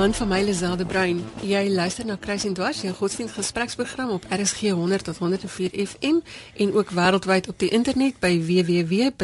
Vanaand 0.00 0.18
van 0.18 0.28
my 0.28 0.40
Liselde 0.42 0.86
Bruin. 0.86 1.24
Jy 1.44 1.68
luister 1.68 2.06
na 2.08 2.16
Kruis 2.16 2.44
en 2.48 2.54
Dwars, 2.56 2.80
jou 2.80 2.94
godsdienst 2.96 3.34
gespreksprogram 3.36 4.08
op 4.10 4.24
RSG 4.32 4.60
100 4.72 5.04
tot 5.04 5.18
104 5.18 5.70
FM 5.86 6.20
en 6.56 6.72
ook 6.72 6.90
wêreldwyd 6.90 7.48
op 7.48 7.58
die 7.60 7.68
internet 7.68 8.16
by 8.18 8.40
www.rsg.co.za. 8.44 9.18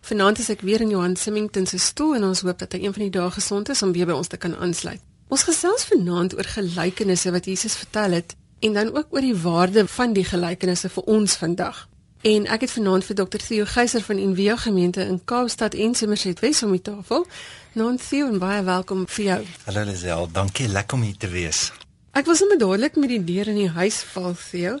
Vanaand 0.00 0.38
is 0.38 0.48
ek 0.54 0.60
weer 0.62 0.80
in 0.86 0.94
Johan 0.94 1.16
Symington 1.16 1.66
se 1.66 1.78
stoel 1.82 2.14
en 2.20 2.24
ons 2.28 2.40
hoop 2.46 2.58
dat 2.62 2.72
hy 2.72 2.84
een 2.84 2.94
van 2.94 3.02
die 3.02 3.10
dae 3.16 3.30
gesond 3.34 3.68
is 3.74 3.82
om 3.82 3.90
weer 3.90 4.06
by 4.06 4.14
ons 4.14 4.30
te 4.30 4.38
kan 4.38 4.54
aansluit. 4.62 5.02
Ons 5.26 5.42
gesels 5.50 5.82
vanaand 5.90 6.38
oor 6.38 6.46
gelykenisse 6.54 7.34
wat 7.34 7.50
Jesus 7.50 7.74
vertel 7.82 8.10
het 8.20 8.38
en 8.62 8.78
dan 8.78 8.94
ook 8.94 9.10
oor 9.10 9.26
die 9.26 9.34
waarde 9.42 9.88
van 9.90 10.14
die 10.14 10.24
gelykenisse 10.30 10.86
vir 10.86 11.02
ons 11.18 11.34
vandag. 11.42 11.88
En 12.24 12.46
ek 12.46 12.62
het 12.64 12.70
vanaand 12.72 13.04
vir 13.04 13.18
Dr. 13.18 13.42
Theo 13.42 13.66
Geyser 13.68 14.00
van 14.06 14.16
Envia 14.22 14.54
gemeente 14.56 15.02
in 15.02 15.18
Kaapstad 15.24 15.74
en 15.74 15.94
Somerset 15.94 16.40
Wes 16.40 16.62
om 16.62 16.70
die 16.72 16.80
tafel. 16.80 17.26
Theo, 17.74 18.28
en 18.30 18.36
baie 18.38 18.60
welkom 18.62 19.00
vir 19.10 19.24
jou. 19.24 19.40
Hallo 19.64 19.82
Lisel, 19.88 20.28
dankie, 20.30 20.68
lekker 20.70 20.94
om 20.94 21.02
hier 21.02 21.16
te 21.18 21.26
wees. 21.26 21.72
Ek 22.14 22.28
was 22.30 22.38
sommer 22.38 22.54
dadelik 22.60 22.94
met 23.02 23.10
die 23.10 23.18
deur 23.26 23.50
in 23.50 23.58
die 23.58 23.72
huis 23.74 23.96
val, 24.12 24.36
Theo. 24.38 24.76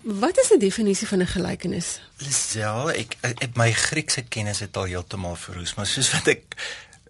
Wat 0.00 0.40
is 0.40 0.48
'n 0.48 0.58
definisie 0.58 1.06
van 1.06 1.20
'n 1.20 1.28
gelykenis? 1.28 2.00
Lisel, 2.24 2.88
ek, 2.90 3.18
ek, 3.20 3.42
ek 3.42 3.56
my 3.56 3.68
Griekse 3.72 4.22
kennis 4.22 4.60
het 4.64 4.76
al 4.76 4.88
heeltemal 4.88 5.36
verroes, 5.36 5.74
maar 5.76 5.86
soos 5.86 6.10
wat 6.12 6.26
ek 6.28 6.56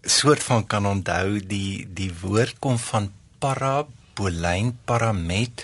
soort 0.03 0.43
van 0.43 0.67
kan 0.67 0.87
onthou, 0.87 1.39
die 1.39 1.87
die 1.87 2.11
woord 2.21 2.59
kom 2.59 2.79
van 2.79 3.13
parabolein, 3.39 4.77
paramet 4.85 5.63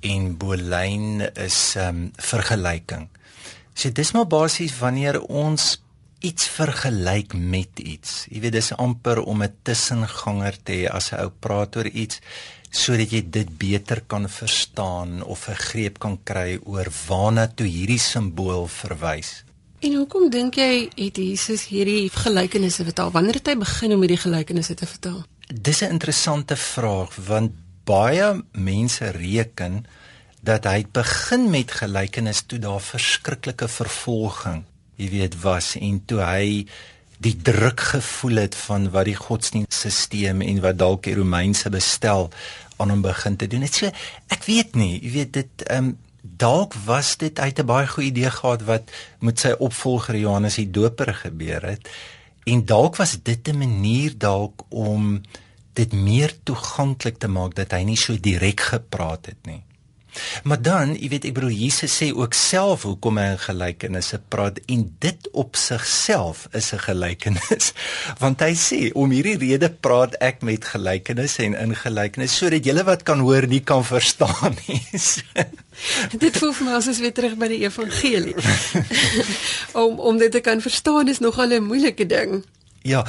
en 0.00 0.36
bolein 0.36 1.20
is 1.36 1.76
'n 1.76 1.78
um, 1.78 1.84
ehm, 1.84 2.08
vergelyking. 2.16 3.08
So 3.74 3.92
dis 3.92 4.12
maar 4.12 4.26
basies 4.26 4.78
wanneer 4.78 5.20
ons 5.20 5.83
iets 6.24 6.48
vergelyk 6.56 7.34
met 7.36 7.80
iets. 7.82 8.24
Jy 8.32 8.40
weet 8.44 8.56
dis 8.56 8.72
amper 8.80 9.20
om 9.22 9.42
'n 9.42 9.56
tussenganger 9.62 10.56
te 10.62 10.72
hê 10.72 10.84
as 10.88 11.12
'n 11.12 11.20
ou 11.24 11.30
praat 11.30 11.76
oor 11.76 11.86
iets 11.86 12.20
sodat 12.70 13.10
jy 13.14 13.22
dit 13.30 13.50
beter 13.58 14.00
kan 14.06 14.28
verstaan 14.28 15.22
of 15.22 15.48
'n 15.48 15.62
greep 15.68 15.98
kan 15.98 16.18
kry 16.24 16.58
oor 16.64 16.88
waarna 17.06 17.46
toe 17.46 17.66
hierdie 17.66 17.98
simbool 17.98 18.66
verwys. 18.66 19.44
En 19.80 19.94
hoekom 19.94 20.30
dink 20.30 20.54
jy 20.54 20.88
het 20.96 21.16
Jesus 21.16 21.66
hierdie 21.66 22.08
gelykenisse 22.10 22.84
vertel? 22.84 23.10
Wanneer 23.10 23.34
het 23.34 23.46
hy 23.46 23.56
begin 23.56 23.92
om 23.92 24.00
hierdie 24.00 24.24
gelykenisse 24.26 24.74
te 24.74 24.86
vertel? 24.86 25.24
Dis 25.46 25.82
'n 25.82 25.90
interessante 25.90 26.56
vraag 26.56 27.16
want 27.16 27.52
baie 27.84 28.44
mense 28.52 29.10
reken 29.10 29.84
dat 30.44 30.64
hy 30.64 30.84
begin 30.92 31.50
met 31.50 31.70
gelykenis 31.72 32.42
toe 32.46 32.58
daar 32.58 32.80
verskriklike 32.80 33.68
vervolging, 33.68 34.64
jy 34.96 35.10
weet, 35.10 35.40
was 35.42 35.74
en 35.80 36.02
toe 36.06 36.20
hy 36.20 36.66
die 37.24 37.36
druk 37.36 37.80
gevoel 37.94 38.42
het 38.44 38.54
van 38.54 38.90
wat 38.90 39.08
die 39.08 39.18
godsdienstelsel 39.18 40.42
en 40.44 40.60
wat 40.64 40.78
dalk 40.78 41.04
die 41.06 41.14
Romeinse 41.14 41.70
bestel 41.70 42.30
aan 42.76 42.90
hom 42.90 43.02
begin 43.02 43.36
te 43.36 43.46
doen. 43.46 43.64
Dit 43.64 43.74
so 43.74 43.92
ek 44.34 44.44
weet 44.48 44.74
nie, 44.74 44.98
jy 45.00 45.12
weet 45.18 45.32
dit 45.32 45.68
ehm 45.68 45.92
um, 45.92 45.94
dalk 46.24 46.72
was 46.86 47.16
dit 47.20 47.38
uit 47.38 47.58
'n 47.60 47.66
baie 47.68 47.86
goeie 47.86 48.08
idee 48.08 48.30
gehad 48.30 48.62
wat 48.64 48.90
met 49.20 49.38
sy 49.38 49.52
opvolger 49.58 50.16
Johannes 50.16 50.56
die 50.56 50.70
Doper 50.70 51.14
gebeur 51.14 51.62
het 51.62 51.88
en 52.44 52.64
dalk 52.64 52.96
was 52.96 53.18
dit 53.22 53.48
'n 53.48 53.58
manier 53.58 54.18
dalk 54.18 54.64
om 54.68 55.20
dit 55.72 55.92
meer 55.92 56.32
toeganklik 56.42 57.18
te 57.18 57.28
maak 57.28 57.54
dat 57.54 57.72
hy 57.72 57.82
nie 57.82 57.96
so 57.96 58.16
direk 58.20 58.60
gepraat 58.60 59.26
het 59.26 59.46
nie. 59.46 59.62
Maar 60.42 60.62
dan, 60.62 60.94
jy 60.94 61.08
weet, 61.12 61.24
ek 61.28 61.36
bedoel 61.36 61.54
Jesus 61.56 61.94
sê 62.00 62.10
ook 62.14 62.34
self 62.34 62.84
hoekom 62.88 63.18
hy 63.18 63.26
in 63.34 63.40
gelykenisse 63.42 64.20
praat 64.28 64.60
en 64.70 64.86
dit 65.02 65.28
op 65.32 65.56
sigself 65.58 66.46
is 66.52 66.72
'n 66.72 66.82
gelykenis. 66.86 67.72
Want 68.22 68.40
hy 68.40 68.52
sê 68.54 68.80
om 68.92 69.10
hierdie 69.10 69.38
rede 69.38 69.70
praat 69.70 70.14
ek 70.20 70.42
met 70.42 70.64
gelykenisse 70.64 71.42
en 71.42 71.54
in 71.54 71.76
gelykenisse 71.76 72.36
sodat 72.44 72.64
julle 72.64 72.84
wat 72.84 73.02
kan 73.02 73.20
hoor 73.20 73.46
nie 73.46 73.60
kan 73.60 73.84
verstaan 73.84 74.56
nie. 74.66 74.82
dit 76.24 76.36
voel 76.36 76.52
vir 76.52 76.66
my 76.66 76.74
as 76.78 76.88
ons 76.88 77.02
weer 77.02 77.14
terug 77.14 77.36
by 77.38 77.48
die 77.48 77.62
evangelie. 77.66 78.34
om 79.84 79.98
om 79.98 80.18
dit 80.18 80.30
te 80.30 80.40
kan 80.40 80.60
verstaan 80.60 81.08
is 81.08 81.18
nogal 81.18 81.48
'n 81.52 81.66
moeilike 81.66 82.06
ding. 82.06 82.44
Ja, 82.84 83.04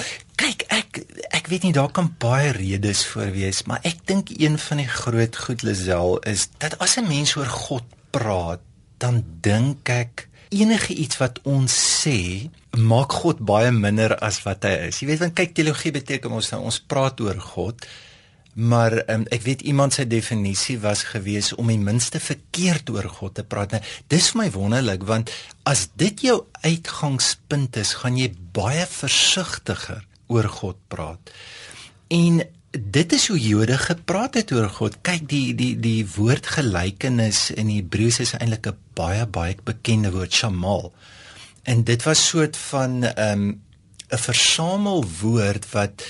ek 1.46 1.52
weet 1.52 1.66
nie 1.68 1.76
daar 1.78 1.92
kan 1.94 2.08
baie 2.18 2.50
redes 2.58 3.04
voor 3.06 3.28
wees, 3.30 3.60
maar 3.70 3.84
ek 3.86 4.00
dink 4.10 4.32
een 4.34 4.56
van 4.58 4.80
die 4.82 4.90
groot 4.90 5.36
goed 5.46 5.62
Lisel 5.62 6.18
is 6.26 6.48
dat 6.58 6.74
as 6.82 6.98
'n 6.98 7.06
mens 7.06 7.36
oor 7.38 7.46
God 7.46 7.86
praat, 8.10 8.62
dan 8.98 9.22
dink 9.46 9.90
ek 9.90 10.28
enige 10.50 10.94
iets 10.94 11.18
wat 11.22 11.38
ons 11.44 12.02
sê 12.02 12.50
maak 12.74 13.14
God 13.14 13.46
baie 13.46 13.72
minder 13.72 14.18
as 14.18 14.42
wat 14.42 14.64
hy 14.64 14.90
is. 14.90 15.00
Jy 15.00 15.08
weet 15.08 15.20
want 15.20 15.36
kyk 15.36 15.54
teologie 15.54 15.92
beteken 15.92 16.32
ons 16.32 16.50
nou 16.50 16.62
ons 16.64 16.80
praat 16.80 17.22
oor 17.22 17.40
God, 17.40 17.86
Maar 18.56 19.04
um, 19.12 19.26
ek 19.36 19.42
weet 19.42 19.62
iemand 19.62 19.94
se 19.94 20.08
definisie 20.08 20.80
was 20.80 21.04
gewees 21.04 21.52
om 21.54 21.68
die 21.68 21.78
minste 21.78 22.20
verkeerd 22.20 22.90
oor 22.90 23.04
God 23.04 23.34
te 23.36 23.44
praat. 23.44 23.72
Nou, 23.72 23.82
dis 24.08 24.30
vir 24.32 24.42
my 24.42 24.52
wonderlik 24.52 25.04
want 25.04 25.32
as 25.64 25.90
dit 25.96 26.22
jou 26.22 26.46
uitgangspunt 26.64 27.76
is, 27.76 27.94
gaan 27.94 28.16
jy 28.16 28.32
baie 28.56 28.86
versigtiger 28.88 30.06
oor 30.28 30.47
God 30.50 30.78
praat. 30.88 31.31
En 32.08 32.41
dit 32.72 33.13
is 33.13 33.28
hoe 33.28 33.40
Jode 33.40 33.78
gepraat 33.78 34.34
het 34.34 34.52
oor 34.52 34.69
God. 34.69 34.97
Kyk 35.02 35.28
die 35.30 35.56
die 35.56 35.74
die 35.80 36.08
woord 36.16 36.47
gelykenis 36.58 37.50
in 37.56 37.69
Hebreëus 37.72 38.19
is 38.19 38.34
eintlik 38.38 38.68
'n 38.68 38.78
baie 38.94 39.25
baie 39.25 39.56
bekende 39.64 40.12
woord 40.12 40.34
shamal. 40.34 40.94
En 41.64 41.84
dit 41.84 42.03
was 42.03 42.28
soort 42.28 42.58
van 42.58 43.00
'n 43.00 43.14
um, 43.18 43.62
'n 44.12 44.18
versamelwoord 44.18 45.72
wat 45.72 46.03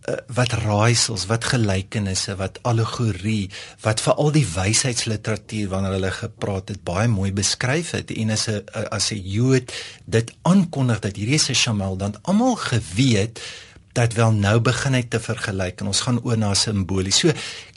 Eh, 0.00 0.14
wat 0.32 0.52
raaisels, 0.52 1.26
wat 1.28 1.44
gelykenisse, 1.44 2.32
wat 2.40 2.56
allegorie, 2.64 3.50
wat 3.84 4.00
vir 4.00 4.14
al 4.22 4.30
die 4.32 4.46
wysheidsliteratuur 4.48 5.68
wanneer 5.68 5.98
hulle 5.98 6.12
gepraat 6.16 6.72
het 6.72 6.80
baie 6.88 7.08
mooi 7.12 7.28
beskryf 7.36 7.90
het 7.92 8.08
en 8.14 8.32
as 8.32 8.48
'n 8.48 8.64
as 8.90 9.10
'n 9.12 9.20
Jood 9.20 9.72
dit 10.06 10.32
aankondig 10.42 11.00
dat 11.04 11.16
hierdie 11.16 11.36
is 11.36 11.50
'n 11.50 11.54
shamal 11.54 11.96
dan 11.96 12.16
almal 12.22 12.56
geweet 12.56 13.40
dat 13.92 14.12
wel 14.12 14.32
nou 14.32 14.60
begin 14.60 14.94
hy 14.94 15.02
te 15.02 15.20
vergelyk 15.20 15.80
en 15.80 15.86
ons 15.86 16.00
gaan 16.00 16.22
oor 16.22 16.38
na 16.38 16.54
simbolie. 16.54 17.12
So 17.12 17.32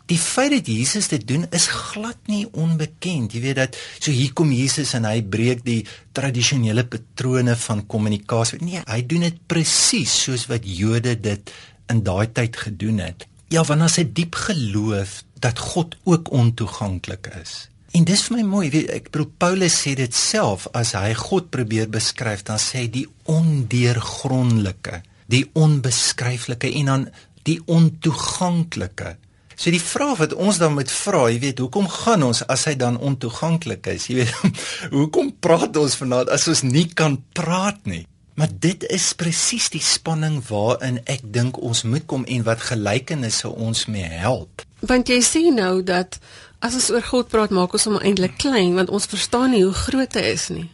die 0.06 0.18
feit 0.18 0.52
dat 0.52 0.68
Jesus 0.68 1.08
dit 1.08 1.28
doen 1.28 1.46
is 1.52 1.68
glad 1.68 2.18
nie 2.28 2.48
onbekend. 2.52 3.34
Jy 3.34 3.42
weet 3.42 3.56
dat 3.56 3.78
so 4.00 4.12
hier 4.12 4.34
kom 4.34 4.52
Jesus 4.52 4.94
en 4.94 5.06
hy 5.06 5.22
breek 5.22 5.64
die 5.66 5.86
tradisionele 6.12 6.84
patrone 6.86 7.56
van 7.56 7.86
kommunikasie. 7.86 8.60
Nee, 8.62 8.82
hy 8.86 9.06
doen 9.06 9.20
dit 9.20 9.38
presies 9.48 10.24
soos 10.24 10.46
wat 10.48 10.62
Jode 10.64 11.20
dit 11.20 11.54
in 11.92 12.04
daai 12.04 12.32
tyd 12.32 12.58
gedoen 12.58 12.98
het. 13.04 13.28
Ja, 13.54 13.64
want 13.64 13.82
as 13.82 14.00
'n 14.00 14.14
diep 14.14 14.36
geloof 14.36 15.24
dat 15.40 15.60
God 15.60 15.96
ook 16.04 16.32
ontoeganklik 16.32 17.28
is. 17.42 17.70
En 17.92 18.04
dis 18.04 18.22
vir 18.26 18.38
my 18.38 18.44
mooi, 18.44 18.70
weet 18.74 18.90
ek 18.90 19.12
bedoel 19.14 19.30
Paulus 19.38 19.76
sê 19.84 19.94
dit 19.94 20.16
self 20.16 20.66
as 20.74 20.96
hy 20.98 21.14
God 21.14 21.52
probeer 21.54 21.90
beskryf, 21.90 22.42
dan 22.48 22.58
sê 22.58 22.78
hy 22.78 22.88
die 22.90 23.08
ondeurgrondelike, 23.30 25.04
die 25.30 25.44
onbeskryflike 25.54 26.72
en 26.80 26.86
dan 26.86 27.06
die 27.44 27.60
ontoeganklike. 27.66 29.14
So 29.54 29.70
die 29.70 29.84
vraag 29.84 30.18
wat 30.24 30.34
ons 30.34 30.58
dan 30.58 30.74
moet 30.74 30.90
vra, 30.90 31.28
jy 31.30 31.38
weet, 31.44 31.62
hoekom 31.62 31.86
gaan 31.88 32.26
ons 32.26 32.42
as 32.50 32.66
hy 32.66 32.74
dan 32.80 32.98
ontoeganklik 32.98 33.86
is? 33.94 34.10
Jy 34.10 34.24
weet, 34.24 34.58
hoekom 34.98 35.30
praat 35.44 35.78
ons 35.78 36.00
vanaand 36.00 36.34
as 36.34 36.48
ons 36.50 36.66
nie 36.66 36.88
kan 36.90 37.20
praat 37.38 37.86
nie? 37.86 38.08
Maar 38.34 38.50
dit 38.60 38.84
is 38.90 39.14
presies 39.14 39.70
die 39.70 39.82
spanning 39.84 40.40
waarin 40.48 41.00
ek 41.06 41.22
dink 41.36 41.60
ons 41.62 41.84
moet 41.86 42.06
kom 42.10 42.24
en 42.26 42.46
wat 42.48 42.66
gelykenisse 42.66 43.50
ons 43.50 43.86
mee 43.86 44.10
help. 44.10 44.66
Want 44.82 45.08
jy 45.08 45.22
sien 45.22 45.60
nou 45.60 45.84
dat 45.86 46.18
as 46.64 46.74
ons 46.80 46.90
oor 46.96 47.06
God 47.06 47.30
praat, 47.30 47.54
maak 47.54 47.76
ons 47.78 47.86
hom 47.90 48.00
eintlik 48.02 48.40
klein 48.42 48.74
want 48.80 48.90
ons 48.90 49.10
verstaan 49.12 49.54
nie 49.54 49.64
hoe 49.64 49.76
groot 49.86 50.18
hy 50.18 50.26
is 50.34 50.48
nie. 50.54 50.70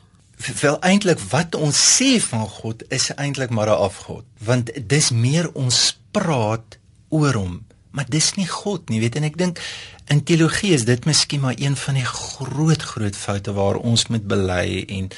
Wel 0.62 0.78
eintlik 0.88 1.20
wat 1.34 1.56
ons 1.60 1.76
sê 1.98 2.16
van 2.24 2.46
God 2.48 2.86
is 2.96 3.10
eintlik 3.18 3.52
maar 3.52 3.68
'n 3.68 3.84
afgod, 3.90 4.24
want 4.40 4.72
dis 4.88 5.12
meer 5.12 5.52
ons 5.52 6.00
praat 6.12 6.78
oor 7.10 7.34
hom, 7.34 7.66
maar 7.92 8.06
dis 8.08 8.36
nie 8.36 8.48
God 8.48 8.90
nie, 8.90 9.00
weet 9.00 9.16
en 9.16 9.24
ek 9.24 9.38
dink 9.38 9.60
in 10.08 10.24
teologie 10.24 10.74
is 10.74 10.86
dit 10.86 11.06
miskien 11.06 11.42
maar 11.42 11.56
een 11.58 11.76
van 11.76 11.94
die 11.94 12.06
groot 12.06 12.82
groot 12.82 13.16
foute 13.16 13.54
waar 13.54 13.76
ons 13.76 14.08
moet 14.08 14.26
bely 14.28 14.86
en 14.88 15.10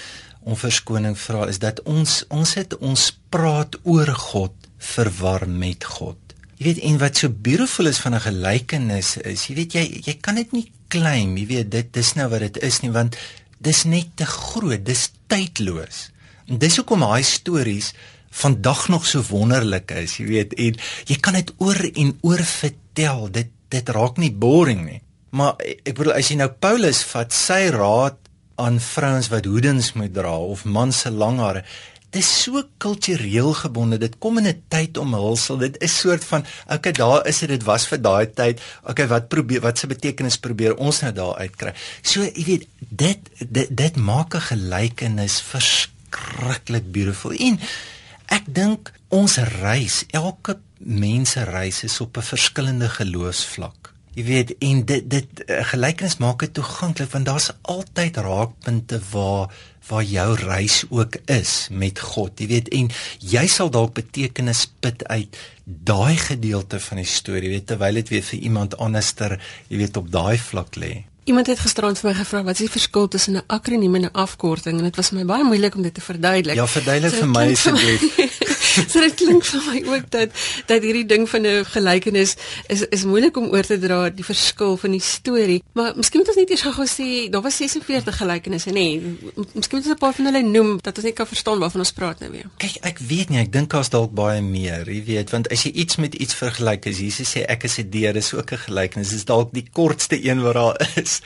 om 0.44 0.58
verskoning 0.58 1.18
vra 1.18 1.46
is 1.52 1.60
dat 1.62 1.82
ons 1.90 2.22
ons 2.34 2.54
het 2.58 2.76
ons 2.80 3.08
praat 3.34 3.78
oor 3.84 4.10
God 4.32 4.54
verwar 4.82 5.46
met 5.50 5.86
God. 5.86 6.18
Jy 6.58 6.68
weet 6.68 6.84
en 6.90 6.98
wat 7.02 7.22
so 7.22 7.30
beautiful 7.30 7.90
is 7.90 8.02
van 8.02 8.16
'n 8.16 8.26
gelykenis 8.26 9.18
is, 9.18 9.48
jy 9.48 9.56
weet 9.56 9.74
jy 9.74 9.86
jy 10.06 10.16
kan 10.22 10.36
dit 10.36 10.52
nie 10.52 10.72
claim, 10.90 11.38
jy 11.38 11.46
weet 11.46 11.72
dit 11.72 11.94
dis 11.94 12.14
nou 12.16 12.28
wat 12.30 12.40
dit 12.40 12.58
is 12.58 12.82
nie 12.82 12.92
want 12.92 13.16
dis 13.60 13.84
net 13.84 14.08
te 14.16 14.26
groot, 14.26 14.86
dis 14.86 15.12
tydloos. 15.28 16.10
En 16.48 16.58
dis 16.58 16.76
hoekom 16.76 17.00
daai 17.00 17.24
stories 17.24 17.94
vandag 18.32 18.88
nog 18.90 19.06
so 19.06 19.22
wonderlik 19.30 19.92
is, 19.92 20.18
jy 20.18 20.26
weet 20.26 20.54
en 20.54 20.78
jy 21.06 21.18
kan 21.20 21.34
dit 21.34 21.54
oor 21.58 21.82
en 21.96 22.18
oor 22.22 22.44
vertel. 22.44 23.30
Dit 23.32 23.50
dit 23.72 23.90
raak 23.90 24.18
nie 24.18 24.32
boring 24.32 24.86
nie. 24.86 25.02
Maar 25.32 25.56
ek 25.64 25.96
bedoel 25.96 26.18
as 26.18 26.30
jy 26.32 26.38
nou 26.42 26.50
Paulus 26.50 27.04
vat, 27.08 27.32
sy 27.32 27.70
raad 27.72 28.21
aan 28.62 28.80
vrouens 28.80 29.28
wat 29.34 29.46
hoedens 29.46 29.94
moet 29.94 30.14
dra 30.14 30.38
of 30.38 30.66
mans 30.66 31.00
se 31.06 31.12
lang 31.12 31.40
hare 31.40 31.64
dis 32.12 32.28
so 32.44 32.62
kultureel 32.82 33.54
gebonde. 33.56 33.98
Dit 33.98 34.18
kom 34.20 34.38
in 34.38 34.48
'n 34.48 34.64
tyd 34.68 34.98
omhulsel. 34.98 35.58
Dit 35.58 35.80
is 35.82 36.00
soort 36.00 36.24
van 36.24 36.46
okay, 36.68 36.92
daar 36.92 37.28
is 37.28 37.40
dit, 37.40 37.50
dit 37.50 37.64
was 37.64 37.88
vir 37.88 38.02
daai 38.02 38.34
tyd. 38.34 38.62
Okay, 38.84 39.08
wat 39.08 39.28
probeer 39.28 39.62
wat 39.62 39.78
se 39.78 39.88
betekenis 39.88 40.38
probeer 40.38 40.76
ons 40.76 41.02
nou 41.02 41.14
daar 41.14 41.36
uitkry? 41.36 41.74
So, 42.02 42.22
jy 42.22 42.44
weet, 42.46 42.68
dit 42.80 43.20
dit 43.50 43.78
dit 43.78 43.96
maak 43.96 44.36
'n 44.36 44.48
gelykenis 44.52 45.42
verskriklik 45.42 46.92
beautiful. 46.92 47.32
En 47.32 47.60
ek 48.28 48.44
dink 48.46 48.92
ons 49.08 49.38
reis, 49.38 50.04
elke 50.12 50.60
mens 50.78 51.32
se 51.32 51.44
reis 51.44 51.84
is 51.84 52.02
op 52.02 52.18
'n 52.18 52.22
verskillende 52.22 52.90
geloofsvlak. 52.90 53.91
Jy 54.12 54.24
weet, 54.28 54.56
en 54.60 54.86
dit 54.86 55.06
dit 55.10 55.44
gelykenis 55.72 56.18
maak 56.20 56.44
dit 56.44 56.54
toeganklik 56.54 57.12
want 57.14 57.30
daar's 57.30 57.52
altyd 57.62 58.18
raakpunte 58.18 59.00
waar 59.12 59.54
waar 59.88 60.04
jou 60.04 60.36
reis 60.36 60.84
ook 60.90 61.16
is 61.26 61.68
met 61.72 62.00
God. 62.00 62.40
Jy 62.40 62.48
weet 62.48 62.68
en 62.76 62.90
jy 63.20 63.46
sal 63.50 63.72
dalk 63.74 63.96
betekenis 63.98 64.66
put 64.80 65.04
uit 65.08 65.38
daai 65.66 66.18
gedeelte 66.18 66.80
van 66.80 67.02
die 67.02 67.08
storie, 67.08 67.50
weet 67.50 67.68
terwyl 67.72 68.00
dit 68.00 68.12
weer 68.14 68.24
vir 68.24 68.40
iemand 68.40 68.78
anderster, 68.78 69.40
jy 69.68 69.82
weet 69.82 69.98
op 69.98 70.12
daai 70.12 70.38
vlak 70.38 70.78
lê. 70.80 70.94
Iemand 71.30 71.48
het 71.48 71.60
gisterand 71.62 72.00
vir 72.02 72.12
my 72.12 72.16
gevra 72.18 72.44
wat 72.44 72.60
is 72.60 72.66
die 72.66 72.76
verskil 72.76 73.08
tussen 73.08 73.38
'n 73.38 73.44
akroniem 73.48 73.96
en 73.96 74.06
'n 74.06 74.14
afkorting 74.14 74.78
en 74.78 74.84
dit 74.84 74.96
was 74.96 75.10
vir 75.10 75.20
my 75.20 75.26
baie 75.26 75.44
moeilik 75.44 75.76
om 75.76 75.82
dit 75.82 75.94
te 75.94 76.02
verduidelik. 76.02 76.56
Ja, 76.56 76.68
verduidelik 76.68 77.14
so, 77.14 77.20
vir 77.20 77.30
my 77.30 77.52
asseblief. 77.52 78.02
so 78.92 79.00
dit 79.00 79.16
klink 79.20 79.46
vir 79.46 79.62
my 79.68 79.82
ook 79.96 80.10
dat 80.14 80.30
dat 80.70 80.86
hierdie 80.86 81.06
ding 81.06 81.28
van 81.30 81.48
'n 81.48 81.66
gelykenis 81.66 82.36
is 82.68 82.82
is 82.90 83.04
moeilik 83.04 83.38
om 83.38 83.52
oor 83.52 83.66
te 83.66 83.80
dra 83.80 84.10
die 84.10 84.26
verskil 84.26 84.78
van 84.78 84.92
die 84.92 85.02
storie. 85.02 85.62
Maar 85.74 85.94
miskien 85.96 86.20
moet 86.22 86.30
ons 86.30 86.38
net 86.38 86.50
eers 86.50 86.62
gou 86.62 86.88
sê 86.88 87.30
daar 87.30 87.42
was 87.42 87.58
46 87.58 88.18
gelykenisse 88.18 88.70
nê. 88.70 88.74
Nee, 88.74 89.18
miskien 89.54 89.78
moet 89.78 89.88
ons 89.88 89.96
'n 89.96 89.98
paar 89.98 90.14
van 90.14 90.26
hulle 90.26 90.42
noem 90.42 90.80
dat 90.82 90.96
ons 90.98 91.06
net 91.06 91.16
kan 91.16 91.28
verstaan 91.28 91.60
waarvan 91.60 91.82
ons 91.82 91.92
praat 91.92 92.20
nou 92.20 92.32
weer. 92.32 92.50
Kyk, 92.58 92.78
ek 92.82 93.00
weet 93.00 93.30
nie, 93.30 93.40
ek 93.40 93.52
dink 93.52 93.70
daar's 93.72 93.90
dalk 93.90 94.14
baie 94.14 94.42
meer, 94.42 94.90
jy 94.90 95.04
weet, 95.04 95.30
want 95.32 95.50
as 95.52 95.64
jy 95.64 95.72
iets 95.72 95.96
met 95.96 96.14
iets 96.16 96.34
vergelyk, 96.34 96.88
as 96.88 97.00
Jesus 97.00 97.36
sê 97.36 97.46
ek 97.48 97.64
is 97.64 97.78
'n 97.80 97.90
deur, 97.90 98.16
is 98.16 98.34
ook 98.34 98.52
'n 98.52 98.66
gelykenis. 98.68 99.10
Dis 99.10 99.26
dalk 99.26 99.54
die 99.54 99.68
kortste 99.72 100.18
een 100.24 100.42
wat 100.42 100.54
daar 100.54 100.92
is. 100.96 101.22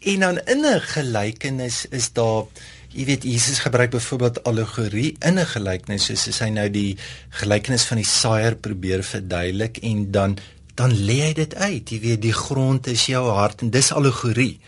En 0.00 0.20
dan 0.20 0.38
in 0.46 0.64
'n 0.64 0.80
gelykenis 0.80 1.86
is 1.90 2.12
daar 2.12 2.44
Jy 2.90 3.04
weet 3.06 3.22
Jesus 3.22 3.60
gebruik 3.62 3.92
byvoorbeeld 3.94 4.42
allegorie 4.44 5.16
in 5.22 5.38
'n 5.38 5.46
gelykenis 5.46 6.04
soos 6.04 6.28
as 6.28 6.40
hy 6.42 6.48
nou 6.50 6.68
die 6.68 6.96
gelykenis 7.30 7.84
van 7.86 7.96
die 7.96 8.10
saaier 8.10 8.56
probeer 8.56 9.02
verduidelik 9.02 9.78
en 9.82 10.10
dan 10.10 10.38
dan 10.74 10.90
lê 10.90 11.20
hy 11.28 11.32
dit 11.32 11.54
uit. 11.54 11.90
Jy 11.90 12.00
weet 12.00 12.22
die 12.22 12.32
grond 12.32 12.86
is 12.86 13.06
jou 13.06 13.30
hart 13.30 13.62
en 13.62 13.70
dis 13.70 13.92
allegorie. 13.92 14.60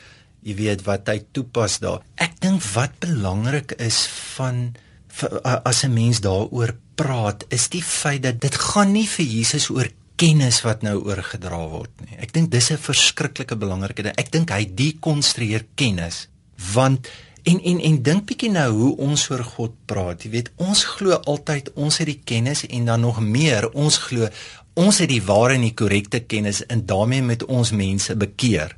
Jy 0.43 0.55
weet 0.55 0.83
wat 0.85 1.09
hy 1.09 1.23
toepas 1.33 1.79
daar. 1.79 2.03
Ek 2.17 2.41
dink 2.41 2.63
wat 2.75 2.99
belangrik 3.01 3.73
is 3.79 4.07
van 4.37 4.75
as 5.43 5.85
'n 5.85 5.93
mens 5.93 6.21
daaroor 6.21 6.77
praat, 6.95 7.45
is 7.49 7.69
die 7.69 7.83
feit 7.83 8.23
dat 8.23 8.41
dit 8.41 8.55
gaan 8.55 8.93
nie 8.93 9.07
vir 9.09 9.25
Jesus 9.25 9.71
oor 9.71 9.89
kennis 10.17 10.61
wat 10.63 10.83
nou 10.83 11.03
oorgedra 11.05 11.69
word 11.69 11.91
nie. 12.05 12.19
Ek 12.19 12.33
dink 12.33 12.51
dis 12.51 12.71
'n 12.71 12.79
verskriklike 12.79 13.57
belangrike 13.57 14.03
ding. 14.03 14.15
Ek 14.17 14.31
dink 14.31 14.51
hy 14.51 14.65
dekonstrueer 14.65 15.65
kennis 15.75 16.29
want 16.75 17.09
En 17.43 17.59
en 17.59 17.81
en 17.81 18.03
dink 18.07 18.27
bietjie 18.31 18.51
nou 18.55 18.69
hoe 18.73 18.91
ons 19.03 19.29
oor 19.31 19.43
God 19.45 19.73
praat. 19.91 20.23
Jy 20.23 20.31
weet, 20.31 20.51
ons 20.63 20.85
glo 20.95 21.19
altyd 21.19 21.73
ons 21.75 21.99
het 21.99 22.07
die 22.07 22.21
kennis 22.25 22.63
en 22.69 22.87
dan 22.87 23.03
nog 23.03 23.19
meer, 23.21 23.67
ons 23.73 23.99
glo 24.07 24.29
ons 24.79 25.03
het 25.03 25.11
die 25.11 25.23
ware 25.27 25.59
en 25.59 25.67
die 25.67 25.75
korrekte 25.77 26.23
kennis 26.25 26.63
en 26.73 26.87
daarmee 26.89 27.23
met 27.23 27.45
ons 27.45 27.75
mense 27.77 28.15
bekeer. 28.17 28.77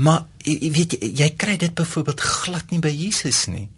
Maar 0.00 0.24
jy 0.44 0.70
weet 0.74 0.98
jy 1.02 1.30
kry 1.38 1.58
dit 1.60 1.74
byvoorbeeld 1.76 2.20
glad 2.20 2.70
nie 2.72 2.80
by 2.82 2.92
Jesus 2.94 3.44
nie. 3.52 3.68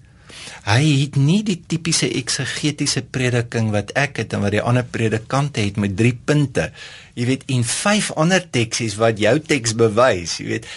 Hy 0.67 0.83
het 1.03 1.17
nie 1.19 1.41
die 1.47 1.59
tipiese 1.69 2.09
eksegetiese 2.19 3.03
prediking 3.15 3.71
wat 3.75 3.93
ek 3.99 4.21
het 4.23 4.35
en 4.35 4.43
wat 4.45 4.55
die 4.55 4.63
ander 4.63 4.87
predikante 4.87 5.63
het 5.63 5.79
met 5.81 5.97
3 5.99 6.13
punte. 6.27 6.69
Jy 7.19 7.27
weet 7.31 7.47
en 7.55 7.65
vyf 7.71 8.11
ander 8.19 8.45
teksies 8.45 8.97
wat 9.01 9.21
jou 9.23 9.37
teks 9.41 9.77
bewys, 9.79 10.39
jy 10.43 10.49
weet 10.55 10.69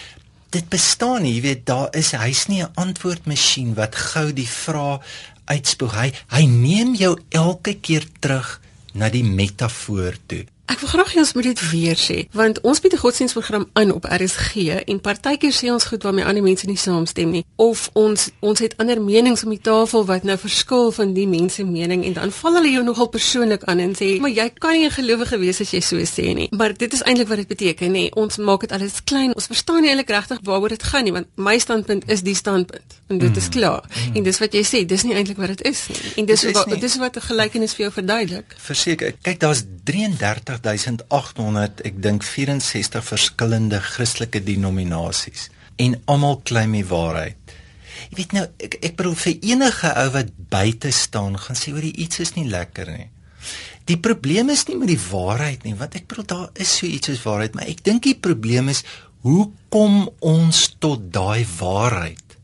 dit 0.50 0.68
bestaan 0.68 1.22
nie, 1.22 1.34
jy 1.34 1.42
weet 1.44 1.66
daar 1.66 1.88
is 1.96 2.12
hy's 2.12 2.46
nie 2.48 2.62
'n 2.62 2.72
antwoordmasjien 2.74 3.74
wat 3.74 3.94
gou 3.94 4.32
die 4.32 4.48
vrae 4.48 5.00
uitspoeg. 5.44 5.94
Hy 5.94 6.12
hy 6.28 6.44
neem 6.46 6.94
jou 6.94 7.18
elke 7.28 7.74
keer 7.74 8.06
terug 8.20 8.60
na 8.94 9.08
die 9.08 9.24
metafoor 9.24 10.16
toe 10.26 10.46
Ek 10.70 10.78
wil 10.78 10.88
graag 10.92 11.12
hê 11.14 11.18
ons 11.18 11.32
moet 11.34 11.48
dit 11.50 11.60
weer 11.72 11.98
sê, 11.98 12.16
want 12.30 12.60
ons 12.62 12.80
bied 12.80 12.92
'n 12.94 13.02
godsdienstprogram 13.02 13.66
aan 13.72 13.90
op 13.90 14.04
RSG 14.06 14.86
en 14.86 15.00
partykeer 15.00 15.52
sê 15.52 15.66
ons 15.72 15.84
goed 15.84 16.02
waarmee 16.02 16.24
ander 16.24 16.42
mense 16.42 16.66
nie 16.66 16.76
saamstem 16.76 17.30
nie 17.30 17.44
of 17.56 17.90
ons 17.92 18.30
ons 18.40 18.58
het 18.58 18.76
ander 18.76 19.02
menings 19.02 19.42
om 19.44 19.50
die 19.50 19.60
tafel 19.60 20.04
wat 20.04 20.22
nou 20.22 20.36
verskil 20.38 20.92
van 20.92 21.14
die 21.14 21.26
mense 21.26 21.64
mening 21.64 22.04
en 22.04 22.12
dan 22.12 22.32
val 22.32 22.54
hulle 22.54 22.70
jou 22.70 22.84
nogal 22.84 23.08
persoonlik 23.08 23.64
aan 23.64 23.78
en 23.78 23.94
sê, 23.94 24.20
"Maar 24.20 24.30
jy 24.30 24.48
kan 24.58 24.72
nie 24.72 24.86
'n 24.86 24.90
gelowige 24.90 25.38
wees 25.38 25.60
as 25.60 25.70
jy 25.70 25.80
so 25.80 25.96
sê 25.96 26.34
nie." 26.34 26.48
Maar 26.50 26.76
dit 26.76 26.92
is 26.92 27.02
eintlik 27.02 27.28
wat 27.28 27.36
dit 27.36 27.48
beteken, 27.48 27.92
nê. 27.92 28.08
Ons 28.14 28.36
maak 28.36 28.60
dit 28.60 28.72
alles 28.72 29.04
klein. 29.04 29.34
Ons 29.34 29.46
verstaan 29.46 29.80
nie 29.82 29.90
eintlik 29.90 30.08
regtig 30.08 30.38
waaroor 30.42 30.68
dit 30.68 30.82
gaan 30.82 31.04
nie, 31.04 31.12
want 31.12 31.26
my 31.34 31.58
standpunt 31.58 32.02
is 32.06 32.22
die 32.22 32.34
standpunt 32.34 33.00
en 33.08 33.18
dit 33.18 33.30
mm. 33.30 33.36
is 33.36 33.48
klaar. 33.48 33.84
Mm. 33.88 34.16
En 34.16 34.22
dis 34.22 34.38
wat 34.38 34.52
jy 34.52 34.62
sê, 34.62 34.86
dis 34.86 35.02
nie 35.02 35.14
eintlik 35.14 35.36
wat 35.36 35.48
dit 35.48 35.62
is 35.62 35.86
nie. 35.88 36.12
En 36.16 36.24
dis 36.24 36.44
wat 36.44 36.80
dis 36.80 36.96
wat 36.96 37.16
'n 37.16 37.20
gelykenis 37.20 37.74
vir 37.74 37.82
jou 37.82 37.92
verduidelik. 37.92 38.54
Verseker, 38.56 39.14
kyk, 39.22 39.40
daar's 39.40 39.62
33 39.84 40.59
3800 40.62 41.84
ek 41.88 42.02
dink 42.02 42.26
64 42.26 43.04
verskillende 43.04 43.80
Christelike 43.84 44.42
denominasies 44.44 45.48
en 45.80 45.96
almal 46.10 46.40
claim 46.44 46.76
die 46.76 46.86
waarheid. 46.86 47.56
Jy 48.10 48.18
weet 48.18 48.34
nou 48.36 48.44
ek 48.60 48.76
ek 48.84 48.96
bedoel 48.98 49.16
vir 49.22 49.48
enige 49.52 49.92
ou 50.02 50.08
wat 50.16 50.32
buite 50.52 50.92
staan 50.94 51.38
gaan 51.40 51.58
sê 51.58 51.72
oor 51.74 51.86
iets 51.88 52.22
is 52.24 52.34
nie 52.36 52.48
lekker 52.50 52.90
nie. 52.92 53.08
Die 53.88 53.98
probleem 53.98 54.52
is 54.52 54.66
nie 54.68 54.76
met 54.78 54.90
die 54.92 55.00
waarheid 55.00 55.64
nie, 55.66 55.74
want 55.78 55.96
ek 55.98 56.08
bedoel 56.10 56.28
daar 56.30 56.48
is 56.62 56.76
so 56.78 56.86
iets 56.86 57.10
as 57.12 57.22
waarheid, 57.24 57.56
maar 57.56 57.70
ek 57.70 57.82
dink 57.86 58.04
die 58.06 58.18
probleem 58.18 58.68
is 58.72 58.84
hoe 59.24 59.48
kom 59.72 60.06
ons 60.24 60.66
tot 60.80 61.08
daai 61.12 61.44
waarheid? 61.58 62.36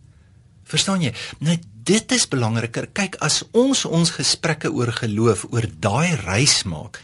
Verstaan 0.66 1.04
jy? 1.04 1.12
Nou 1.44 1.56
dit 1.86 2.12
is 2.16 2.26
belangriker. 2.26 2.88
Kyk, 2.96 3.20
as 3.22 3.44
ons 3.54 3.84
ons 3.86 4.10
gesprekke 4.16 4.72
oor 4.74 4.90
geloof 4.96 5.46
oor 5.52 5.68
daai 5.70 6.16
reis 6.24 6.64
maak, 6.66 6.98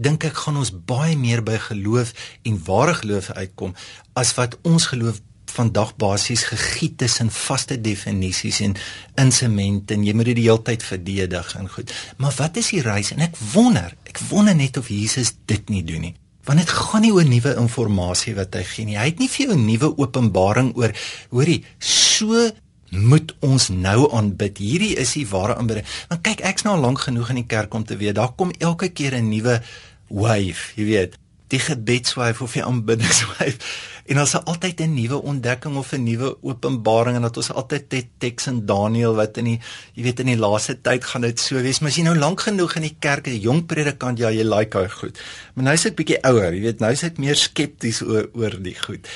dink 0.00 0.24
ek 0.24 0.38
gaan 0.44 0.60
ons 0.60 0.72
baie 0.72 1.16
meer 1.16 1.42
by 1.44 1.58
geloof 1.70 2.12
en 2.48 2.62
ware 2.66 2.94
geloof 3.02 3.30
uitkom 3.36 3.74
as 4.20 4.34
wat 4.38 4.56
ons 4.62 4.88
geloof 4.92 5.20
vandag 5.50 5.96
basies 5.98 6.44
gegiet 6.46 7.02
in 7.02 7.30
vaste 7.34 7.76
definisies 7.80 8.60
en 8.66 8.76
insemente 9.18 9.96
en 9.96 10.06
jy 10.06 10.14
moet 10.14 10.30
dit 10.30 10.40
die 10.40 10.46
hele 10.46 10.62
tyd 10.66 10.84
verdedig 10.86 11.54
en 11.58 11.68
goed. 11.68 11.92
Maar 12.22 12.34
wat 12.38 12.56
is 12.60 12.70
die 12.74 12.82
reis? 12.86 13.12
En 13.14 13.24
ek 13.26 13.36
wonder, 13.52 13.94
ek 14.06 14.22
wonder 14.30 14.56
net 14.56 14.78
of 14.78 14.90
Jesus 14.92 15.34
dit 15.50 15.72
nie 15.72 15.82
doen 15.86 16.08
nie. 16.08 16.14
Want 16.46 16.62
dit 16.62 16.72
gaan 16.72 17.04
nie 17.04 17.12
oor 17.12 17.26
nuwe 17.28 17.56
inligting 17.60 18.36
wat 18.38 18.56
hy 18.56 18.64
gee 18.64 18.88
nie. 18.88 18.98
Hy 18.98 19.10
het 19.10 19.18
nie 19.20 19.28
vir 19.28 19.46
jou 19.46 19.56
'n 19.56 19.66
nuwe 19.66 19.92
openbaring 19.98 20.72
oor 20.76 20.92
hoorie, 21.30 21.64
so 21.78 22.50
moet 22.90 23.34
ons 23.40 23.68
nou 23.68 24.10
aanbid. 24.12 24.58
Hierdie 24.58 24.96
is 24.98 25.12
die 25.12 25.26
ware 25.30 25.56
aanbidding. 25.56 25.86
Want 26.08 26.22
kyk, 26.22 26.40
ek's 26.40 26.62
nou 26.66 26.74
al 26.74 26.82
lank 26.82 27.00
genoeg 27.00 27.30
in 27.30 27.42
die 27.42 27.46
kerk 27.46 27.74
om 27.74 27.84
te 27.84 27.96
weet 27.96 28.14
daar 28.14 28.32
kom 28.34 28.50
elke 28.58 28.88
keer 28.88 29.14
'n 29.14 29.28
nuwe 29.28 29.62
wave, 30.10 30.74
jy 30.76 30.84
weet, 30.88 31.16
die 31.50 31.58
gebedswave 31.62 32.44
of 32.44 32.58
die 32.58 32.64
aanbiddingswave. 32.64 33.56
En 34.10 34.18
ons 34.18 34.32
het 34.34 34.44
altyd 34.50 34.80
'n 34.80 34.94
nuwe 34.94 35.22
ontdekking 35.22 35.76
of 35.76 35.92
'n 35.92 36.02
nuwe 36.02 36.36
openbaring 36.42 37.16
en 37.16 37.22
dat 37.22 37.36
ons 37.36 37.52
altyd 37.52 37.84
het 37.88 38.06
teks 38.18 38.46
in 38.46 38.66
Daniël 38.66 39.14
wat 39.14 39.36
in 39.36 39.44
die 39.44 39.60
jy 39.94 40.02
weet 40.02 40.20
in 40.20 40.26
die 40.26 40.36
laaste 40.36 40.80
tyd 40.80 41.04
gaan 41.04 41.20
dit 41.20 41.40
so 41.40 41.62
wees. 41.62 41.78
Maar 41.78 41.90
as 41.90 41.96
jy 41.96 42.02
nou 42.02 42.16
lank 42.18 42.40
genoeg 42.40 42.74
in 42.74 42.82
die 42.82 42.96
kerk, 42.98 43.26
'n 43.26 43.38
jong 43.38 43.66
predikant, 43.66 44.18
ja, 44.18 44.30
jy 44.30 44.42
like 44.42 44.78
hy 44.78 44.88
goed. 44.88 45.20
Maar 45.54 45.64
nou 45.64 45.74
is 45.74 45.84
ek 45.84 45.94
bietjie 45.94 46.22
ouer, 46.22 46.54
jy 46.54 46.60
weet, 46.60 46.80
nou 46.80 46.92
is 46.92 47.02
ek 47.02 47.18
meer 47.18 47.36
skepties 47.36 48.02
oor 48.02 48.30
oor 48.32 48.62
die 48.62 48.74
goed. 48.74 49.06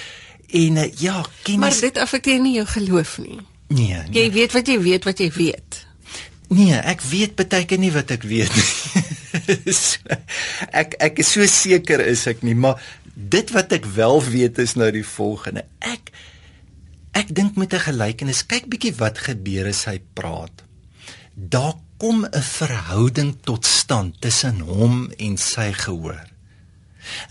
En 0.49 0.77
uh, 0.77 0.93
ja, 0.93 1.25
kennis 1.43 1.61
Maar 1.61 1.81
dit 1.81 1.99
affekteer 1.99 2.41
nie 2.41 2.55
jou 2.55 2.67
geloof 2.67 3.19
nie. 3.19 3.41
Nee, 3.69 3.99
nee. 3.99 4.23
Jy 4.23 4.31
weet 4.31 4.53
wat 4.53 4.67
jy 4.67 4.81
weet 4.81 5.05
wat 5.05 5.19
jy 5.19 5.31
weet. 5.35 5.87
Nee, 6.49 6.75
ek 6.75 7.01
weet 7.01 7.35
baie 7.35 7.65
keer 7.65 7.79
nie 7.79 7.93
wat 7.93 8.11
ek 8.11 8.23
weet 8.23 8.55
nie. 8.55 9.03
ek 10.83 10.95
ek 10.99 11.19
is 11.19 11.33
so 11.35 11.47
seker 11.51 12.03
is 12.05 12.27
ek 12.31 12.43
nie, 12.47 12.55
maar 12.55 12.81
dit 13.15 13.51
wat 13.55 13.73
ek 13.73 13.87
wel 13.97 14.23
weet 14.25 14.59
is 14.63 14.77
nou 14.79 14.91
die 14.95 15.07
volgende. 15.07 15.67
Ek 15.81 16.13
ek 17.15 17.31
dink 17.35 17.57
met 17.57 17.75
'n 17.75 17.87
gelykenis, 17.91 18.47
kyk 18.47 18.67
bietjie 18.67 18.95
wat 18.99 19.19
gebeur 19.19 19.71
as 19.71 19.85
hy 19.91 20.01
praat. 20.15 20.65
Daar 21.35 21.75
kom 21.99 22.25
'n 22.27 22.43
verhouding 22.43 23.37
tot 23.43 23.67
stand 23.67 24.21
tussen 24.21 24.61
hom 24.61 25.11
en 25.19 25.37
sy 25.37 25.73
gehoor. 25.73 26.27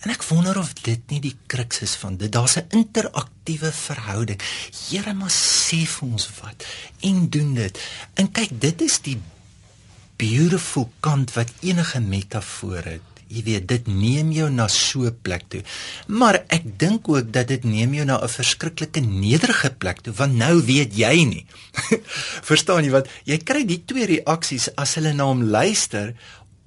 En 0.01 0.11
ek 0.13 0.23
wonder 0.23 0.57
of 0.59 0.73
dit 0.85 1.01
nie 1.09 1.19
die 1.19 1.35
kruks 1.47 1.81
is 1.81 1.95
van 1.95 2.17
dit. 2.17 2.31
Daar's 2.31 2.57
'n 2.57 2.69
interaktiewe 2.69 3.71
verhouding. 3.71 4.39
Here, 4.89 5.13
maar 5.13 5.31
sê 5.31 5.85
vir 5.85 6.07
ons 6.09 6.29
wat 6.41 6.65
en 6.99 7.29
doen 7.29 7.53
dit. 7.53 7.79
En 8.13 8.31
kyk, 8.31 8.49
dit 8.61 8.81
is 8.81 8.99
die 9.01 9.19
beautiful 10.17 10.89
kant 10.99 11.33
wat 11.37 11.51
enige 11.61 11.99
metafoor 11.99 12.83
het. 12.85 13.09
Jy 13.33 13.41
weet, 13.47 13.65
dit 13.67 13.87
neem 13.89 14.29
jou 14.35 14.49
na 14.53 14.67
so 14.67 15.05
'n 15.09 15.17
plek 15.21 15.43
toe. 15.49 15.63
Maar 16.07 16.43
ek 16.47 16.77
dink 16.77 17.09
ook 17.09 17.33
dat 17.33 17.47
dit 17.47 17.63
neem 17.63 17.93
jou 17.93 18.05
na 18.05 18.21
'n 18.21 18.29
verskriklike 18.29 19.01
nederige 19.01 19.71
plek 19.71 20.01
toe 20.01 20.13
want 20.13 20.35
nou 20.35 20.61
weet 20.61 20.93
jy 20.93 21.25
nie. 21.25 21.45
Verstaan 22.49 22.83
jy 22.83 22.91
wat? 22.91 23.09
Jy 23.25 23.37
kry 23.37 23.65
die 23.65 23.81
twee 23.85 24.05
reaksies 24.05 24.69
as 24.75 24.95
hulle 24.95 25.13
na 25.13 25.23
hom 25.23 25.43
luister 25.43 26.13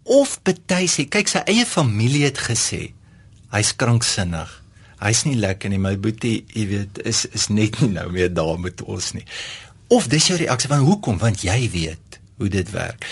of 0.03 0.43
party 0.43 0.87
sê, 0.87 1.09
kyk 1.09 1.29
sy 1.29 1.43
eie 1.47 1.67
familie 1.67 2.25
het 2.25 2.39
gesê 2.39 2.93
hy's 3.53 3.73
kranksinnig. 3.77 4.51
Hy's 5.01 5.25
nie 5.27 5.37
lekker 5.37 5.71
nie, 5.71 5.79
my 5.79 5.97
boetie, 6.01 6.45
jy 6.55 6.67
weet, 6.67 7.01
is 7.05 7.27
is 7.37 7.49
net 7.53 7.81
nie 7.81 7.93
nou 7.93 8.09
meer 8.11 8.33
daar 8.33 8.59
met 8.59 8.83
ons 8.83 9.13
nie. 9.13 9.25
Of 9.93 10.09
dis 10.09 10.27
jou 10.31 10.39
reaksie 10.39 10.71
van 10.73 10.85
hoekom? 10.87 11.19
Want 11.19 11.45
jy 11.45 11.71
weet 11.71 12.21
hoe 12.41 12.49
dit 12.53 12.71
werk. 12.75 13.07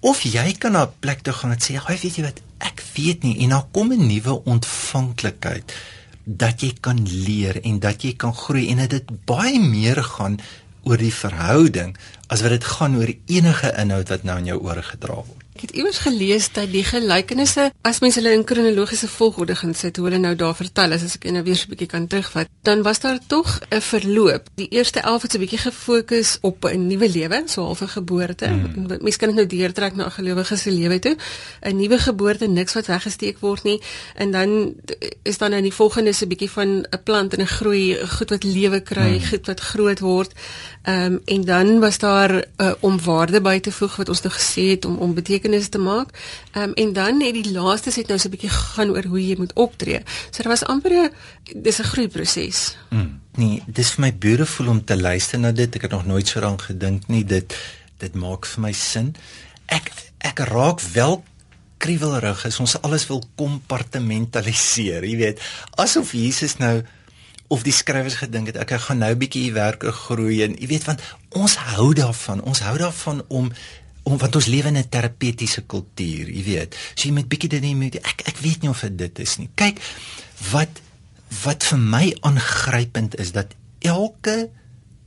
Of 0.00 0.22
jy 0.22 0.52
kan 0.58 0.72
na 0.72 0.84
'n 0.86 0.92
plek 1.00 1.20
toe 1.22 1.32
gaan 1.32 1.50
en 1.50 1.60
sê, 1.60 1.76
"Ag, 1.76 1.86
weet 2.02 2.16
jy 2.16 2.22
wat? 2.22 2.40
Ek 2.58 2.82
weet 2.94 3.22
nie." 3.22 3.38
En 3.42 3.48
dan 3.48 3.70
kom 3.70 3.92
'n 3.92 4.06
nuwe 4.06 4.44
ontvanklikheid 4.44 5.72
dat 6.24 6.60
jy 6.60 6.72
kan 6.80 7.00
leer 7.08 7.62
en 7.64 7.78
dat 7.78 8.02
jy 8.02 8.12
kan 8.16 8.34
groei 8.34 8.68
en 8.70 8.88
dit 8.88 9.24
baie 9.24 9.60
meer 9.60 10.02
gaan 10.04 10.38
oor 10.82 10.96
die 10.96 11.14
verhouding 11.14 11.96
as 12.28 12.42
wat 12.44 12.50
dit 12.50 12.64
gaan 12.64 12.96
oor 12.96 13.12
enige 13.26 13.72
inhoud 13.76 14.08
wat 14.08 14.22
nou 14.22 14.38
in 14.38 14.44
jou 14.44 14.58
ore 14.60 14.82
gedra 14.82 15.14
word. 15.14 15.37
Ek 15.58 15.64
het 15.66 15.72
iewers 15.74 15.98
gelees 15.98 16.44
dat 16.54 16.70
die 16.70 16.84
gelykenisse 16.86 17.64
as 17.82 17.98
mense 17.98 18.20
hulle 18.20 18.30
in 18.36 18.44
kronologiese 18.46 19.08
volgorde 19.10 19.56
gaan 19.58 19.72
sit, 19.74 19.96
hoe 19.98 20.04
hulle 20.06 20.20
nou 20.22 20.36
daar 20.38 20.54
vertel 20.54 20.92
as 20.94 21.02
ek 21.02 21.24
nou 21.34 21.42
weer 21.42 21.56
so 21.58 21.66
'n 21.66 21.72
bietjie 21.72 21.88
kan 21.90 22.06
terugvat, 22.06 22.46
dan 22.62 22.84
was 22.86 23.00
daar 23.00 23.18
tog 23.26 23.58
'n 23.74 23.80
verloop. 23.80 24.46
Die 24.54 24.68
eerste 24.68 25.00
11 25.00 25.22
het 25.22 25.32
so 25.32 25.38
'n 25.38 25.40
bietjie 25.40 25.58
gefokus 25.58 26.38
op 26.42 26.64
'n 26.64 26.86
nuwe 26.86 27.08
lewe, 27.08 27.42
so 27.46 27.64
half 27.64 27.82
'n 27.82 27.88
geboorte. 27.88 28.46
Hmm. 28.46 28.86
Mense 29.00 29.18
kan 29.18 29.34
dit 29.34 29.36
nou 29.36 29.46
deurtrek 29.46 29.96
na 29.96 30.04
'n 30.06 30.10
gelowige 30.10 30.56
se 30.56 30.70
lewe 30.70 30.98
toe. 30.98 31.16
'n 31.62 31.76
Nuwe 31.76 31.98
geboorte, 31.98 32.46
niks 32.46 32.74
wat 32.74 32.86
weggesteek 32.86 33.38
word 33.40 33.62
nie. 33.64 33.82
En 34.14 34.30
dan 34.30 34.74
is 35.22 35.38
dan 35.38 35.52
in 35.52 35.62
die 35.62 35.74
volgende 35.74 36.12
so 36.12 36.24
'n 36.24 36.28
bietjie 36.28 36.50
van 36.50 36.86
'n 36.90 37.02
plant 37.02 37.34
en 37.34 37.42
'n 37.42 37.46
groei, 37.46 37.98
goed 38.06 38.30
wat 38.30 38.44
lewe 38.44 38.80
kry, 38.80 39.18
hmm. 39.18 39.26
goed 39.26 39.46
wat 39.46 39.60
groot 39.60 39.98
word. 39.98 40.32
Ehm 40.82 41.04
um, 41.04 41.20
en 41.24 41.44
dan 41.44 41.80
was 41.80 41.98
daar 41.98 42.44
uh, 42.56 42.72
om 42.80 43.00
waarde 43.04 43.40
by 43.40 43.60
te 43.60 43.72
voeg 43.72 43.96
wat 43.96 44.08
ons 44.08 44.22
nou 44.22 44.34
gesê 44.34 44.62
het 44.70 44.84
om 44.84 44.96
om 44.96 45.14
betekenis 45.48 45.68
te 45.68 45.78
maak. 45.78 46.12
Ehm 46.52 46.68
um, 46.68 46.74
en 46.74 46.92
dan 46.92 47.20
het 47.20 47.34
die 47.34 47.52
laaste 47.52 47.90
set 47.90 48.08
nou 48.08 48.18
so 48.18 48.28
'n 48.28 48.30
bietjie 48.30 48.50
gaan 48.50 48.90
oor 48.90 49.04
hoe 49.04 49.26
jy 49.26 49.36
moet 49.38 49.52
optree. 49.54 50.02
So 50.30 50.42
daar 50.42 50.52
was 50.52 50.64
amper 50.64 50.92
'n 50.92 51.10
dis 51.62 51.78
'n 51.78 51.84
groeiproses. 51.84 52.76
Mm, 52.90 53.20
nee, 53.36 53.62
dis 53.66 53.90
vir 53.90 54.00
my 54.00 54.14
beautiful 54.18 54.68
om 54.68 54.84
te 54.84 54.96
luister 54.96 55.38
na 55.38 55.52
dit. 55.52 55.74
Ek 55.74 55.82
het 55.82 55.90
nog 55.90 56.06
nooit 56.06 56.28
so 56.28 56.40
daaraan 56.40 56.60
gedink 56.60 57.08
nie. 57.08 57.24
Dit 57.24 57.56
dit 57.98 58.14
maak 58.14 58.46
vir 58.46 58.60
my 58.60 58.72
sin. 58.72 59.14
Ek 59.66 59.92
ek 60.18 60.38
raak 60.38 60.80
wel 60.80 61.24
kriewelrig 61.78 62.44
as 62.44 62.60
ons 62.60 62.82
alles 62.82 63.06
wil 63.06 63.22
kompartementaliseer, 63.36 65.04
jy 65.04 65.16
weet, 65.16 65.40
asof 65.76 66.12
Jesus 66.12 66.56
nou 66.56 66.82
of 67.48 67.62
die 67.62 67.72
skrywers 67.72 68.14
gedink 68.20 68.46
het 68.46 68.56
ek 68.56 68.70
gaan 68.70 68.98
nou 68.98 69.12
'n 69.12 69.18
bietjie 69.18 69.42
hier 69.42 69.54
werke 69.54 69.92
groei 69.92 70.42
en 70.42 70.56
jy 70.58 70.66
weet 70.66 70.84
want 70.84 71.00
ons 71.30 71.56
hou 71.56 71.94
daarvan 71.94 72.42
ons 72.42 72.60
hou 72.60 72.78
daarvan 72.78 73.22
om 73.28 73.52
om 74.08 74.18
want 74.20 74.36
ons 74.40 74.50
lewe 74.50 74.72
in 74.72 74.78
'n 74.80 74.88
terapeutiese 74.88 75.62
kultuur 75.66 76.30
jy 76.32 76.42
weet. 76.44 76.76
So 76.94 77.08
jy 77.08 77.14
moet 77.14 77.28
bietjie 77.28 77.48
dit 77.48 77.62
neem 77.62 77.82
ek 77.82 78.22
ek 78.24 78.38
weet 78.40 78.62
nie 78.62 78.70
of 78.70 78.80
dit 78.80 79.18
is 79.18 79.36
nie. 79.38 79.48
Kyk 79.54 79.80
wat 80.52 80.80
wat 81.44 81.64
vir 81.64 81.78
my 81.78 82.16
aangrypend 82.20 83.18
is 83.20 83.32
dat 83.32 83.54
elke 83.84 84.50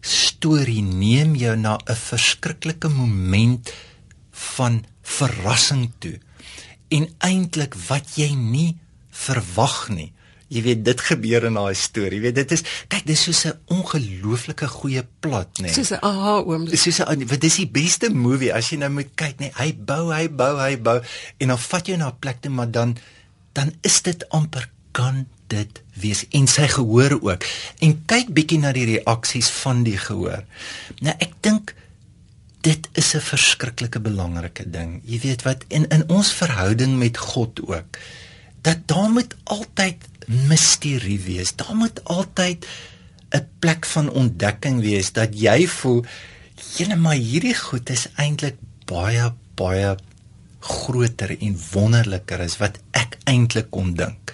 storie 0.02 0.82
neem 0.82 1.36
jou 1.36 1.56
na 1.56 1.78
'n 1.86 1.96
verskriklike 1.96 2.90
moment 2.90 3.74
van 4.32 4.86
verrassing 5.02 5.92
toe. 6.00 6.20
En 6.90 7.10
eintlik 7.20 7.76
wat 7.88 8.16
jy 8.16 8.34
nie 8.36 8.78
verwag 9.10 9.90
nie 9.90 10.14
jy 10.52 10.64
weet 10.66 10.84
dit 10.86 11.04
gebeur 11.08 11.48
in 11.48 11.58
daai 11.60 11.76
storie. 11.78 12.20
Jy 12.20 12.26
weet 12.26 12.40
dit 12.42 12.56
is 12.58 12.64
kyk 12.92 13.06
dis 13.08 13.24
soos 13.28 13.46
'n 13.48 13.56
ongelooflike 13.72 14.68
goeie 14.68 15.04
plot, 15.24 15.62
nê. 15.62 15.70
Nee. 15.70 15.74
Soos 15.74 15.92
'n 15.96 16.04
aha 16.04 16.36
oom. 16.44 16.68
Soos 16.68 17.00
'n 17.00 17.28
wat 17.28 17.42
dis 17.42 17.56
die 17.64 17.72
beste 17.72 18.10
movie 18.10 18.54
as 18.54 18.70
jy 18.70 18.78
nou 18.78 18.90
moet 18.90 19.12
kyk, 19.16 19.40
nê. 19.40 19.48
Nee, 19.48 19.52
hy 19.56 19.70
bou, 19.74 20.12
hy 20.12 20.28
bou, 20.30 20.54
hy 20.60 20.76
bou 20.78 21.00
en 21.40 21.48
dan 21.48 21.60
vat 21.60 21.88
jy 21.88 21.96
na 21.96 22.08
'n 22.08 22.20
plek 22.20 22.42
toe 22.42 22.52
maar 22.52 22.72
dan 22.72 22.98
dan 23.54 23.72
is 23.82 24.02
dit 24.02 24.30
amper 24.30 24.70
kan 24.92 25.28
dit 25.48 25.82
wees 26.00 26.26
en 26.32 26.48
sy 26.48 26.68
gehoor 26.68 27.20
ook. 27.22 27.44
En 27.80 28.04
kyk 28.06 28.32
bietjie 28.36 28.60
na 28.60 28.72
die 28.72 28.86
reaksies 28.86 29.50
van 29.64 29.84
die 29.84 29.98
gehoor. 29.98 30.44
Nou 31.00 31.16
ek 31.20 31.34
dink 31.42 31.76
dit 32.62 32.90
is 32.94 33.16
'n 33.16 33.20
verskriklike 33.20 34.00
belangrike 34.00 34.70
ding. 34.70 35.02
Jy 35.06 35.20
weet 35.20 35.42
wat 35.42 35.64
in 35.68 35.88
in 35.90 36.10
ons 36.10 36.32
verhouding 36.34 36.98
met 36.98 37.18
God 37.18 37.62
ook 37.68 37.98
dat 38.62 38.78
daar 38.86 39.10
moet 39.10 39.36
altyd 39.44 40.11
misterie 40.48 41.20
wees. 41.20 41.56
Daar 41.56 41.76
moet 41.76 42.04
altyd 42.04 42.68
'n 43.32 43.48
plek 43.60 43.86
van 43.86 44.10
ontdekking 44.10 44.82
wees 44.82 45.12
dat 45.12 45.40
jy 45.40 45.68
voel, 45.68 46.06
"Jene, 46.76 46.96
maar 46.96 47.16
hierdie 47.16 47.56
goed 47.56 47.90
is 47.90 48.08
eintlik 48.16 48.58
baie 48.86 49.34
baie 49.56 49.96
groter 50.60 51.38
en 51.40 51.60
wonderliker 51.72 52.40
as 52.40 52.58
wat 52.58 52.80
ek 52.92 53.18
eintlik 53.24 53.70
kon 53.70 53.94
dink." 53.94 54.34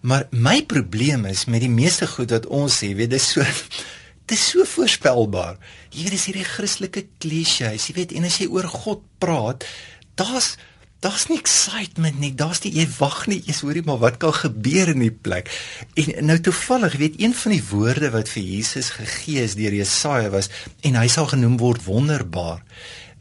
Maar 0.00 0.26
my 0.30 0.62
probleem 0.62 1.24
is 1.24 1.44
met 1.44 1.60
die 1.60 1.72
meeste 1.72 2.06
goed 2.06 2.30
wat 2.30 2.46
ons 2.46 2.78
sê, 2.78 2.94
weet 2.94 3.10
dis 3.10 3.30
so 3.32 3.42
dis 4.30 4.48
so 4.50 4.64
voorspelbaar. 4.64 5.58
Jy 5.90 6.02
weet 6.02 6.10
dis 6.10 6.24
hierdie 6.24 6.44
Christelike 6.44 7.06
klisjées, 7.18 7.86
jy 7.88 7.94
weet, 7.94 8.12
en 8.12 8.24
as 8.24 8.38
jy 8.38 8.46
oor 8.46 8.66
God 8.68 9.02
praat, 9.18 9.66
daar's 10.14 10.56
daar's 11.06 11.28
nie 11.30 11.38
excitement 11.38 12.18
nie. 12.18 12.32
Daar's 12.34 12.62
nie 12.64 12.72
jy 12.74 12.86
wag 12.98 13.26
nie 13.30 13.38
eers 13.46 13.62
hoorie 13.64 13.84
maar 13.86 14.00
wat 14.02 14.18
kan 14.22 14.34
gebeur 14.34 14.90
in 14.92 15.04
die 15.04 15.14
plek. 15.14 15.50
En 15.94 16.30
nou 16.32 16.38
toevallig, 16.42 16.98
weet 17.00 17.20
een 17.22 17.34
van 17.34 17.54
die 17.54 17.62
woorde 17.70 18.10
wat 18.14 18.30
vir 18.32 18.42
Jesus 18.42 18.90
gegee 18.98 19.44
is 19.46 19.56
deur 19.58 19.74
Jesaja 19.76 20.32
was 20.34 20.50
en 20.86 20.98
hy 20.98 21.06
sal 21.12 21.30
genoem 21.30 21.58
word 21.62 21.86
wonderbaar. 21.86 22.64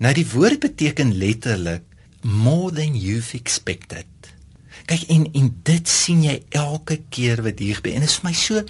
Nou 0.02 0.14
die 0.18 0.28
woord 0.34 0.64
beteken 0.66 1.14
letterlik 1.20 1.86
more 2.26 2.74
than 2.74 2.98
you've 2.98 3.38
expected. 3.38 4.10
Kyk 4.90 5.06
en 5.14 5.30
en 5.34 5.54
dit 5.66 5.90
sien 5.90 6.26
jy 6.26 6.40
elke 6.58 7.00
keer 7.14 7.44
wat 7.46 7.62
hier 7.62 7.80
gebeur 7.80 7.98
en 7.98 8.06
dit 8.06 8.10
is 8.10 8.20
vir 8.22 8.30
my 8.30 8.36
so 8.38 8.66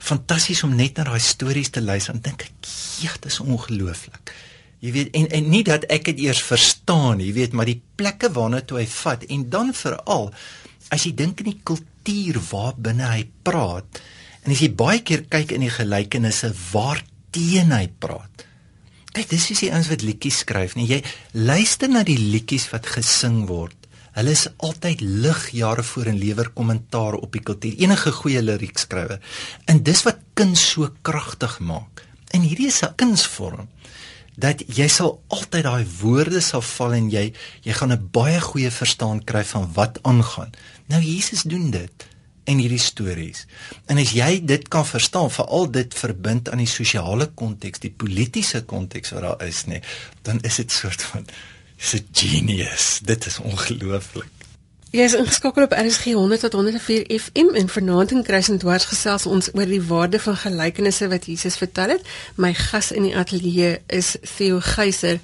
fantasties 0.00 0.62
om 0.64 0.76
net 0.76 0.96
na 0.96 1.08
daai 1.08 1.20
stories 1.20 1.72
te 1.72 1.82
luister 1.84 2.14
en 2.14 2.22
dink 2.24 2.42
ek, 2.42 2.52
"Ja, 3.00 3.12
dit 3.20 3.32
is 3.32 3.40
ongelooflik." 3.40 4.32
Jy 4.80 4.92
weet 4.94 5.16
en 5.16 5.28
en 5.36 5.48
nie 5.52 5.62
dat 5.66 5.84
ek 5.92 6.06
dit 6.08 6.22
eers 6.26 6.40
verstaan, 6.42 7.20
jy 7.20 7.34
weet, 7.36 7.52
maar 7.52 7.68
die 7.68 7.80
plekke 8.00 8.30
waarna 8.32 8.62
toe 8.64 8.80
hy 8.80 8.86
vat 8.88 9.26
en 9.28 9.44
dan 9.52 9.74
veral 9.76 10.30
as 10.90 11.04
jy 11.04 11.12
dink 11.16 11.42
in 11.44 11.50
die 11.52 11.60
kultuur 11.68 12.40
waar 12.48 12.78
binne 12.80 13.10
hy 13.10 13.26
praat 13.46 14.00
en 14.40 14.54
as 14.54 14.62
jy 14.64 14.70
baie 14.72 15.02
keer 15.04 15.26
kyk 15.28 15.52
in 15.52 15.66
die 15.66 15.74
gelykenisse 15.74 16.54
waar 16.72 17.02
teen 17.30 17.74
hy 17.76 17.86
praat. 18.00 18.46
Kyk, 19.12 19.28
dis 19.28 19.50
is 19.52 19.60
die 19.66 19.72
ouens 19.74 19.90
wat 19.90 20.04
liedjies 20.06 20.40
skryf, 20.46 20.76
nee, 20.78 20.88
jy 20.88 21.02
luister 21.36 21.90
na 21.90 22.02
die 22.06 22.18
liedjies 22.18 22.70
wat 22.72 22.88
gesing 22.88 23.44
word. 23.50 23.76
Hulle 24.16 24.32
is 24.34 24.48
altyd 24.64 25.02
ligjare 25.04 25.84
voor 25.86 26.08
en 26.10 26.18
lewer 26.18 26.48
kommentaar 26.56 27.18
op 27.20 27.34
die 27.36 27.42
kultuur. 27.46 27.76
Enige 27.78 28.10
goeie 28.16 28.40
liriekskrywer. 28.42 29.20
En 29.70 29.82
dis 29.86 30.02
wat 30.02 30.18
kuns 30.34 30.64
so 30.72 30.88
kragtig 31.06 31.60
maak. 31.62 32.02
En 32.34 32.42
hierdie 32.42 32.66
is 32.66 32.82
'n 32.82 32.94
kunsvorm 32.96 33.68
dat 34.40 34.62
jy 34.66 34.88
sal 34.88 35.18
altyd 35.28 35.66
daai 35.66 35.86
woorde 36.00 36.40
sal 36.44 36.64
val 36.64 36.96
en 36.96 37.10
jy 37.12 37.26
jy 37.66 37.72
gaan 37.76 37.92
'n 37.92 38.08
baie 38.12 38.40
goeie 38.40 38.70
verstaan 38.70 39.24
kry 39.24 39.44
van 39.44 39.70
wat 39.74 39.98
aangaan. 40.02 40.50
Nou 40.88 41.02
Jesus 41.02 41.42
doen 41.42 41.70
dit 41.70 42.08
in 42.44 42.58
hierdie 42.58 42.82
stories. 42.82 43.46
En 43.86 44.00
as 44.00 44.12
jy 44.16 44.40
dit 44.44 44.68
kan 44.68 44.86
verstaan, 44.86 45.30
veral 45.30 45.70
dit 45.70 45.94
verbind 45.94 46.50
aan 46.50 46.62
die 46.62 46.70
sosiale 46.70 47.26
konteks, 47.26 47.82
die 47.84 47.94
politieke 47.94 48.62
konteks 48.64 49.14
wat 49.14 49.22
daar 49.22 49.46
is, 49.46 49.64
nê, 49.66 49.80
dan 50.22 50.40
is 50.42 50.56
dit 50.62 50.72
soort 50.72 51.02
van 51.12 51.26
is 51.78 51.94
'n 51.94 52.08
genius. 52.12 53.00
Dit 53.02 53.26
is 53.26 53.38
ongelooflik. 53.38 54.39
Jy 54.90 55.04
is 55.06 55.12
ingeskakel 55.14 55.62
op 55.68 55.74
RSG 55.78 56.16
100 56.18 56.40
tot 56.40 56.52
104 56.58 57.04
FM 57.14 57.54
en 57.54 57.68
vanaand 57.70 58.10
in 58.10 58.24
Kruis 58.26 58.48
en 58.50 58.56
Dwars 58.58 58.88
gesels 58.90 59.26
ons 59.30 59.48
oor 59.54 59.70
die 59.70 59.82
waarde 59.86 60.18
van 60.18 60.34
gelykenisse 60.34 61.06
wat 61.12 61.28
Jesus 61.30 61.58
vertel 61.60 61.92
het. 61.94 62.08
My 62.34 62.50
gas 62.58 62.88
in 62.90 63.06
die 63.06 63.12
ateljee 63.14 63.76
is 63.86 64.16
Theo 64.32 64.58
Geyser. 64.58 65.20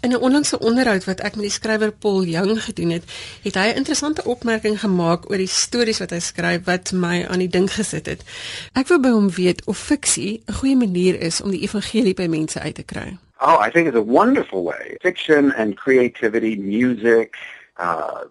In 0.00 0.16
'n 0.16 0.16
onlangse 0.16 0.58
onderhoud 0.58 1.04
wat 1.04 1.20
ek 1.20 1.36
met 1.36 1.44
die 1.44 1.52
skrywer 1.52 1.92
Paul 1.92 2.24
Young 2.24 2.62
gedoen 2.64 2.90
het, 2.90 3.04
het 3.42 3.54
hy 3.54 3.66
'n 3.68 3.76
interessante 3.76 4.24
opmerking 4.24 4.80
gemaak 4.80 5.30
oor 5.30 5.36
die 5.36 5.46
stories 5.46 5.98
wat 5.98 6.10
hy 6.10 6.18
skryf 6.18 6.64
wat 6.64 6.92
my 6.92 7.26
aan 7.28 7.38
die 7.44 7.52
dink 7.52 7.70
gesit 7.70 8.06
het. 8.06 8.24
Ek 8.72 8.88
wou 8.88 9.00
by 9.00 9.08
hom 9.08 9.30
weet 9.30 9.64
of 9.64 9.78
fiksie 9.78 10.42
'n 10.48 10.52
goeie 10.52 10.76
manier 10.76 11.20
is 11.20 11.40
om 11.40 11.50
die 11.50 11.60
evangelie 11.60 12.14
by 12.14 12.26
mense 12.26 12.60
uit 12.60 12.74
te 12.74 12.82
kry. 12.82 13.18
Oh, 13.40 13.60
I 13.66 13.70
think 13.70 13.88
it's 13.88 13.96
a 13.96 14.04
wonderful 14.04 14.62
way. 14.64 14.96
Fiction 15.02 15.52
and 15.52 15.76
creativity, 15.76 16.56
music, 16.56 17.36
uh 17.76 18.24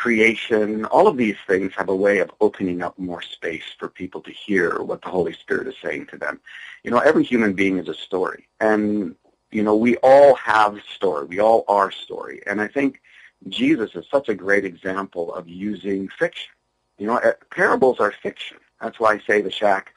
creation, 0.00 0.86
all 0.86 1.06
of 1.06 1.18
these 1.18 1.36
things 1.46 1.74
have 1.76 1.90
a 1.90 1.94
way 1.94 2.20
of 2.20 2.30
opening 2.40 2.80
up 2.80 2.98
more 2.98 3.20
space 3.20 3.68
for 3.78 3.86
people 3.86 4.22
to 4.22 4.30
hear 4.32 4.80
what 4.80 5.02
the 5.02 5.10
Holy 5.10 5.34
Spirit 5.34 5.68
is 5.68 5.74
saying 5.82 6.06
to 6.06 6.16
them. 6.16 6.40
You 6.84 6.90
know, 6.90 7.00
every 7.00 7.22
human 7.22 7.52
being 7.52 7.76
is 7.76 7.86
a 7.86 7.92
story. 7.92 8.48
And, 8.60 9.14
you 9.50 9.62
know, 9.62 9.76
we 9.76 9.98
all 9.98 10.36
have 10.36 10.78
story. 10.96 11.26
We 11.26 11.38
all 11.38 11.66
are 11.68 11.90
story. 11.90 12.40
And 12.46 12.62
I 12.62 12.68
think 12.68 13.02
Jesus 13.48 13.90
is 13.94 14.06
such 14.10 14.30
a 14.30 14.34
great 14.34 14.64
example 14.64 15.34
of 15.34 15.46
using 15.46 16.08
fiction. 16.08 16.50
You 16.96 17.08
know, 17.08 17.18
uh, 17.18 17.32
parables 17.50 18.00
are 18.00 18.14
fiction. 18.22 18.56
That's 18.80 18.98
why 18.98 19.16
I 19.16 19.18
say 19.26 19.42
the 19.42 19.50
shack, 19.50 19.92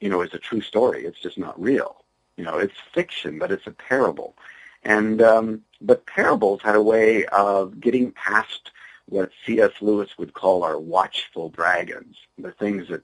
you 0.00 0.08
know, 0.08 0.22
is 0.22 0.32
a 0.32 0.38
true 0.38 0.62
story. 0.62 1.04
It's 1.04 1.20
just 1.20 1.36
not 1.36 1.60
real. 1.60 2.06
You 2.38 2.44
know, 2.44 2.56
it's 2.56 2.78
fiction, 2.94 3.38
but 3.38 3.52
it's 3.52 3.66
a 3.66 3.72
parable. 3.72 4.34
And 4.82 5.20
um, 5.20 5.62
but 5.82 6.06
parables 6.06 6.62
had 6.62 6.74
a 6.74 6.82
way 6.82 7.26
of 7.26 7.80
getting 7.80 8.12
past 8.12 8.71
what 9.08 9.30
C.S. 9.44 9.72
Lewis 9.80 10.10
would 10.18 10.32
call 10.34 10.62
our 10.64 10.78
watchful 10.78 11.48
dragons, 11.50 12.16
the 12.38 12.52
things 12.52 12.88
that 12.88 13.02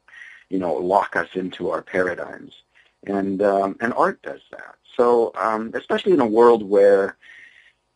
you 0.49 0.59
know 0.59 0.75
lock 0.75 1.17
us 1.17 1.29
into 1.35 1.71
our 1.71 1.83
paradigms. 1.83 2.53
And 3.07 3.43
um, 3.43 3.77
and 3.81 3.93
art 3.95 4.21
does 4.23 4.41
that. 4.51 4.75
So 4.97 5.33
um, 5.37 5.71
especially 5.75 6.13
in 6.13 6.21
a 6.21 6.27
world 6.27 6.63
where 6.63 7.17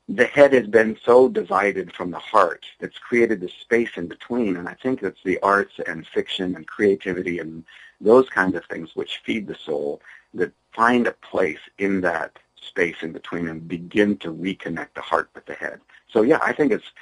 the 0.09 0.27
head 0.27 0.53
has 0.53 0.67
been 0.67 0.97
so 1.05 1.29
divided 1.29 1.93
from 1.95 2.11
the 2.11 2.19
heart. 2.19 2.67
It's 2.81 2.99
created 2.99 3.41
this 3.41 3.55
space 3.55 3.91
in 3.97 4.09
between, 4.09 4.57
and 4.57 4.69
I 4.69 4.75
think 4.75 5.03
it's 5.03 5.23
the 5.25 5.39
arts 5.41 5.75
and 5.87 6.07
fiction 6.07 6.57
and 6.57 6.67
creativity 6.67 7.39
and 7.39 7.65
those 8.01 8.29
kinds 8.29 8.57
of 8.57 8.65
things 8.67 8.91
which 8.95 9.23
feed 9.25 9.47
the 9.47 9.55
soul 9.55 10.03
that 10.35 10.53
find 10.73 11.07
a 11.07 11.13
place 11.13 11.61
in 11.79 12.01
that 12.03 12.39
space 12.57 12.97
in 13.03 13.13
between 13.13 13.49
and 13.49 13.69
begin 13.69 14.17
to 14.19 14.33
reconnect 14.33 14.95
the 14.95 15.01
heart 15.01 15.31
with 15.35 15.47
the 15.47 15.55
head. 15.55 15.81
So 16.11 16.23
yeah, 16.23 16.39
I 16.43 16.53
think 16.53 16.73
it's 16.73 16.93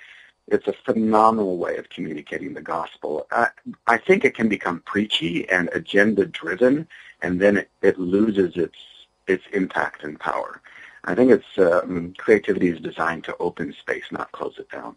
it's 0.48 0.68
a 0.68 0.72
phenomenal 0.72 1.58
way 1.58 1.76
of 1.76 1.88
communicating 1.90 2.54
the 2.54 2.62
gospel. 2.62 3.26
I, 3.30 3.48
I 3.86 3.98
think 3.98 4.24
it 4.24 4.34
can 4.34 4.48
become 4.48 4.80
preachy 4.80 5.48
and 5.48 5.68
agenda 5.72 6.26
driven, 6.26 6.88
and 7.22 7.40
then 7.40 7.56
it, 7.58 7.70
it 7.82 7.98
loses 7.98 8.56
its 8.56 8.76
its 9.26 9.44
impact 9.52 10.02
and 10.02 10.18
power. 10.18 10.60
I 11.04 11.14
think 11.14 11.30
it's 11.30 11.58
um, 11.58 12.14
creativity 12.18 12.68
is 12.68 12.80
designed 12.80 13.24
to 13.24 13.36
open 13.38 13.72
space, 13.72 14.04
not 14.10 14.32
close 14.32 14.58
it 14.58 14.70
down. 14.70 14.96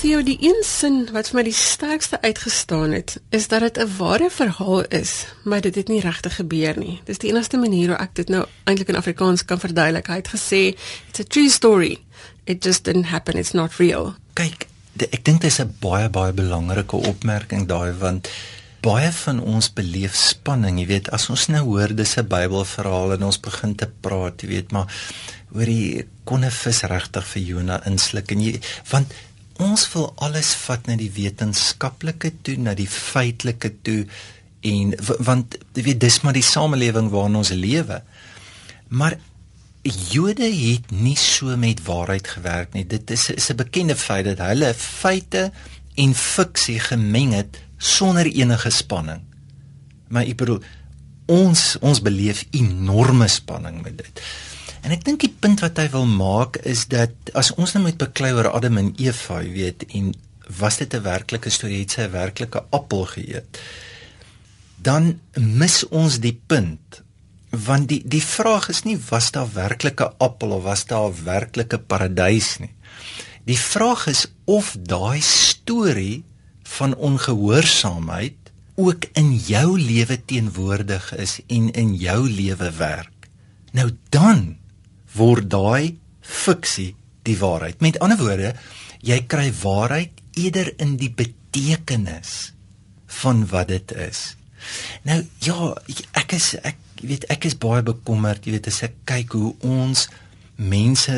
Theo, 0.00 0.22
die 0.24 0.38
een 0.40 0.62
sin 0.64 1.02
wat 1.12 1.28
vir 1.28 1.36
my 1.36 1.42
die 1.44 1.52
sterkste 1.52 2.16
uitgestaan 2.24 2.94
het, 2.96 3.18
is 3.36 3.50
dat 3.52 3.60
dit 3.60 3.78
'n 3.78 3.96
ware 3.98 4.30
verhaal 4.30 4.84
is, 4.88 5.26
maar 5.44 5.60
dit 5.60 5.74
het 5.74 5.88
nie 5.88 6.00
regtig 6.00 6.36
gebeur 6.36 6.78
nie. 6.78 7.00
Dis 7.04 7.18
die 7.18 7.28
enigste 7.28 7.56
manier 7.56 7.88
hoe 7.88 7.98
ek 7.98 8.14
dit 8.14 8.28
nou 8.28 8.46
eintlik 8.64 8.88
in 8.88 8.96
Afrikaans 8.96 9.44
kan 9.44 9.60
verduidelik. 9.60 10.06
Hy 10.06 10.14
het 10.14 10.28
gesê, 10.28 10.78
"It's 11.08 11.20
a 11.20 11.24
true 11.28 11.50
story. 11.50 11.98
It 12.44 12.64
just 12.64 12.84
didn't 12.84 13.06
happen. 13.06 13.36
It's 13.36 13.52
not 13.52 13.76
real." 13.76 14.14
Kyk, 14.32 14.66
ek 14.96 15.24
dink 15.24 15.40
dit 15.40 15.50
is 15.50 15.60
'n 15.60 15.76
baie 15.80 16.08
baie 16.08 16.32
belangrike 16.32 16.96
opmerking 16.96 17.66
daai 17.66 17.92
want 17.92 18.28
baie 18.80 19.12
van 19.12 19.40
ons 19.40 19.72
beleef 19.72 20.14
spanning, 20.14 20.78
jy 20.78 20.86
weet, 20.86 21.10
as 21.10 21.28
ons 21.28 21.46
nou 21.46 21.64
hoor 21.64 21.94
dis 21.94 22.16
'n 22.16 22.26
Bybelverhaal 22.26 23.12
en 23.12 23.22
ons 23.22 23.40
begin 23.40 23.74
te 23.74 23.88
praat, 24.00 24.40
jy 24.42 24.48
weet, 24.48 24.72
maar 24.72 24.86
hoor 25.52 25.66
jy 25.66 26.06
kon 26.24 26.44
'n 26.44 26.50
vis 26.50 26.80
regtig 26.82 27.26
vir 27.26 27.42
Jona 27.42 27.86
insluk 27.86 28.30
en 28.30 28.40
jy 28.40 28.60
want 28.90 29.12
ons 29.60 29.86
wil 29.92 30.12
alles 30.24 30.52
vat 30.66 30.86
na 30.88 30.96
die 30.96 31.10
wetenskaplike 31.14 32.32
toe, 32.42 32.56
na 32.56 32.74
die 32.74 32.88
feitelike 32.90 33.72
toe 33.86 34.04
en 34.66 34.92
want 35.24 35.56
jy 35.76 35.84
weet 35.86 36.00
dis 36.02 36.20
maar 36.24 36.36
die 36.36 36.44
samelewing 36.44 37.08
waarin 37.12 37.40
ons 37.40 37.52
lewe. 37.56 38.02
Maar 38.88 39.16
Jode 39.82 40.44
het 40.44 40.90
nie 40.92 41.16
so 41.16 41.56
met 41.56 41.78
waarheid 41.86 42.26
gewerk 42.28 42.74
nie. 42.76 42.84
Dit 42.84 43.10
is 43.10 43.30
is 43.32 43.48
'n 43.48 43.56
bekende 43.56 43.96
feit 43.96 44.24
dat 44.24 44.38
hulle 44.38 44.74
feite 44.74 45.52
en 45.94 46.14
fiksie 46.14 46.78
gemeng 46.78 47.32
het 47.32 47.60
sonder 47.78 48.26
enige 48.26 48.70
spanning. 48.70 49.22
Maar 50.08 50.22
ek 50.28 50.36
bedoel 50.36 50.60
ons 51.26 51.76
ons 51.80 52.02
beleef 52.02 52.44
enorme 52.50 53.28
spanning 53.28 53.82
met 53.82 53.96
dit. 53.96 54.20
En 54.80 54.94
ek 54.94 55.04
dink 55.04 55.20
die 55.20 55.32
punt 55.32 55.60
wat 55.60 55.78
hy 55.78 55.88
wil 55.92 56.06
maak 56.08 56.56
is 56.68 56.86
dat 56.88 57.12
as 57.36 57.52
ons 57.60 57.74
nou 57.76 57.84
met 57.84 58.00
beklei 58.00 58.32
oor 58.32 58.50
Adam 58.50 58.78
en 58.80 58.94
Eva, 58.98 59.42
jy 59.44 59.52
weet, 59.52 59.84
en 59.94 60.14
was 60.60 60.80
dit 60.80 60.94
'n 60.94 61.02
werklike 61.02 61.50
storie, 61.50 61.80
het 61.80 61.90
sy 61.90 62.02
'n 62.02 62.12
werklike 62.12 62.64
appel 62.70 63.04
geëet? 63.06 63.60
Dan 64.82 65.20
mis 65.36 65.88
ons 65.88 66.18
die 66.20 66.40
punt. 66.46 67.02
Want 67.50 67.88
die 67.88 68.02
die 68.06 68.22
vraag 68.22 68.68
is 68.68 68.82
nie 68.82 68.98
was 69.10 69.30
daar 69.30 69.52
werklike 69.52 70.12
appel 70.18 70.50
of 70.50 70.62
was 70.62 70.86
daar 70.86 71.10
'n 71.10 71.24
werklike 71.24 71.78
paradys 71.78 72.58
nie. 72.58 72.74
Die 73.44 73.58
vraag 73.58 74.06
is 74.06 74.26
of 74.44 74.76
daai 74.78 75.20
storie 75.20 76.24
van 76.62 76.94
ongehoorsaamheid 76.94 78.34
ook 78.74 79.04
in 79.12 79.36
jou 79.36 79.80
lewe 79.80 80.24
teenwoordig 80.24 81.16
is 81.16 81.40
en 81.46 81.70
in 81.70 81.94
jou 81.94 82.30
lewe 82.30 82.70
werk. 82.70 83.28
Nou 83.72 83.90
dan 84.08 84.59
word 85.16 85.50
daai 85.50 85.96
fiksie 86.20 86.94
die 87.26 87.36
waarheid. 87.38 87.80
Met 87.80 87.98
ander 88.00 88.18
woorde, 88.20 88.54
jy 89.02 89.18
kry 89.30 89.48
waarheid 89.62 90.20
eerder 90.38 90.72
in 90.78 90.96
die 91.00 91.10
betekenis 91.10 92.52
van 93.20 93.44
wat 93.50 93.68
dit 93.72 93.92
is. 93.92 94.34
Nou 95.08 95.18
ja, 95.42 95.72
ek 96.20 96.36
is 96.36 96.54
ek 96.60 96.78
weet 97.00 97.24
ek 97.32 97.48
is 97.48 97.56
baie 97.56 97.82
bekommerd, 97.82 98.44
jy 98.44 98.58
weet 98.58 98.68
as 98.68 98.82
ek 98.86 98.98
kyk 99.08 99.36
hoe 99.38 99.54
ons 99.66 100.08
mense 100.60 101.14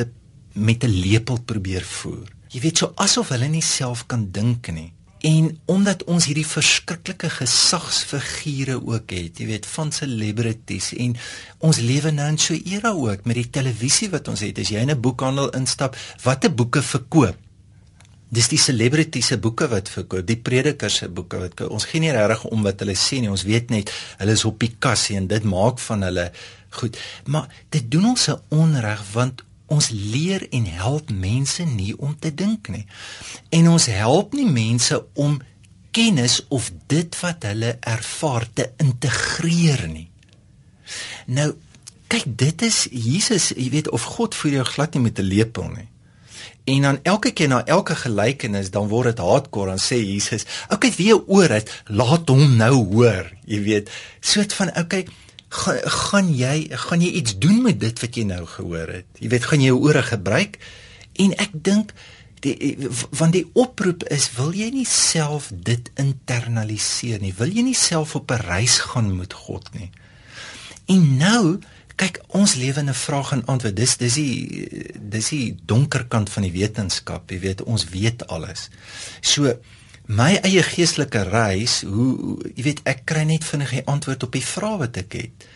met 0.54 0.84
'n 0.84 0.94
lepel 0.94 1.40
probeer 1.40 1.82
voer. 1.82 2.28
Jy 2.50 2.60
weet 2.60 2.78
so 2.78 2.92
asof 2.96 3.28
hulle 3.28 3.48
nie 3.48 3.62
self 3.62 4.06
kan 4.06 4.30
dink 4.30 4.68
nie. 4.72 4.91
En 5.22 5.52
omdat 5.70 6.02
ons 6.10 6.24
hierdie 6.26 6.46
verskriklike 6.46 7.28
gesagsfigure 7.30 8.80
ook 8.80 9.12
het, 9.14 9.38
jy 9.38 9.46
weet, 9.52 9.68
van 9.70 9.92
celebrities 9.94 10.90
en 10.98 11.14
ons 11.62 11.78
lewe 11.78 12.10
nou 12.10 12.26
in 12.32 12.38
so 12.42 12.54
'n 12.54 12.62
era 12.66 12.90
ook 12.90 13.24
met 13.24 13.38
die 13.38 13.50
televisie 13.50 14.10
wat 14.10 14.28
ons 14.28 14.40
het. 14.40 14.58
As 14.58 14.68
jy 14.68 14.82
in 14.82 14.90
'n 14.90 15.00
boekhandel 15.00 15.50
instap, 15.50 15.96
watter 16.22 16.54
boeke 16.54 16.82
verkoop? 16.82 17.36
Dis 18.28 18.48
die 18.48 18.58
celebrities 18.58 19.26
se 19.26 19.38
boeke 19.38 19.68
wat 19.68 19.88
verkoop, 19.88 20.26
die 20.26 20.36
predikers 20.36 20.96
se 20.96 21.08
boeke 21.08 21.38
wat 21.38 21.54
verkoop. 21.54 21.70
ons 21.70 21.84
gee 21.84 22.00
nie 22.00 22.10
regtig 22.10 22.44
om 22.44 22.62
wat 22.62 22.80
hulle 22.80 22.94
sê 22.94 23.20
nie. 23.20 23.30
Ons 23.30 23.42
weet 23.44 23.70
net 23.70 23.92
hulle 24.18 24.32
is 24.32 24.44
op 24.44 24.58
die 24.58 24.74
kassie 24.78 25.16
en 25.16 25.26
dit 25.26 25.44
maak 25.44 25.78
van 25.78 26.02
hulle 26.02 26.32
goed. 26.70 26.98
Maar 27.26 27.48
dit 27.68 27.90
doen 27.90 28.04
ons 28.04 28.28
'n 28.28 28.40
onreg 28.48 29.02
want 29.12 29.42
ons 29.72 29.88
leer 29.90 30.44
en 30.52 30.66
help 30.68 31.10
mense 31.10 31.64
nie 31.64 31.94
om 31.96 32.12
te 32.18 32.32
dink 32.34 32.68
nie. 32.72 32.84
En 33.50 33.70
ons 33.72 33.88
help 33.88 34.36
nie 34.36 34.48
mense 34.48 34.98
om 35.14 35.40
kennis 35.92 36.40
of 36.48 36.70
dit 36.88 37.20
wat 37.20 37.44
hulle 37.48 37.76
ervaar 37.80 38.46
te 38.56 38.70
integreer 38.82 39.86
nie. 39.88 40.08
Nou 41.26 41.52
kyk 42.12 42.26
dit 42.26 42.66
is 42.66 42.84
Jesus, 42.90 43.52
jy 43.56 43.70
weet 43.72 43.88
of 43.96 44.04
God 44.16 44.36
vir 44.36 44.58
jou 44.58 44.64
glad 44.74 44.94
nie 44.94 45.04
met 45.08 45.18
'n 45.18 45.28
lepel 45.28 45.68
nie. 45.72 45.88
En 46.64 46.82
dan 46.82 46.98
elke 47.02 47.30
keer 47.30 47.48
na 47.48 47.64
elke 47.64 47.94
gelykenis 47.94 48.70
dan 48.70 48.88
word 48.88 49.16
dit 49.16 49.18
hardcore 49.18 49.70
dan 49.70 49.78
sê 49.78 49.98
Jesus, 49.98 50.44
"Oké, 50.64 50.74
okay, 50.74 50.92
wie 50.96 51.28
oor 51.28 51.48
het, 51.48 51.82
laat 51.86 52.28
hom 52.28 52.56
nou 52.56 52.74
hoor." 52.94 53.32
Jy 53.44 53.62
weet, 53.62 53.90
soort 54.20 54.52
van, 54.52 54.68
"Oké, 54.68 54.80
okay, 54.80 55.06
gaan 55.52 55.78
gaan 55.84 56.32
jy 56.34 56.56
gaan 56.86 57.04
jy 57.04 57.10
iets 57.20 57.36
doen 57.38 57.62
met 57.62 57.80
dit 57.80 58.00
wat 58.00 58.16
jy 58.16 58.24
nou 58.24 58.44
gehoor 58.48 58.88
het. 58.88 59.06
Jy 59.20 59.28
weet, 59.34 59.48
gaan 59.50 59.60
jy 59.60 59.72
jou 59.72 59.80
ore 59.84 60.02
gebruik? 60.06 60.58
En 61.20 61.34
ek 61.36 61.52
dink 61.52 61.92
die 62.42 62.76
van 63.14 63.30
die 63.34 63.44
oproep 63.54 64.06
is 64.10 64.30
wil 64.36 64.54
jy 64.56 64.70
nie 64.74 64.88
self 64.88 65.50
dit 65.52 65.90
internaliseer 66.00 67.20
nie. 67.22 67.34
Wil 67.38 67.52
jy 67.54 67.66
nie 67.68 67.78
self 67.78 68.16
op 68.18 68.32
'n 68.32 68.42
reis 68.48 68.78
gaan 68.78 69.16
met 69.16 69.32
God 69.32 69.68
nie. 69.74 69.90
En 70.86 71.16
nou 71.16 71.60
kyk 71.96 72.22
ons 72.28 72.54
lewe 72.54 72.80
in 72.80 72.88
'n 72.88 72.94
vraag 72.94 73.32
en 73.32 73.46
antwoord. 73.46 73.76
Dis 73.76 73.96
dis 73.96 74.14
die 74.14 74.96
dis 74.98 75.28
die 75.28 75.56
donker 75.64 76.06
kant 76.06 76.30
van 76.30 76.42
die 76.42 76.52
wetenskap. 76.52 77.30
Jy 77.30 77.38
weet, 77.38 77.62
ons 77.62 77.88
weet 77.88 78.26
alles. 78.26 78.70
So 79.20 79.58
my 80.12 80.36
eie 80.44 80.62
geestelike 80.66 81.24
reis, 81.30 81.80
hoe 81.88 82.36
jy 82.54 82.66
weet 82.68 82.84
ek 82.88 83.04
kry 83.08 83.24
net 83.28 83.46
vinnig 83.48 83.70
die 83.78 83.84
antwoord 83.90 84.26
op 84.26 84.36
die 84.36 84.44
vrae 84.44 84.78
wat 84.84 85.00
ek 85.02 85.18
het. 85.18 85.48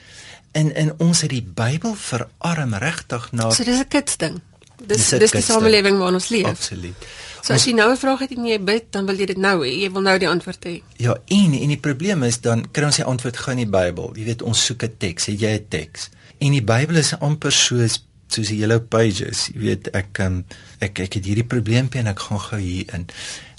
In 0.56 0.72
in 0.72 0.92
ons 1.02 1.22
het 1.24 1.32
die 1.34 1.44
Bybel 1.44 1.94
verarm 2.00 2.74
regtig 2.80 3.30
na 3.32 3.50
So 3.50 3.64
dis 3.64 3.80
'n 3.80 3.88
kits 3.88 4.16
ding. 4.16 4.40
Dis 4.86 5.08
dis 5.08 5.30
die 5.30 5.42
samelewing 5.42 5.98
waarin 5.98 6.20
ons 6.20 6.28
leef. 6.28 6.46
Absoluut. 6.46 7.06
So 7.42 7.54
as 7.54 7.64
jy 7.64 7.72
nou 7.72 7.90
'n 7.90 7.96
vraag 7.96 8.18
het 8.18 8.32
en 8.32 8.44
jy 8.44 8.58
bid, 8.58 8.92
dan 8.92 9.06
wil 9.06 9.16
jy 9.16 9.26
dit 9.26 9.36
nou 9.36 9.64
hê. 9.64 9.70
Jy 9.82 9.90
wil 9.92 10.02
nou 10.02 10.18
die 10.18 10.28
antwoord 10.28 10.64
hê. 10.64 10.82
Ja, 10.96 11.16
en 11.26 11.52
en 11.52 11.68
die 11.68 11.80
probleem 11.80 12.22
is 12.22 12.40
dan 12.40 12.70
kry 12.70 12.84
ons 12.84 12.96
die 12.96 13.04
antwoord 13.04 13.36
gou 13.36 13.52
in 13.52 13.70
die 13.70 13.78
Bybel. 13.78 14.12
Jy 14.16 14.24
weet 14.24 14.42
ons 14.42 14.64
soek 14.64 14.82
'n 14.82 14.94
teks, 14.98 15.26
het 15.26 15.40
jy 15.40 15.52
'n 15.54 15.66
teks? 15.68 16.10
En 16.38 16.52
die 16.52 16.64
Bybel 16.64 16.96
is 16.96 17.18
amper 17.18 17.52
soos 17.52 18.02
soos 18.28 18.48
die 18.48 18.58
yellow 18.58 18.80
pages. 18.80 19.46
Jy 19.54 19.60
weet 19.60 19.88
ek 19.94 20.18
um, 20.18 20.44
ek 20.82 20.98
ek 20.98 21.14
het 21.14 21.24
hierdie 21.24 21.46
probleempie 21.46 22.00
en 22.00 22.06
ek 22.06 22.18
gaan 22.18 22.40
gou 22.40 22.58
hier 22.58 22.94
in. 22.94 23.06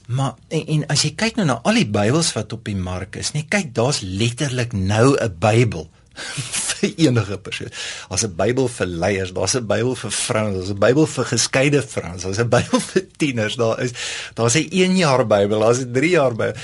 Maar 0.08 0.38
en, 0.48 0.66
en 0.68 0.84
as 0.94 1.04
jy 1.04 1.12
kyk 1.20 1.36
nou 1.36 1.46
na 1.50 1.60
al 1.68 1.82
die 1.82 1.90
Bybels 1.92 2.32
wat 2.38 2.54
op 2.56 2.64
die 2.68 2.78
mark 2.80 3.18
is, 3.20 3.34
nee, 3.36 3.48
kyk, 3.50 3.74
daar's 3.76 4.00
letterlik 4.02 4.72
nou 4.74 5.18
'n 5.20 5.36
Bybel 5.40 5.90
vir 6.68 6.94
enige 6.98 7.38
persoon. 7.38 7.72
Daar's 8.10 8.24
'n 8.24 8.36
Bybel 8.36 8.68
vir 8.68 8.88
leiers, 8.88 9.34
daar's 9.34 9.56
'n 9.56 9.68
Bybel 9.68 9.96
vir 9.96 10.12
vrouens, 10.12 10.56
daar's 10.56 10.72
'n 10.72 10.80
Bybel 10.80 11.06
vir 11.06 11.26
geskeide 11.26 11.82
vrouens, 11.82 12.24
daar's 12.24 12.40
'n 12.40 12.50
Bybel 12.50 12.80
vir 12.90 13.06
tieners, 13.18 13.56
daar 13.56 13.80
is 13.84 13.92
daar's 14.34 14.56
'n 14.56 14.68
1 14.72 14.98
jaar 14.98 15.28
Bybel, 15.28 15.60
daar's 15.60 15.84
'n 15.84 15.92
3 15.92 16.10
jaar 16.10 16.36
Bybel. 16.36 16.56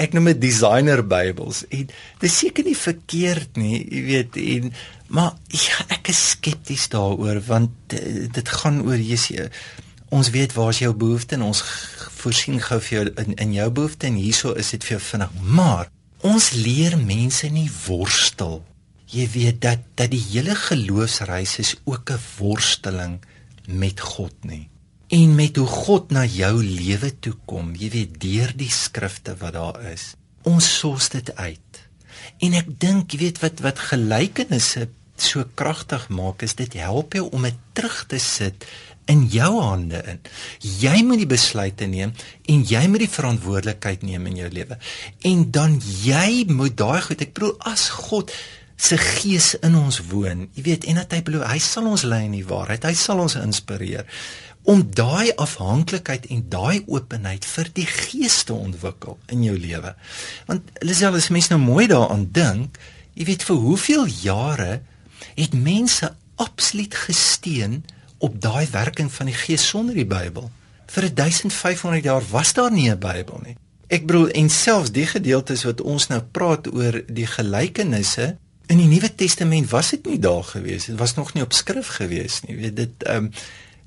ek 0.00 0.14
noem 0.16 0.30
dit 0.32 0.40
designer 0.40 1.02
Bybels 1.06 1.64
en 1.68 1.88
dis 2.22 2.38
seker 2.38 2.64
nie 2.64 2.76
verkeerd 2.76 3.56
nie, 3.60 3.84
jy 3.84 4.02
weet, 4.04 4.36
en 4.36 4.72
maar 5.12 5.34
ja, 5.48 5.84
ek 5.88 6.08
is 6.08 6.30
skepties 6.30 6.88
daaroor 6.88 7.40
want 7.46 7.70
dit 8.32 8.48
gaan 8.48 8.80
oor 8.86 8.96
Jesus. 8.96 9.50
Ons 10.10 10.30
weet 10.34 10.52
waar 10.56 10.72
is 10.74 10.82
jou 10.82 10.90
behoefte 10.94 11.36
en 11.38 11.46
ons 11.52 11.62
voorsien 12.20 12.58
gou 12.60 12.80
vir 12.82 12.96
jou 12.96 13.04
in 13.22 13.36
in 13.44 13.52
jou 13.54 13.68
behoefte 13.70 14.08
en 14.08 14.18
hierso 14.18 14.54
is 14.58 14.72
dit 14.74 14.86
vir 14.86 14.96
jou 14.96 15.02
vinnig. 15.06 15.36
Maar 15.58 15.90
ons 16.26 16.50
leer 16.58 16.98
mense 16.98 17.46
nie 17.48 17.68
worstel. 17.86 18.60
Jy 19.10 19.28
weet 19.34 19.60
dat 19.62 19.86
dat 19.98 20.10
die 20.10 20.22
hele 20.32 20.54
geloofsreis 20.58 21.58
is 21.62 21.74
ook 21.84 22.10
'n 22.10 22.24
worsteling 22.38 23.20
met 23.66 24.00
God 24.00 24.34
nie. 24.44 24.68
En 25.08 25.34
met 25.34 25.56
hoe 25.56 25.66
God 25.66 26.10
na 26.10 26.24
jou 26.24 26.64
lewe 26.64 27.18
toe 27.18 27.34
kom, 27.44 27.74
jy 27.74 27.90
weet 27.90 28.20
deur 28.20 28.52
die 28.56 28.70
skrifte 28.70 29.36
wat 29.36 29.52
daar 29.52 29.82
is. 29.92 30.14
Ons 30.42 30.78
sos 30.78 31.08
dit 31.08 31.36
uit. 31.36 31.88
En 32.38 32.54
ek 32.54 32.80
dink, 32.80 33.12
jy 33.12 33.18
weet 33.18 33.40
wat 33.42 33.60
wat 33.60 33.78
gelykenisse 33.78 34.88
so 35.20 35.44
kragtig 35.54 36.08
maak 36.08 36.42
is 36.42 36.54
dit 36.54 36.72
help 36.80 37.14
jou 37.14 37.26
om 37.36 37.42
dit 37.42 37.58
terug 37.76 38.06
te 38.08 38.18
sit 38.18 38.64
in 39.10 39.24
jou 39.32 39.50
hande 39.60 40.02
in. 40.12 40.20
Jy 40.60 41.00
moet 41.06 41.22
die 41.22 41.30
besluite 41.30 41.88
neem 41.90 42.12
en 42.50 42.62
jy 42.68 42.82
moet 42.90 43.04
die 43.04 43.10
verantwoordelikheid 43.10 44.04
neem 44.06 44.26
in 44.30 44.40
jou 44.44 44.50
lewe. 44.52 44.78
En 45.26 45.44
dan 45.50 45.80
jy 46.02 46.44
moet 46.50 46.76
daai 46.78 47.00
goed, 47.06 47.22
ek 47.24 47.34
bedoel 47.34 47.56
as 47.70 47.88
God 48.06 48.34
se 48.80 48.96
gees 48.96 49.54
in 49.60 49.74
ons 49.76 49.98
woon, 50.08 50.46
jy 50.56 50.62
weet 50.70 50.86
en 50.88 51.02
dat 51.02 51.12
hy 51.12 51.20
beloof 51.26 51.50
hy 51.50 51.58
sal 51.60 51.90
ons 51.90 52.06
lei 52.08 52.22
in 52.24 52.38
die 52.38 52.46
waarheid, 52.48 52.86
hy 52.88 52.94
sal 52.96 53.20
ons 53.20 53.36
inspireer 53.36 54.08
om 54.68 54.82
daai 54.94 55.32
afhanklikheid 55.40 56.26
en 56.32 56.42
daai 56.52 56.84
openheid 56.86 57.46
vir 57.48 57.70
die 57.76 57.86
gees 57.88 58.42
te 58.44 58.54
ontwikkel 58.54 59.16
in 59.32 59.44
jou 59.46 59.56
lewe. 59.56 59.94
Want 60.48 60.68
Lisel, 60.84 61.16
as 61.16 61.30
mens 61.32 61.48
nou 61.52 61.58
mooi 61.62 61.86
daaraan 61.90 62.26
dink, 62.32 62.76
jy 63.16 63.26
weet 63.30 63.46
vir 63.48 63.62
hoeveel 63.64 64.04
jare 64.20 64.72
het 65.36 65.56
mense 65.56 66.12
absoluut 66.40 66.94
gesteun 67.06 67.80
op 68.20 68.36
daai 68.40 68.66
werking 68.70 69.10
van 69.12 69.30
die 69.30 69.36
Gees 69.36 69.64
sonder 69.68 69.96
die 69.96 70.08
Bybel. 70.08 70.50
Vir 70.90 71.08
1500 71.14 72.04
jaar 72.04 72.22
was 72.30 72.52
daar 72.52 72.72
nie 72.72 72.90
'n 72.90 72.98
Bybel 72.98 73.40
nie. 73.44 73.56
Ek 73.88 74.06
bedoel 74.06 74.28
en 74.28 74.50
selfs 74.50 74.92
die 74.92 75.06
gedeeltes 75.06 75.64
wat 75.64 75.80
ons 75.80 76.06
nou 76.06 76.20
praat 76.20 76.68
oor 76.72 77.02
die 77.06 77.26
gelykenisse 77.26 78.36
in 78.70 78.78
die 78.78 78.86
Nuwe 78.86 79.10
Testament 79.14 79.70
was 79.70 79.90
dit 79.90 80.06
nie 80.06 80.18
daar 80.18 80.44
gewees. 80.44 80.86
Dit 80.86 80.98
was 80.98 81.14
nog 81.14 81.32
nie 81.34 81.42
op 81.42 81.52
skrif 81.52 81.88
gewees 81.98 82.40
nie. 82.44 82.54
Jy 82.54 82.60
weet 82.60 82.76
dit 82.76 83.08
ehm 83.08 83.24
um, 83.24 83.32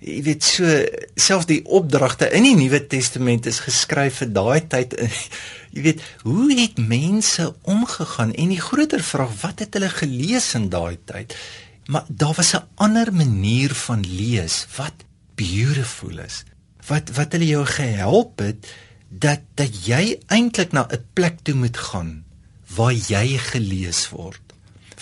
jy 0.04 0.20
weet 0.26 0.44
so 0.44 0.68
selfs 1.16 1.48
die 1.48 1.62
opdragte 1.64 2.28
in 2.36 2.44
die 2.44 2.58
Nuwe 2.60 2.82
Testament 2.92 3.46
is 3.48 3.62
geskryf 3.64 4.20
vir 4.20 4.34
daai 4.36 4.68
tyd. 4.68 4.98
Jy 5.74 5.82
weet, 5.88 6.02
hoe 6.22 6.54
het 6.54 6.78
mense 6.78 7.48
omgegaan 7.66 8.34
en 8.38 8.52
die 8.52 8.62
groter 8.62 9.02
vraag, 9.02 9.32
wat 9.42 9.64
het 9.64 9.74
hulle 9.74 9.90
gelees 9.90 10.52
in 10.60 10.68
daai 10.70 11.00
tyd? 11.10 11.34
Maar 11.86 12.06
daar 12.08 12.34
was 12.34 12.54
'n 12.56 12.68
ander 12.76 13.14
manier 13.14 13.74
van 13.74 14.04
lees 14.08 14.66
wat 14.76 14.94
beautiful 15.36 16.18
is. 16.18 16.44
Wat 16.88 17.10
wat 17.10 17.32
hulle 17.32 17.48
jou 17.48 17.66
gehelp 17.66 18.40
het 18.40 18.68
dat 19.10 19.40
dat 19.54 19.86
jy 19.86 20.20
eintlik 20.28 20.72
na 20.72 20.88
'n 20.90 21.06
plek 21.14 21.40
toe 21.42 21.56
moet 21.56 21.78
gaan 21.78 22.24
waar 22.76 22.94
jy 22.94 23.38
gelees 23.38 24.10
word. 24.10 24.40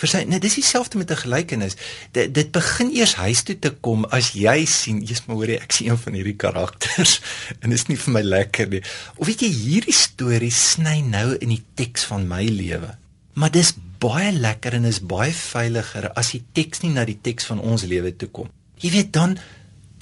Vir 0.02 0.08
sy, 0.08 0.20
nee, 0.26 0.40
dis 0.42 0.56
dieselfde 0.58 0.98
met 0.98 1.10
'n 1.10 1.16
gelykenis. 1.16 1.76
Dit 2.10 2.34
dit 2.34 2.50
begin 2.50 2.90
eers 2.90 3.14
huis 3.14 3.42
toe 3.42 3.58
te 3.58 3.70
kom 3.70 4.04
as 4.04 4.32
jy 4.32 4.64
sien, 4.64 5.02
jy's 5.04 5.22
maar 5.26 5.36
hoorie, 5.36 5.60
ek 5.60 5.72
sien 5.72 5.88
een 5.90 5.98
van 5.98 6.12
hierdie 6.12 6.36
karakters 6.36 7.20
en 7.60 7.70
dit 7.70 7.78
is 7.78 7.86
nie 7.86 7.96
vir 7.96 8.12
my 8.12 8.22
lekker 8.22 8.68
nie. 8.68 8.82
Of 9.16 9.26
weet 9.26 9.40
jy 9.40 9.52
hierdie 9.52 9.94
storie 9.94 10.50
sny 10.50 11.00
nou 11.00 11.36
in 11.38 11.48
die 11.48 11.62
teks 11.74 12.04
van 12.04 12.26
my 12.28 12.42
lewe. 12.44 12.96
Maar 13.34 13.50
dis 13.50 13.74
baie 14.02 14.32
lekker 14.34 14.76
en 14.78 14.88
is 14.90 15.00
baie 15.06 15.32
veiliger 15.36 16.10
as 16.18 16.32
die 16.34 16.42
teks 16.56 16.82
nie 16.84 16.92
na 16.96 17.06
die 17.08 17.18
teks 17.22 17.48
van 17.50 17.62
ons 17.62 17.86
lewe 17.88 18.14
toe 18.18 18.28
kom. 18.34 18.50
Jy 18.82 18.90
weet 18.96 19.12
dan 19.14 19.36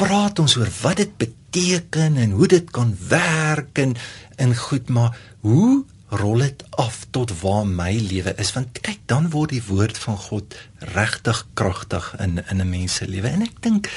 praat 0.01 0.41
ons 0.41 0.57
oor 0.57 0.71
wat 0.81 1.03
dit 1.03 1.17
beteken 1.21 2.17
en 2.17 2.37
hoe 2.39 2.49
dit 2.49 2.71
kan 2.73 2.95
werk 3.11 3.81
en 3.83 3.97
in 4.41 4.55
goed 4.57 4.89
maar 4.89 5.17
hoe 5.45 5.85
rol 6.21 6.43
dit 6.43 6.65
af 6.83 7.05
tot 7.15 7.35
waar 7.43 7.67
my 7.69 7.93
lewe 8.01 8.33
is? 8.43 8.55
Want 8.57 8.81
kyk 8.83 9.05
dan 9.11 9.29
word 9.35 9.53
die 9.55 9.65
woord 9.69 9.99
van 10.01 10.17
God 10.19 10.57
regtig 10.97 11.45
kragtig 11.55 12.15
in 12.19 12.41
in 12.49 12.61
'n 12.61 12.71
mens 12.71 12.95
se 12.95 13.07
lewe. 13.07 13.29
En 13.29 13.43
ek 13.43 13.63
dink 13.63 13.91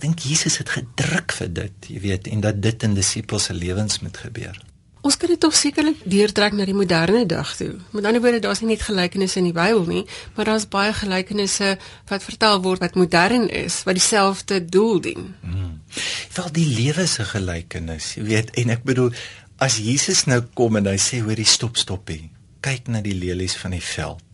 dink 0.00 0.18
Jesus 0.18 0.58
het 0.60 0.68
gedruk 0.68 1.32
vir 1.32 1.52
dit 1.52 1.88
jy 1.88 2.00
weet 2.00 2.26
en 2.26 2.40
dat 2.40 2.62
dit 2.62 2.82
in 2.82 2.94
disippels 2.94 3.44
se 3.48 3.54
lewens 3.54 4.00
moet 4.00 4.16
gebeur 4.16 4.56
Ons 5.06 5.14
kan 5.14 5.30
dit 5.30 5.38
tog 5.38 5.54
sekerlik 5.54 6.00
deurtrek 6.02 6.56
na 6.58 6.64
die 6.66 6.74
moderne 6.74 7.22
dag 7.30 7.52
toe. 7.54 7.76
Met 7.94 8.08
ander 8.08 8.22
woorde, 8.24 8.40
daar's 8.42 8.62
nie 8.64 8.72
net 8.72 8.82
gelykenisse 8.82 9.38
in 9.38 9.46
die 9.46 9.54
Bybel 9.54 9.84
nie, 9.86 10.02
maar 10.34 10.48
daar's 10.48 10.66
baie 10.66 10.90
gelykenisse 10.96 11.76
wat 12.10 12.26
vertel 12.26 12.58
word 12.64 12.82
wat 12.82 12.98
modern 12.98 13.46
is, 13.46 13.84
wat 13.86 14.00
dieselfde 14.00 14.58
doel 14.64 14.98
dien. 15.04 15.28
Hmm. 15.46 15.76
Wel 16.34 16.50
die 16.58 16.66
lewe 16.66 17.06
se 17.06 17.26
gelykenis, 17.28 18.16
jy 18.18 18.26
weet, 18.32 18.50
en 18.58 18.74
ek 18.74 18.82
bedoel 18.88 19.12
as 19.62 19.78
Jesus 19.78 20.24
nou 20.26 20.40
kom 20.58 20.80
en 20.80 20.90
hy 20.90 20.98
sê 20.98 21.22
hoor 21.22 21.44
stop 21.46 21.78
stoppie. 21.78 22.24
Kyk 22.66 22.90
na 22.90 23.04
die 23.04 23.14
lelies 23.14 23.54
van 23.62 23.78
die 23.78 23.84
veld. 23.94 24.24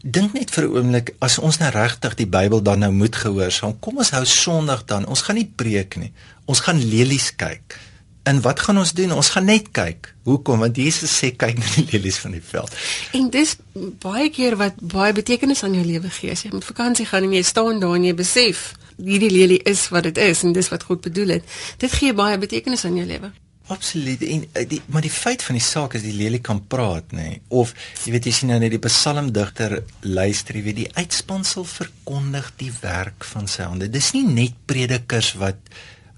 Dink 0.00 0.32
net 0.38 0.54
vir 0.54 0.64
'n 0.64 0.76
oomblik 0.76 1.14
as 1.18 1.38
ons 1.38 1.58
nou 1.58 1.74
regtig 1.74 2.14
die 2.14 2.30
Bybel 2.30 2.62
dan 2.62 2.78
nou 2.78 2.92
moet 2.92 3.16
gehoorsaam. 3.16 3.80
Kom 3.80 3.98
ons 3.98 4.14
hou 4.14 4.24
Sondag 4.24 4.86
dan. 4.86 5.06
Ons 5.06 5.22
gaan 5.22 5.36
nie 5.36 5.52
preek 5.56 5.96
nie. 5.96 6.12
Ons 6.46 6.60
gaan 6.60 6.78
lelies 6.78 7.34
kyk. 7.36 7.89
En 8.22 8.40
wat 8.44 8.60
gaan 8.60 8.78
ons 8.78 8.92
doen? 8.92 9.12
Ons 9.16 9.32
gaan 9.34 9.44
net 9.48 9.70
kyk. 9.72 10.10
Hoekom? 10.28 10.60
Want 10.60 10.76
Jesus 10.76 11.12
sê 11.22 11.30
kyk 11.36 11.58
na 11.58 11.70
die 11.74 11.86
lelies 11.92 12.20
van 12.20 12.36
die 12.36 12.44
veld. 12.44 12.74
En 13.16 13.30
dis 13.32 13.56
baie 14.02 14.28
keer 14.30 14.58
wat 14.60 14.80
baie 14.80 15.12
betekenis 15.16 15.64
aan 15.64 15.74
jou 15.78 15.86
lewe 15.86 16.10
gee. 16.20 16.34
As 16.34 16.44
jy 16.44 16.52
met 16.52 16.68
vakansie 16.68 17.08
gaan 17.08 17.24
en 17.26 17.36
jy 17.38 17.42
staan 17.46 17.80
daar 17.80 17.96
en 17.96 18.04
jy 18.04 18.14
besef 18.14 18.72
hierdie 19.00 19.30
lelie 19.32 19.60
is 19.68 19.86
wat 19.94 20.10
dit 20.10 20.18
is 20.20 20.42
en 20.44 20.52
dis 20.52 20.68
wat 20.68 20.84
God 20.88 21.00
bedoel 21.06 21.38
het. 21.38 21.54
Dit 21.80 21.94
gee 21.96 22.12
baie 22.16 22.38
betekenis 22.38 22.84
aan 22.84 22.98
jou 23.00 23.06
lewe. 23.08 23.32
Absoluut. 23.70 24.22
En 24.26 24.44
eh, 24.52 24.66
die 24.68 24.80
maar 24.90 25.04
die 25.04 25.12
feit 25.14 25.42
van 25.46 25.56
die 25.56 25.64
saak 25.64 25.94
is 25.94 26.02
die 26.02 26.14
lelie 26.16 26.40
kan 26.42 26.58
praat, 26.66 27.12
nê? 27.14 27.26
Nee? 27.28 27.40
Of 27.62 27.72
jy 28.04 28.16
weet 28.16 28.26
jy 28.26 28.32
sien 28.34 28.50
nou 28.50 28.58
net 28.60 28.74
die 28.74 28.82
psalmdigter 28.82 29.76
luister, 30.02 30.58
jy 30.58 30.64
weet 30.66 30.80
die 30.80 30.90
uitspansel 30.98 31.64
verkondig 31.70 32.50
die 32.60 32.72
werk 32.82 33.24
van 33.30 33.46
sy 33.50 33.68
hande. 33.68 33.88
Dis 33.88 34.10
nie 34.16 34.26
net 34.26 34.58
predikers 34.66 35.36
wat 35.40 35.62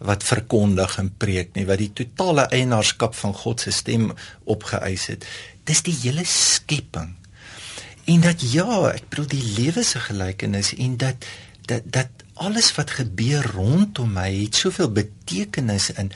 wat 0.02 0.24
verkondig 0.26 0.96
en 0.98 1.10
preek 1.16 1.54
nie 1.56 1.66
wat 1.68 1.80
die 1.82 1.92
totale 1.94 2.48
eienaarskap 2.50 3.14
van 3.14 3.34
God 3.34 3.62
se 3.62 3.72
stem 3.74 4.10
opgeëis 4.44 5.06
het. 5.12 5.26
Dis 5.68 5.82
die 5.86 5.96
hele 6.02 6.24
skepping. 6.26 7.14
En 8.10 8.24
dat 8.24 8.42
ja 8.52 8.66
ek 8.90 9.06
bedoel 9.12 9.30
die 9.36 9.44
lewe 9.58 9.84
se 9.86 10.02
gelykenis 10.02 10.74
en 10.74 10.96
dat 10.98 11.26
dat 11.70 11.86
dat 11.94 12.10
alles 12.42 12.72
wat 12.74 12.90
gebeur 12.98 13.46
rondom 13.54 14.16
my 14.16 14.30
het 14.34 14.58
soveel 14.58 14.90
betekenis 14.90 15.90
in. 15.94 16.10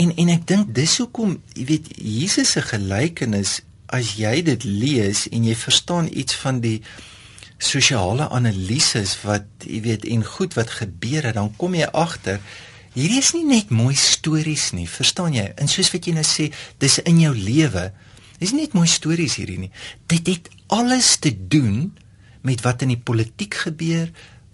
En 0.00 0.16
en 0.16 0.32
ek 0.32 0.46
dink 0.48 0.72
dis 0.74 0.96
hoekom 1.02 1.36
jy 1.52 1.66
weet 1.74 1.90
Jesus 1.96 2.56
se 2.56 2.64
gelykenis 2.64 3.60
as 3.92 4.14
jy 4.16 4.40
dit 4.46 4.64
lees 4.64 5.26
en 5.28 5.44
jy 5.44 5.56
verstaan 5.58 6.08
iets 6.08 6.38
van 6.40 6.62
die 6.64 6.78
sosiale 7.60 8.30
analises 8.32 9.18
wat 9.26 9.66
jy 9.66 9.82
weet 9.84 10.06
en 10.08 10.24
goed 10.24 10.56
wat 10.56 10.78
gebeur 10.80 11.28
het 11.28 11.36
dan 11.36 11.52
kom 11.60 11.74
jy 11.76 11.90
agter 11.92 12.40
hierdie 12.94 13.20
is 13.22 13.32
nie 13.36 13.44
net 13.46 13.70
mooi 13.74 13.94
stories 13.98 14.70
nie, 14.76 14.86
verstaan 14.90 15.36
jy? 15.36 15.46
En 15.60 15.70
soos 15.70 15.90
wat 15.94 16.06
jy 16.06 16.14
nou 16.16 16.26
sê, 16.26 16.50
dis 16.82 16.98
in 17.04 17.20
jou 17.22 17.32
lewe. 17.36 17.90
Dis 18.40 18.54
nie 18.54 18.64
net 18.64 18.76
mooi 18.76 18.88
stories 18.88 19.36
hierdie 19.40 19.58
nie. 19.66 19.72
Dit 20.10 20.30
het 20.30 20.50
alles 20.72 21.16
te 21.22 21.32
doen 21.32 21.90
met 22.46 22.62
wat 22.64 22.82
in 22.86 22.94
die 22.94 23.00
politiek 23.00 23.58
gebeur, 23.66 24.08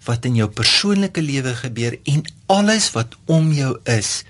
wat 0.07 0.25
in 0.27 0.37
jou 0.39 0.47
persoonlike 0.51 1.21
lewe 1.23 1.53
gebeur 1.55 1.97
en 2.07 2.25
alles 2.51 2.91
wat 2.95 3.15
om 3.25 3.51
jou 3.55 3.73
is. 3.91 4.21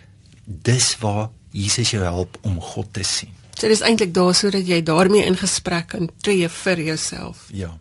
Dis 0.46 0.93
waar 1.02 1.30
Jesus 1.52 1.91
jou 1.93 2.04
help 2.04 2.38
om 2.46 2.62
God 2.62 2.93
te 2.93 3.06
sien. 3.06 3.34
So 3.58 3.70
dis 3.70 3.82
eintlik 3.82 4.13
daar 4.13 4.36
sodat 4.38 4.67
jy 4.70 4.84
daarmee 4.86 5.26
in 5.26 5.38
gesprek 5.38 5.91
kan 5.96 6.10
tree 6.22 6.50
vir 6.50 6.82
jouself. 6.91 7.48
Ja. 7.54 7.74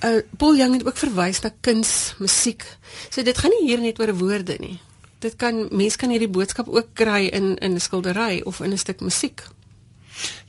Uh 0.00 0.22
Paul 0.36 0.56
Young 0.56 0.78
het 0.78 0.86
ook 0.86 0.96
verwys 0.96 1.40
na 1.40 1.52
kuns, 1.60 2.14
musiek. 2.18 2.64
So 3.08 3.22
dit 3.22 3.38
gaan 3.38 3.52
nie 3.58 3.68
hier 3.68 3.80
net 3.80 4.00
oor 4.00 4.14
woorde 4.16 4.56
nie. 4.58 4.78
Dit 5.20 5.36
kan 5.36 5.66
mense 5.70 6.00
kan 6.00 6.12
hierdie 6.12 6.30
boodskap 6.32 6.68
ook 6.68 6.94
kry 6.96 7.26
in 7.28 7.56
in 7.60 7.74
'n 7.74 7.80
skildery 7.80 8.40
of 8.40 8.60
in 8.60 8.72
'n 8.72 8.78
stuk 8.78 9.00
musiek. 9.00 9.44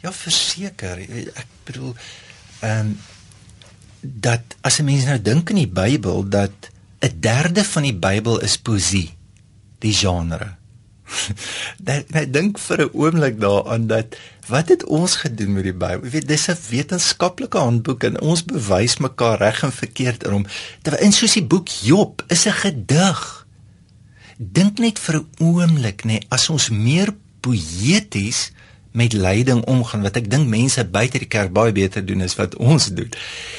Ja, 0.01 0.11
verseker. 0.11 0.97
Ek 1.35 1.47
bedoel 1.63 1.95
ehm 2.61 2.79
um, 2.79 2.99
dat 4.01 4.41
as 4.61 4.79
'n 4.79 4.85
mens 4.85 5.05
nou 5.05 5.21
dink 5.21 5.49
in 5.49 5.55
die 5.55 5.67
Bybel 5.67 6.29
dat 6.29 6.71
'n 6.99 7.19
derde 7.19 7.63
van 7.63 7.83
die 7.83 7.95
Bybel 7.95 8.39
is 8.39 8.57
poesie, 8.57 9.17
die 9.79 9.93
genre. 9.93 10.60
dat 11.87 12.09
net 12.15 12.33
dink 12.33 12.59
vir 12.59 12.85
'n 12.85 12.93
oomblik 12.93 13.39
daaraan 13.39 13.87
dat 13.87 14.17
wat 14.47 14.69
het 14.69 14.83
ons 14.85 15.15
gedoen 15.15 15.53
met 15.53 15.63
die 15.63 15.73
Bybel? 15.73 16.03
Jy 16.03 16.11
weet, 16.11 16.27
dis 16.27 16.47
'n 16.49 16.57
wetenskaplike 16.69 17.57
handboek 17.57 18.03
en 18.03 18.21
ons 18.21 18.43
bewys 18.43 18.97
mekaar 18.97 19.37
reg 19.37 19.63
en 19.63 19.71
verkeerd 19.71 20.23
in 20.23 20.31
hom. 20.31 20.45
Terwyl 20.81 21.03
in 21.05 21.11
soos 21.11 21.33
die 21.33 21.45
boek 21.45 21.67
Job 21.69 22.23
is 22.27 22.45
'n 22.45 22.57
gedig. 22.63 23.45
Dink 24.37 24.79
net 24.79 24.99
vir 24.99 25.15
'n 25.15 25.27
oomblik 25.39 26.03
nê, 26.03 26.19
nee, 26.19 26.25
as 26.29 26.49
ons 26.49 26.69
meer 26.69 27.13
poëties 27.41 28.51
met 28.91 29.13
lyding 29.13 29.63
omgaan 29.65 30.01
wat 30.01 30.17
ek 30.19 30.29
dink 30.29 30.47
mense 30.47 30.83
buite 30.83 31.19
die 31.23 31.31
kerk 31.31 31.53
baie 31.55 31.71
beter 31.71 32.05
doen 32.05 32.21
as 32.21 32.35
wat 32.35 32.55
ons 32.55 32.91
doen. 32.91 33.11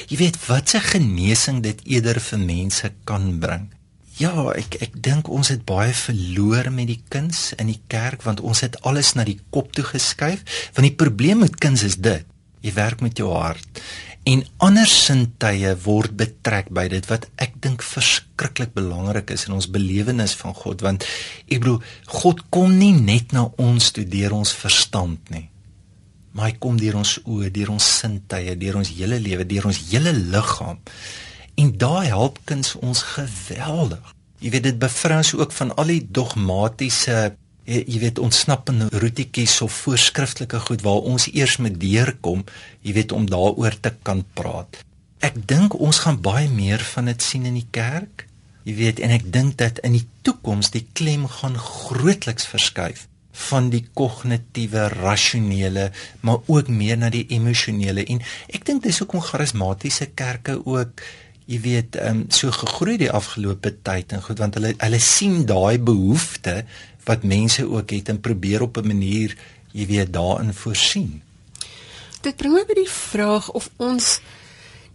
Jy 0.07 0.17
weet 0.17 0.37
wat 0.45 0.69
se 0.69 0.79
genesing 0.79 1.63
dit 1.63 1.79
eerder 1.85 2.19
vir 2.19 2.39
mense 2.39 2.91
kan 3.03 3.39
bring. 3.39 3.71
Ja, 4.19 4.33
ek 4.53 4.77
ek 4.85 4.97
dink 5.01 5.29
ons 5.29 5.49
het 5.49 5.65
baie 5.65 5.93
verloor 5.97 6.69
met 6.71 6.87
die 6.91 7.01
kuns 7.09 7.51
in 7.57 7.71
die 7.71 7.81
kerk 7.89 8.23
want 8.27 8.43
ons 8.45 8.61
het 8.61 8.77
alles 8.85 9.15
na 9.17 9.25
die 9.25 9.39
kop 9.49 9.73
toe 9.73 9.85
geskuif. 9.87 10.43
Want 10.75 10.85
die 10.85 10.97
probleem 10.97 11.41
met 11.45 11.57
kuns 11.57 11.83
is 11.83 11.97
dit. 11.97 12.25
Jy 12.63 12.73
werk 12.77 13.01
met 13.03 13.17
jou 13.19 13.31
hart 13.33 13.81
en 14.23 14.43
ander 14.63 14.87
sintuie 14.87 15.71
word 15.83 16.13
betrek 16.19 16.69
by 16.71 16.85
dit 16.91 17.07
wat 17.09 17.25
ek 17.43 17.57
dink 17.63 17.83
verskriklik 17.83 18.71
belangrik 18.75 19.33
is 19.35 19.47
in 19.49 19.57
ons 19.57 19.67
belewenis 19.71 20.35
van 20.39 20.55
God 20.55 20.83
want 20.85 21.03
ek 21.49 21.59
bedoel 21.59 21.81
God 22.07 22.45
kom 22.53 22.77
nie 22.79 22.93
net 22.95 23.35
na 23.35 23.49
ons 23.59 23.91
toe 23.95 24.05
deur 24.07 24.37
ons 24.39 24.55
verstand 24.55 25.33
nie 25.33 25.49
maar 26.33 26.49
hy 26.49 26.55
kom 26.63 26.79
deur 26.79 27.01
ons 27.01 27.17
oë 27.27 27.51
deur 27.53 27.73
ons 27.75 27.89
sintuie 27.99 28.55
deur 28.59 28.79
ons 28.79 28.93
hele 28.95 29.19
lewe 29.19 29.47
deur 29.49 29.67
ons 29.69 29.81
hele 29.91 30.15
liggaam 30.15 30.79
en 31.55 31.77
daai 31.77 32.07
help 32.07 32.39
kuns 32.49 32.75
ons 32.75 33.01
geweldig 33.15 34.13
jy 34.43 34.51
weet 34.51 34.67
dit 34.71 34.79
bevrou 34.79 35.21
ons 35.21 35.33
ook 35.39 35.55
van 35.55 35.71
al 35.79 35.93
die 35.93 36.03
dogmatiese 36.19 37.17
jy, 37.65 37.83
jy 37.87 37.99
weet 38.03 38.19
ontsnappende 38.19 38.89
roetjies 38.91 39.59
of 39.65 39.75
voorskriftelike 39.85 40.59
goed 40.67 40.83
waar 40.85 41.07
ons 41.07 41.29
eers 41.31 41.57
met 41.63 41.79
deurkom, 41.79 42.43
jy 42.83 42.97
weet 42.99 43.15
om 43.15 43.27
daaroor 43.29 43.77
te 43.79 43.93
kan 44.03 44.23
praat. 44.35 44.81
Ek 45.23 45.39
dink 45.47 45.77
ons 45.79 46.03
gaan 46.03 46.19
baie 46.23 46.49
meer 46.51 46.83
van 46.93 47.07
dit 47.11 47.23
sien 47.23 47.47
in 47.47 47.55
die 47.55 47.69
kerk. 47.71 48.27
Jy 48.67 48.75
weet 48.79 48.99
en 49.03 49.11
ek 49.15 49.29
dink 49.31 49.57
dat 49.59 49.79
in 49.87 49.95
die 49.95 50.05
toekoms 50.27 50.71
die 50.75 50.85
klem 50.95 51.25
gaan 51.27 51.55
grootliks 51.59 52.47
verskuif 52.47 53.07
van 53.49 53.71
die 53.73 53.81
kognitiewe 53.97 54.85
rasionele 54.93 55.87
maar 56.21 56.43
ook 56.45 56.67
meer 56.69 56.99
na 57.01 57.09
die 57.09 57.25
emosionele 57.33 58.03
en 58.05 58.21
ek 58.53 58.67
dink 58.67 58.83
dis 58.85 58.99
hoekom 59.01 59.23
charismatiese 59.25 60.11
kerke 60.13 60.59
ook 60.61 61.01
jy 61.45 61.59
weet 61.63 61.97
um, 62.01 62.25
so 62.31 62.51
gegroei 62.51 62.97
die 62.97 63.11
afgelope 63.11 63.73
tyd 63.83 64.13
en 64.15 64.23
goed 64.23 64.39
want 64.39 64.55
hulle 64.59 64.73
hulle 64.77 64.99
sien 64.99 65.45
daai 65.45 65.79
behoefte 65.79 66.63
wat 67.07 67.23
mense 67.27 67.65
ook 67.67 67.91
het 67.91 68.09
en 68.09 68.21
probeer 68.23 68.61
op 68.61 68.77
'n 68.77 68.87
manier 68.87 69.35
jy 69.71 69.85
weet 69.85 70.13
daarin 70.13 70.53
voorsien. 70.53 71.21
Dit 72.21 72.35
bring 72.35 72.53
my 72.53 72.63
by 72.65 72.73
die 72.73 72.89
vraag 72.89 73.51
of 73.51 73.69
ons 73.77 74.19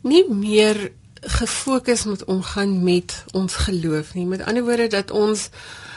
nie 0.02 0.24
meer 0.30 0.90
gefokus 1.20 2.04
moet 2.04 2.24
omgaan 2.24 2.82
met 2.84 3.24
ons 3.32 3.54
geloof 3.54 4.14
nie. 4.14 4.26
Met 4.26 4.44
ander 4.44 4.64
woorde 4.64 4.86
dat 4.86 5.10
ons 5.10 5.48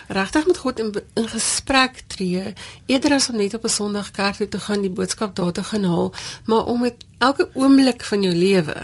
regtig 0.08 0.48
met 0.48 0.58
God 0.58 0.80
in, 0.80 0.94
in 1.14 1.28
gesprek 1.28 2.04
tree 2.08 2.54
eerder 2.86 3.14
as 3.14 3.30
om 3.30 3.38
net 3.38 3.54
op 3.54 3.64
'n 3.64 3.70
Sondag 3.70 4.12
kerk 4.12 4.36
toe 4.36 4.48
te 4.48 4.60
gaan 4.60 4.82
die 4.82 4.90
boodskap 4.90 5.36
daar 5.36 5.52
te 5.52 5.64
gaan 5.64 5.84
haal, 5.84 6.14
maar 6.46 6.66
om 6.66 6.82
met 6.82 7.06
elke 7.18 7.50
oomblik 7.54 8.04
van 8.04 8.22
jou 8.22 8.36
lewe 8.36 8.76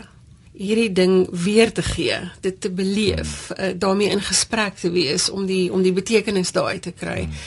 hierdie 0.57 0.91
ding 0.91 1.27
weer 1.31 1.71
te 1.73 1.83
gee, 1.85 2.17
dit 2.41 2.61
te 2.61 2.71
beleef, 2.73 3.51
uh, 3.53 3.71
daarmee 3.77 4.09
in 4.09 4.21
gesprek 4.21 4.77
te 4.81 4.91
wees 4.91 5.29
om 5.29 5.45
die 5.45 5.67
om 5.73 5.85
die 5.85 5.93
betekenis 5.93 6.51
daai 6.51 6.79
te 6.79 6.91
kry. 6.91 7.23
Hmm. 7.27 7.39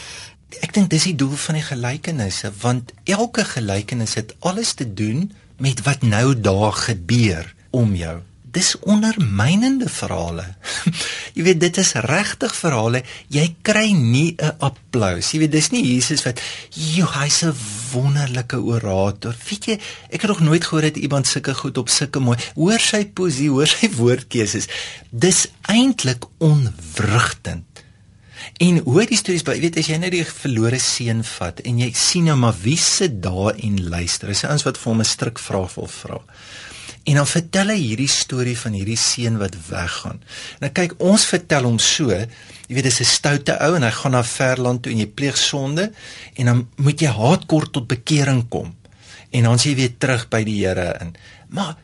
Ek 0.66 0.74
dink 0.74 0.90
dis 0.90 1.06
die 1.06 1.14
doel 1.18 1.36
van 1.38 1.60
die 1.60 1.66
gelykenisse 1.66 2.50
want 2.62 2.94
elke 3.04 3.44
gelykenis 3.46 4.16
het 4.18 4.34
alles 4.40 4.74
te 4.74 4.86
doen 4.86 5.28
met 5.62 5.82
wat 5.86 6.02
nou 6.02 6.34
daar 6.40 6.72
gebeur 6.72 7.54
om 7.70 7.94
jou 7.94 8.18
dis 8.52 8.72
ondermynende 8.88 9.88
verhale. 9.88 10.44
jy 11.36 11.44
weet 11.46 11.60
dit 11.60 11.80
is 11.82 11.92
regtig 12.06 12.54
verhale. 12.56 13.02
Jy 13.28 13.46
kry 13.62 13.92
nie 13.92 14.34
'n 14.38 14.56
applous. 14.58 15.32
Jy 15.32 15.38
weet 15.44 15.52
dis 15.52 15.70
nie 15.70 15.84
Jesus 15.84 16.24
wat 16.26 16.40
jy 16.74 17.04
hy's 17.04 17.42
'n 17.44 17.54
wonderlike 17.92 18.58
orator. 18.58 19.36
Weet 19.48 19.64
jy, 19.64 19.78
ek 20.10 20.22
het 20.22 20.30
nog 20.30 20.40
nooit 20.40 20.64
gehoor 20.64 20.82
dat 20.82 20.96
iemand 20.96 21.26
sulke 21.26 21.54
goed 21.54 21.78
op 21.78 21.88
sulke 21.88 22.20
mooi 22.20 22.38
hoor 22.54 22.80
sy 22.80 23.04
poesie, 23.06 23.50
hoor 23.50 23.66
sy 23.66 23.90
woordkeuses. 24.00 24.68
Dis 25.10 25.46
eintlik 25.66 26.24
onwrigtend. 26.38 27.66
En 28.60 28.78
hoe 28.84 29.06
die 29.08 29.16
stories 29.16 29.44
by 29.44 29.56
weet 29.60 29.78
as 29.80 29.88
jy 29.88 29.96
net 30.00 30.12
die 30.12 30.24
verlore 30.24 30.78
seun 30.82 31.22
vat 31.24 31.60
en 31.64 31.78
jy 31.80 31.90
sien 31.96 32.28
nou 32.28 32.36
maar 32.40 32.56
wie 32.60 32.78
sit 32.80 33.20
daar 33.24 33.56
en 33.56 33.78
luister. 33.88 34.28
Dis 34.28 34.44
ouens 34.44 34.66
wat 34.66 34.80
vir 34.80 34.92
hom 34.92 35.00
'n 35.00 35.04
strikvraag 35.04 35.74
wil 35.74 35.88
vra. 35.88 36.20
En 37.10 37.18
dan 37.18 37.26
vertel 37.26 37.72
hy 37.72 37.78
hierdie 37.80 38.10
storie 38.10 38.54
van 38.54 38.76
hierdie 38.78 38.98
seun 39.00 39.40
wat 39.40 39.56
weggaan. 39.66 40.20
Nou 40.62 40.70
kyk, 40.74 40.94
ons 41.02 41.24
vertel 41.26 41.66
hom 41.66 41.80
so, 41.82 42.14
jy 42.14 42.76
weet 42.76 42.86
dis 42.86 43.00
'n 43.02 43.10
stoute 43.10 43.56
ou 43.66 43.74
en 43.74 43.82
hy 43.82 43.90
gaan 43.90 44.14
na 44.14 44.22
verland 44.22 44.82
toe 44.82 44.92
en 44.92 45.02
jy 45.02 45.08
pleeg 45.10 45.36
sonde 45.36 45.90
en 46.38 46.46
dan 46.46 46.68
moet 46.76 47.00
jy 47.00 47.10
haatkort 47.10 47.72
tot 47.72 47.88
bekering 47.90 48.46
kom. 48.48 48.76
En 49.30 49.42
dan 49.42 49.58
sien 49.58 49.72
jy 49.72 49.76
weer 49.76 49.98
terug 49.98 50.28
by 50.28 50.44
die 50.44 50.58
Here 50.62 50.94
in. 51.00 51.16
Maar 51.48 51.76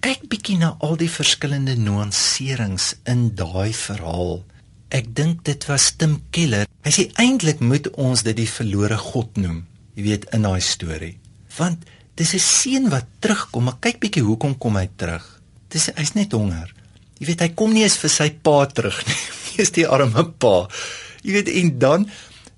kyk 0.00 0.28
bietjie 0.28 0.58
na 0.58 0.76
al 0.80 0.96
die 0.96 1.10
verskillende 1.10 1.76
nuanserings 1.76 2.94
in 3.04 3.34
daai 3.34 3.72
verhaal. 3.72 4.44
Ek 4.88 5.14
dink 5.14 5.44
dit 5.44 5.66
was 5.66 5.92
Tim 5.96 6.22
Keller. 6.30 6.66
Hy 6.84 6.90
sê 6.90 7.10
eintlik 7.20 7.60
moet 7.60 7.88
ons 7.96 8.22
dit 8.22 8.36
die 8.36 8.48
verlore 8.48 8.96
God 8.96 9.36
noem, 9.36 9.66
jy 9.94 10.02
weet 10.02 10.24
in 10.32 10.42
daai 10.42 10.60
storie. 10.60 11.18
Want 11.56 11.84
Dis 12.14 12.34
'n 12.34 12.38
seun 12.38 12.90
wat 12.90 13.06
terugkom, 13.18 13.64
maar 13.64 13.78
kyk 13.80 13.98
bietjie 13.98 14.22
hoekom 14.22 14.58
kom 14.58 14.76
hy 14.76 14.88
terug? 14.96 15.24
Dis 15.68 15.90
hy's 15.94 16.14
net 16.14 16.32
honger. 16.32 16.70
Jy 17.18 17.26
weet 17.26 17.40
hy 17.40 17.48
kom 17.54 17.72
nie 17.72 17.82
eens 17.82 17.96
vir 17.98 18.10
sy 18.10 18.30
pa 18.30 18.66
terug 18.66 19.00
nie. 19.06 19.20
Hy's 19.56 19.70
die 19.70 19.86
arme 19.86 20.24
pa. 20.38 20.68
Jy 21.22 21.32
weet 21.32 21.48
en 21.48 21.78
dan 21.78 22.06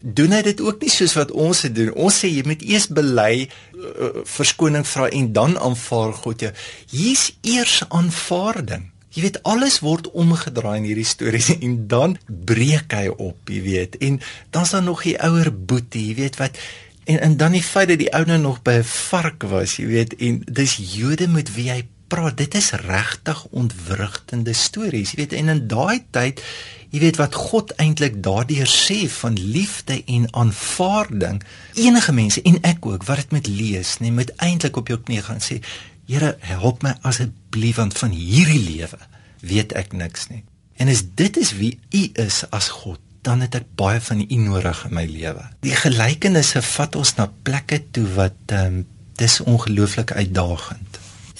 doen 0.00 0.32
hy 0.32 0.42
dit 0.42 0.60
ook 0.60 0.80
nie 0.80 0.90
soos 0.92 1.14
wat 1.16 1.32
ons 1.32 1.62
dit 1.66 1.74
doen. 1.74 1.92
Ons 1.94 2.20
sê 2.22 2.28
jy 2.28 2.44
moet 2.46 2.62
eers 2.62 2.88
bely, 2.88 3.48
uh, 3.76 4.22
verskoning 4.24 4.84
vra 4.86 5.08
en 5.08 5.32
dan 5.32 5.56
aanvaar 5.58 6.12
God 6.12 6.46
jou. 6.46 6.52
Hier's 6.92 7.30
eers 7.42 7.82
aanvaarding. 7.88 8.90
Jy 9.16 9.22
weet 9.24 9.38
alles 9.48 9.78
word 9.80 10.10
omgedraai 10.12 10.76
in 10.82 10.88
hierdie 10.90 11.08
stories 11.08 11.48
en 11.66 11.76
dan 11.88 12.18
breek 12.26 12.92
hy 12.92 13.08
op, 13.12 13.48
jy 13.48 13.62
weet. 13.64 13.96
En 14.04 14.20
dan's 14.52 14.74
daar 14.76 14.84
nog 14.84 15.06
die 15.08 15.16
ouer 15.16 15.52
boetie, 15.52 16.10
jy 16.10 16.18
weet 16.20 16.36
wat 16.40 16.60
En 17.06 17.20
en 17.20 17.36
dan 17.38 17.54
die 17.54 17.62
feit 17.62 17.88
dat 17.88 18.00
die 18.02 18.10
ou 18.12 18.24
nou 18.26 18.38
nog 18.42 18.62
by 18.66 18.80
'n 18.82 18.84
vark 18.84 19.42
was, 19.42 19.76
jy 19.76 19.86
weet, 19.86 20.16
en 20.16 20.42
dis 20.50 20.78
Jode 20.94 21.28
met 21.28 21.54
wie 21.54 21.70
hy 21.70 21.86
praat. 22.06 22.36
Dit 22.36 22.54
is 22.54 22.70
regtig 22.70 23.44
ontwrigtende 23.50 24.52
stories, 24.52 25.12
jy 25.14 25.16
weet. 25.16 25.32
En 25.32 25.48
in 25.48 25.66
daai 25.70 26.04
tyd, 26.10 26.42
jy 26.90 27.00
weet 27.00 27.16
wat 27.16 27.34
God 27.34 27.74
eintlik 27.82 28.22
daardeur 28.22 28.66
sê 28.66 29.06
van 29.10 29.38
liefde 29.38 30.02
en 30.04 30.26
aanvaarding. 30.34 31.42
Enige 31.74 32.12
mense 32.12 32.42
en 32.42 32.58
ek 32.62 32.86
ook 32.86 33.04
wat 33.04 33.16
dit 33.16 33.30
met 33.30 33.46
lees, 33.46 33.98
nee, 33.98 34.12
moet 34.12 34.34
eintlik 34.36 34.76
op 34.76 34.88
jou 34.88 35.00
knie 35.00 35.22
gaan 35.22 35.40
sê, 35.40 35.60
Here, 36.06 36.36
help 36.38 36.84
my 36.86 36.92
asseblief 37.02 37.76
want 37.76 37.98
van 37.98 38.12
hierdie 38.14 38.62
lewe 38.62 38.98
weet 39.40 39.72
ek 39.74 39.92
niks 39.92 40.28
nie. 40.30 40.44
En 40.78 40.88
as 40.88 41.02
dit 41.18 41.36
is 41.36 41.50
wie 41.58 41.72
U 41.90 42.02
is 42.22 42.44
as 42.54 42.68
God, 42.68 43.00
dan 43.26 43.42
het 43.42 43.56
ek 43.58 43.66
baie 43.78 44.00
van 44.00 44.22
u 44.22 44.38
nodig 44.42 44.84
in 44.86 44.94
my 44.94 45.04
lewe. 45.10 45.42
Die 45.66 45.74
gelykenisse 45.74 46.62
vat 46.62 46.96
ons 46.98 47.16
na 47.18 47.26
plekke 47.46 47.82
toe 47.90 48.06
wat 48.18 48.54
ehm 48.54 48.82
um, 48.82 48.84
dis 49.16 49.38
ongelooflik 49.40 50.10
uitdagend. 50.12 50.98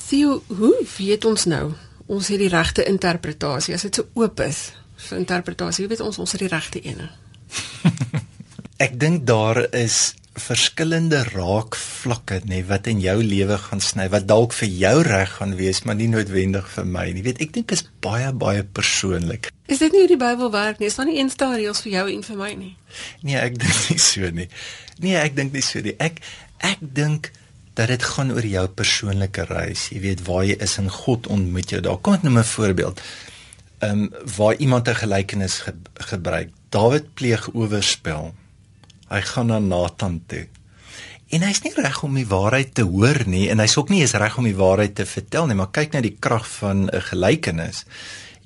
Theo, 0.09 0.38
hoe 0.46 0.77
weet 0.96 1.25
ons 1.29 1.44
nou 1.44 1.75
ons 2.07 2.29
het 2.33 2.40
die 2.40 2.49
regte 2.49 2.87
interpretasie 2.88 3.75
as 3.75 3.85
dit 3.85 3.99
so 4.01 4.07
oop 4.16 4.40
is 4.40 4.70
vir 5.09 5.18
interpretasie? 5.18 5.85
Hoe 5.85 5.92
weet 5.92 6.05
ons 6.07 6.18
ons 6.22 6.33
het 6.33 6.40
die 6.40 6.49
regte 6.49 6.81
ene? 6.81 7.11
ek 8.87 8.96
dink 9.01 9.27
daar 9.29 9.61
is 9.77 10.14
verskillende 10.37 11.22
raakvlakke 11.33 12.42
nê 12.51 12.61
wat 12.68 12.87
in 12.90 13.01
jou 13.01 13.16
lewe 13.25 13.57
gaan 13.61 13.81
sny 13.81 14.07
wat 14.12 14.27
dalk 14.29 14.53
vir 14.57 14.68
jou 14.68 14.96
reg 15.07 15.33
gaan 15.38 15.55
wees 15.57 15.83
maar 15.88 15.96
nie 15.96 16.09
noodwendig 16.12 16.68
vir 16.75 16.87
my 16.88 17.07
nie. 17.14 17.25
Weet 17.25 17.40
ek 17.46 17.55
dink 17.57 17.72
is 17.72 17.87
baie 18.05 18.29
baie 18.37 18.62
persoonlik. 18.64 19.49
Is 19.66 19.81
dit 19.83 19.92
nie 19.92 20.05
hoe 20.05 20.12
die 20.12 20.20
Bybel 20.20 20.53
werk 20.53 20.79
nie? 20.79 20.90
Is 20.92 20.99
daar 21.01 21.09
nie 21.09 21.18
een 21.18 21.33
stel 21.33 21.57
reëls 21.57 21.81
vir 21.87 21.92
jou 21.96 22.05
en 22.12 22.22
vir 22.29 22.40
my 22.42 22.53
nie? 22.59 22.75
Nee, 23.25 23.40
ek 23.40 23.59
dink 23.64 23.83
nie 23.90 24.03
so 24.03 24.31
nie. 24.31 24.49
Nee, 25.01 25.16
ek 25.20 25.37
dink 25.38 25.57
nie 25.57 25.64
so 25.64 25.81
nie. 25.85 25.96
Ek 25.99 26.20
ek 26.64 26.85
dink 26.85 27.33
dat 27.77 27.90
dit 27.92 28.05
gaan 28.14 28.33
oor 28.33 28.46
jou 28.46 28.64
persoonlike 28.72 29.49
reis. 29.51 29.90
Jy 29.92 30.01
weet 30.05 30.25
waar 30.29 30.44
jy 30.49 30.57
is 30.64 30.79
en 30.81 30.92
God 30.92 31.29
ontmoet 31.33 31.72
jou. 31.72 31.81
Daar 31.85 32.01
kom 32.01 32.16
net 32.20 32.33
'n 32.33 32.44
voorbeeld. 32.44 33.01
Ehm 33.81 33.90
um, 33.90 34.11
waar 34.37 34.57
iemand 34.57 34.88
'n 34.88 35.01
gelykenis 35.01 35.59
ge 35.64 35.72
gebruik. 36.12 36.53
Dawid 36.68 37.14
pleeg 37.14 37.49
oorspel 37.55 38.35
Hy 39.10 39.20
gaan 39.20 39.46
na 39.46 39.58
Nathan 39.58 40.20
toe. 40.26 40.46
En 41.34 41.42
hy's 41.42 41.62
nie 41.64 41.72
reg 41.74 42.02
om 42.06 42.14
die 42.14 42.26
waarheid 42.26 42.74
te 42.78 42.84
hoor 42.86 43.24
nie 43.26 43.48
en 43.50 43.58
hy's 43.58 43.76
ook 43.78 43.90
nie 43.90 44.00
eens 44.04 44.14
reg 44.14 44.36
om 44.38 44.46
die 44.46 44.58
waarheid 44.58 44.94
te 44.94 45.06
vertel 45.06 45.46
nie, 45.46 45.56
maar 45.58 45.72
kyk 45.74 45.96
net 45.96 46.06
die 46.06 46.16
krag 46.22 46.46
van 46.58 46.86
'n 46.86 47.02
gelykenis. 47.10 47.84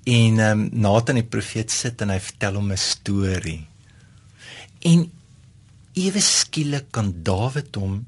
En 0.04 0.38
ehm 0.38 0.60
um, 0.60 0.68
Nathan 0.72 1.20
die 1.20 1.28
profeet 1.28 1.70
sit 1.70 2.00
en 2.00 2.10
hy 2.10 2.20
vertel 2.20 2.54
hom 2.54 2.72
'n 2.72 2.76
storie. 2.76 3.66
En 4.80 5.10
ewe 5.92 6.20
skielik 6.20 6.90
kan 6.90 7.14
Dawid 7.22 7.74
hom 7.74 8.06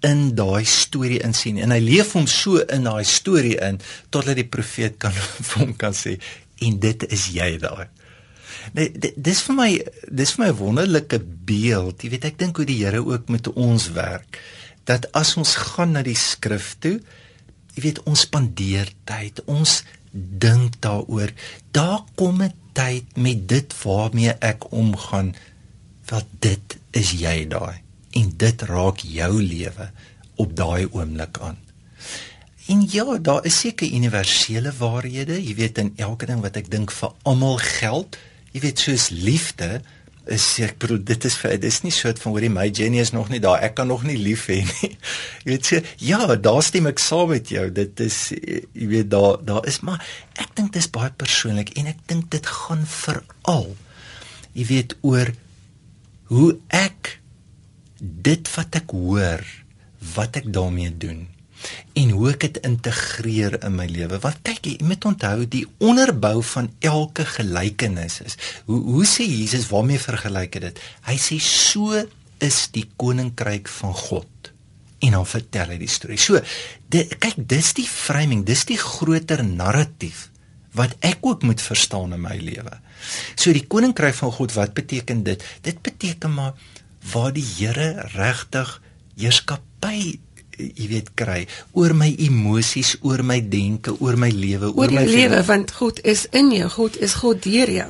in 0.00 0.34
daai 0.34 0.64
storie 0.64 1.22
insien 1.26 1.58
en 1.58 1.74
hy 1.74 1.80
leef 1.82 2.12
hom 2.14 2.26
so 2.30 2.60
in 2.70 2.86
daai 2.86 3.04
storie 3.04 3.56
in 3.66 3.80
totdat 4.10 4.38
die 4.38 4.46
profeet 4.46 4.98
kan 5.02 5.12
vir 5.48 5.62
hom 5.62 5.74
kan 5.76 5.94
sê 5.94 6.18
en 6.62 6.78
dit 6.78 7.06
is 7.10 7.28
jy 7.34 7.56
daai 7.62 7.88
dis 8.74 9.42
vir 9.46 9.54
my 9.54 9.70
dis 10.10 10.32
vir 10.34 10.44
my 10.44 10.50
'n 10.50 10.58
wonderlike 10.58 11.20
beeld. 11.44 12.02
Jy 12.02 12.10
weet 12.10 12.24
ek 12.24 12.38
dink 12.38 12.56
hoe 12.56 12.66
die 12.66 12.84
Here 12.84 13.04
ook 13.04 13.28
met 13.28 13.48
ons 13.52 13.92
werk. 13.92 14.40
Dat 14.84 15.12
as 15.12 15.36
ons 15.36 15.54
gaan 15.54 15.92
na 15.92 16.02
die 16.02 16.16
skrif 16.16 16.76
toe, 16.80 17.00
jy 17.74 17.82
weet 17.82 18.02
ons 18.02 18.20
spandeer 18.20 18.88
tyd, 19.04 19.44
ons 19.46 19.82
dink 20.12 20.80
daaroor. 20.80 21.32
Daar 21.70 22.04
kom 22.14 22.42
'n 22.42 22.52
tyd 22.72 23.16
met 23.16 23.48
dit 23.48 23.74
waarmee 23.82 24.32
ek 24.40 24.72
omgaan 24.72 25.34
wat 26.08 26.26
dit 26.40 26.78
is 26.90 27.10
jy 27.12 27.48
daai 27.48 27.82
en 28.10 28.32
dit 28.36 28.62
raak 28.62 28.98
jou 28.98 29.42
lewe 29.42 29.90
op 30.36 30.56
daai 30.56 30.86
oomblik 30.90 31.38
aan. 31.38 31.58
En 32.68 32.84
ja, 32.90 33.18
daar 33.18 33.44
is 33.44 33.58
seker 33.58 33.88
universele 33.88 34.72
waarhede, 34.78 35.38
jy 35.44 35.54
weet 35.54 35.78
in 35.78 35.92
elke 35.96 36.26
ding 36.26 36.40
wat 36.44 36.56
ek 36.60 36.70
dink 36.70 36.92
vir 36.92 37.14
almal 37.22 37.56
geld. 37.56 38.18
Jy 38.58 38.64
weet 38.64 38.80
soos 38.82 39.04
liefde 39.14 39.76
is 40.34 40.44
ek 40.66 40.80
bedoel 40.82 40.98
dit 41.06 41.24
is 41.24 41.36
vir 41.38 41.52
dis 41.62 41.76
nie 41.84 41.92
soort 41.94 42.18
van 42.18 42.34
hoorie 42.34 42.50
my 42.50 42.64
Jenny 42.74 42.98
is 42.98 43.14
nog 43.14 43.30
nie 43.30 43.38
daar. 43.38 43.62
Ek 43.62 43.76
kan 43.78 43.86
nog 43.86 44.02
nie 44.02 44.16
lief 44.18 44.48
hê 44.50 44.58
nie. 44.66 44.90
Jy 45.46 45.52
weet 45.52 45.68
so 45.70 45.78
ja, 46.02 46.34
daar 46.34 46.58
stem 46.66 46.90
ek 46.90 46.98
saam 46.98 47.30
met 47.30 47.52
jou. 47.54 47.68
Dit 47.70 48.02
is 48.02 48.18
jy 48.34 48.88
weet 48.90 49.12
daar 49.14 49.38
daar 49.46 49.68
is 49.70 49.78
maar 49.86 50.02
ek 50.42 50.58
dink 50.58 50.74
dit 50.74 50.82
is 50.82 50.90
baie 50.90 51.14
persoonlik 51.22 51.70
en 51.78 51.92
ek 51.94 52.02
dink 52.10 52.26
dit 52.34 52.50
gaan 52.50 52.82
veral 52.98 53.70
jy 54.58 54.66
weet 54.74 54.98
oor 55.06 55.30
hoe 56.34 56.50
ek 56.74 57.14
dit 58.02 58.50
wat 58.58 58.82
ek 58.82 58.90
hoor, 58.90 59.46
wat 60.18 60.42
ek 60.42 60.50
daarmee 60.50 60.90
doen 60.90 61.28
en 61.98 62.12
hoe 62.14 62.30
ek 62.32 62.46
dit 62.46 62.60
integreer 62.68 63.58
in 63.66 63.74
my 63.78 63.86
lewe. 63.90 64.20
Wat 64.22 64.40
kyk 64.46 64.66
jy 64.66 64.76
moet 64.86 65.04
onthou 65.08 65.46
die 65.50 65.64
onderbou 65.84 66.38
van 66.54 66.70
elke 66.84 67.26
gelykenis 67.36 68.20
is. 68.26 68.38
Hoe 68.70 68.80
hoe 68.86 69.06
sê 69.06 69.26
Jesus 69.26 69.68
waarmee 69.72 70.00
vergelyk 70.02 70.60
dit? 70.68 70.80
Hy 71.08 71.18
sê 71.20 71.40
so 71.42 71.98
is 72.44 72.68
die 72.74 72.86
koninkryk 72.96 73.68
van 73.80 73.94
God. 73.94 74.52
En 74.98 75.14
dan 75.14 75.26
vertel 75.26 75.74
hy 75.74 75.78
die 75.78 75.90
storie. 75.90 76.18
So, 76.18 76.40
dit 76.90 77.12
kyk, 77.22 77.36
dis 77.50 77.70
die 77.78 77.86
framing, 77.86 78.42
dis 78.46 78.64
die 78.66 78.78
groter 78.78 79.44
narratief 79.46 80.28
wat 80.78 80.94
ek 81.06 81.24
ook 81.26 81.42
moet 81.46 81.62
verstaan 81.62 82.12
in 82.14 82.22
my 82.22 82.36
lewe. 82.38 82.76
So 83.38 83.54
die 83.56 83.64
koninkryk 83.66 84.14
van 84.18 84.32
God, 84.34 84.54
wat 84.54 84.74
beteken 84.76 85.24
dit? 85.26 85.42
Dit 85.64 85.80
beteken 85.82 86.34
maar 86.34 86.54
waar 87.12 87.32
die 87.34 87.46
Here 87.46 88.08
regtig 88.14 88.76
heerskappy 89.18 90.18
jy 90.58 90.88
weet 90.90 91.12
kry 91.18 91.44
oor 91.78 91.94
my 91.96 92.10
emosies, 92.26 92.96
oor 93.06 93.22
my 93.26 93.38
denke, 93.40 93.94
oor 94.02 94.18
my 94.20 94.30
lewe, 94.34 94.72
oor, 94.72 94.84
oor 94.86 94.94
my 94.94 95.06
lewe 95.08 95.40
want 95.48 95.72
God 95.78 96.02
is 96.04 96.26
in 96.36 96.52
jou, 96.54 96.68
God 96.74 96.98
is 97.02 97.16
God 97.22 97.42
deur 97.46 97.72
jou. 97.72 97.88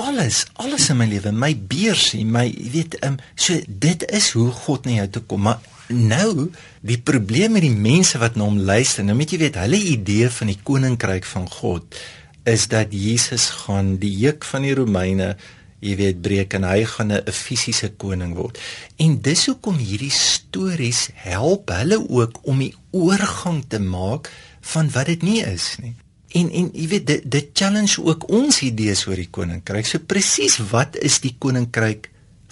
Alles, 0.00 0.46
alles 0.56 0.88
in 0.92 0.96
my 1.00 1.08
lewe, 1.10 1.32
my 1.32 1.52
beursie, 1.54 2.24
my 2.24 2.46
jy 2.48 2.70
weet, 2.76 2.96
um, 3.04 3.18
so 3.36 3.58
dit 3.66 4.06
is 4.08 4.30
hoe 4.36 4.48
God 4.62 4.88
na 4.88 5.02
jou 5.02 5.10
toe 5.16 5.26
kom, 5.28 5.44
maar 5.48 5.60
nou 5.90 6.48
die 6.86 7.00
probleem 7.02 7.56
met 7.56 7.66
die 7.66 7.74
mense 7.74 8.20
wat 8.22 8.38
na 8.38 8.46
hom 8.46 8.60
luister, 8.64 9.04
nou 9.04 9.16
moet 9.18 9.32
jy 9.34 9.40
weet, 9.42 9.60
hulle 9.60 9.80
idee 9.90 10.30
van 10.32 10.52
die 10.52 10.60
koninkryk 10.64 11.28
van 11.28 11.48
God 11.50 12.00
is 12.48 12.68
dat 12.72 12.94
Jesus 12.96 13.50
gaan 13.66 13.98
die 14.00 14.12
juk 14.22 14.46
van 14.48 14.64
die 14.64 14.74
Romeine 14.74 15.34
jy 15.80 15.96
weet 15.96 16.20
breek 16.22 16.54
en 16.58 16.66
hy 16.68 16.84
gaan 16.84 17.12
'n 17.12 17.32
fisiese 17.32 17.90
koning 17.96 18.34
word. 18.34 18.58
En 18.98 19.20
dis 19.20 19.46
hoekom 19.46 19.76
hierdie 19.76 20.12
stories 20.12 21.08
help 21.14 21.70
hulle 21.70 21.98
ook 22.08 22.40
om 22.42 22.58
die 22.58 22.74
oorgang 22.90 23.64
te 23.68 23.78
maak 23.78 24.30
van 24.60 24.90
wat 24.90 25.06
dit 25.06 25.22
nie 25.22 25.42
is 25.42 25.76
nie. 25.80 25.94
En 26.28 26.50
en 26.50 26.70
jy 26.72 26.86
weet 26.88 27.06
dit 27.06 27.30
dit 27.30 27.50
challenge 27.52 28.02
ook 28.04 28.28
ons 28.30 28.60
idees 28.62 29.06
oor 29.06 29.16
die 29.16 29.30
koninkryk. 29.30 29.86
So 29.86 29.98
presies 29.98 30.58
wat 30.70 30.96
is 30.96 31.20
die 31.20 31.34
koninkryk 31.38 32.10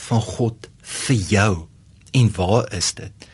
van 0.09 0.21
God 0.21 0.69
vir 0.83 1.17
jou 1.17 1.67
en 2.13 2.31
waar 2.35 2.73
is 2.75 2.95
dit? 2.95 3.29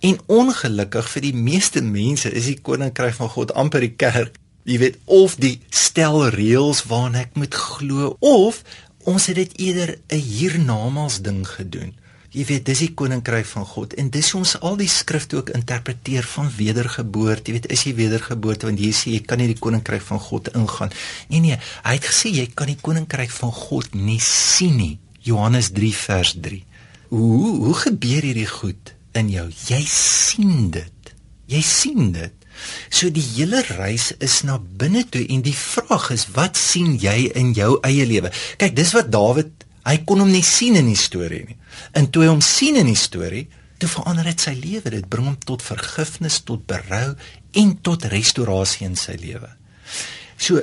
En 0.00 0.18
ongelukkig 0.26 1.08
vir 1.08 1.22
die 1.22 1.34
meeste 1.34 1.82
mense 1.82 2.30
is 2.30 2.48
die 2.50 2.60
koninkryk 2.60 3.14
van 3.18 3.28
God 3.28 3.52
amper 3.58 3.84
die 3.84 3.96
kerk. 3.96 4.38
Jy 4.64 4.78
weet 4.78 4.98
of 5.04 5.36
die 5.42 5.56
stel 5.74 6.20
reëls 6.30 6.84
waarna 6.86 7.24
ek 7.26 7.34
moet 7.36 7.54
glo 7.54 8.16
of 8.20 8.62
ons 9.04 9.26
het 9.26 9.36
dit 9.36 9.58
eerder 9.58 9.98
'n 10.08 10.16
hiernamaals 10.16 11.20
ding 11.22 11.48
gedoen. 11.48 11.94
Jy 12.32 12.44
weet, 12.48 12.64
dis 12.64 12.78
die 12.78 12.94
koninkryk 12.96 13.44
van 13.44 13.66
God 13.68 13.92
en 14.00 14.06
dis 14.10 14.30
ons 14.34 14.54
al 14.64 14.78
die 14.80 14.88
skrifte 14.88 15.36
ook 15.36 15.50
interpreteer 15.52 16.24
van 16.24 16.48
wedergeboorte. 16.56 17.50
Jy 17.50 17.52
weet, 17.58 17.66
is 17.74 17.82
jy 17.84 17.92
wedergeboorte 17.98 18.66
want 18.66 18.80
jy 18.80 18.92
sê 18.96 19.12
jy 19.12 19.20
kan 19.20 19.38
nie 19.38 19.50
die 19.50 19.58
koninkryk 19.60 20.00
van 20.00 20.18
God 20.18 20.48
ingaan. 20.56 20.94
Nee 21.28 21.40
nee, 21.40 21.58
hy 21.84 21.94
het 21.98 22.08
gesê 22.08 22.32
jy 22.32 22.46
kan 22.54 22.72
die 22.72 22.78
koninkryk 22.80 23.30
van 23.30 23.52
God 23.52 23.94
nie 23.94 24.20
sien 24.20 24.76
nie. 24.76 24.98
Johannes 25.20 25.68
3 25.76 25.92
vers 25.94 26.32
3. 26.40 26.64
Hoe 27.12 27.56
hoe 27.66 27.74
gebeur 27.74 28.24
hierdie 28.24 28.48
goed 28.48 28.94
in 29.12 29.28
jou? 29.28 29.50
Jy 29.68 29.82
sien 29.92 30.70
dit. 30.72 31.12
Jy 31.52 31.60
sien 31.60 32.14
dit. 32.16 32.41
So 32.90 33.10
die 33.10 33.24
hele 33.34 33.62
reis 33.76 34.12
is 34.22 34.42
na 34.46 34.58
binne 34.58 35.04
toe 35.08 35.24
en 35.28 35.42
die 35.44 35.56
vraag 35.56 36.10
is 36.14 36.28
wat 36.36 36.60
sien 36.60 36.94
jy 37.00 37.32
in 37.38 37.52
jou 37.56 37.78
eie 37.86 38.06
lewe? 38.06 38.32
Kyk, 38.60 38.76
dis 38.76 38.94
wat 38.96 39.10
Dawid, 39.12 39.66
hy 39.88 39.96
kon 40.06 40.22
hom 40.22 40.30
nie 40.30 40.44
sien 40.46 40.78
in 40.78 40.90
die 40.90 40.98
storie 40.98 41.42
nie. 41.48 41.58
En 41.98 42.08
toe 42.12 42.26
hy 42.26 42.30
hom 42.30 42.44
sien 42.44 42.78
in 42.78 42.90
die 42.90 42.98
storie, 42.98 43.46
toe 43.82 43.90
verander 43.90 44.28
dit 44.30 44.44
sy 44.44 44.54
lewe. 44.54 44.92
Dit 44.94 45.08
bring 45.10 45.26
hom 45.32 45.38
tot 45.42 45.64
vergifnis, 45.64 46.40
tot 46.46 46.64
berou 46.70 47.14
en 47.58 47.74
tot 47.84 48.06
restaurasie 48.12 48.86
in 48.86 48.96
sy 48.98 49.16
lewe. 49.20 49.50
So, 50.38 50.62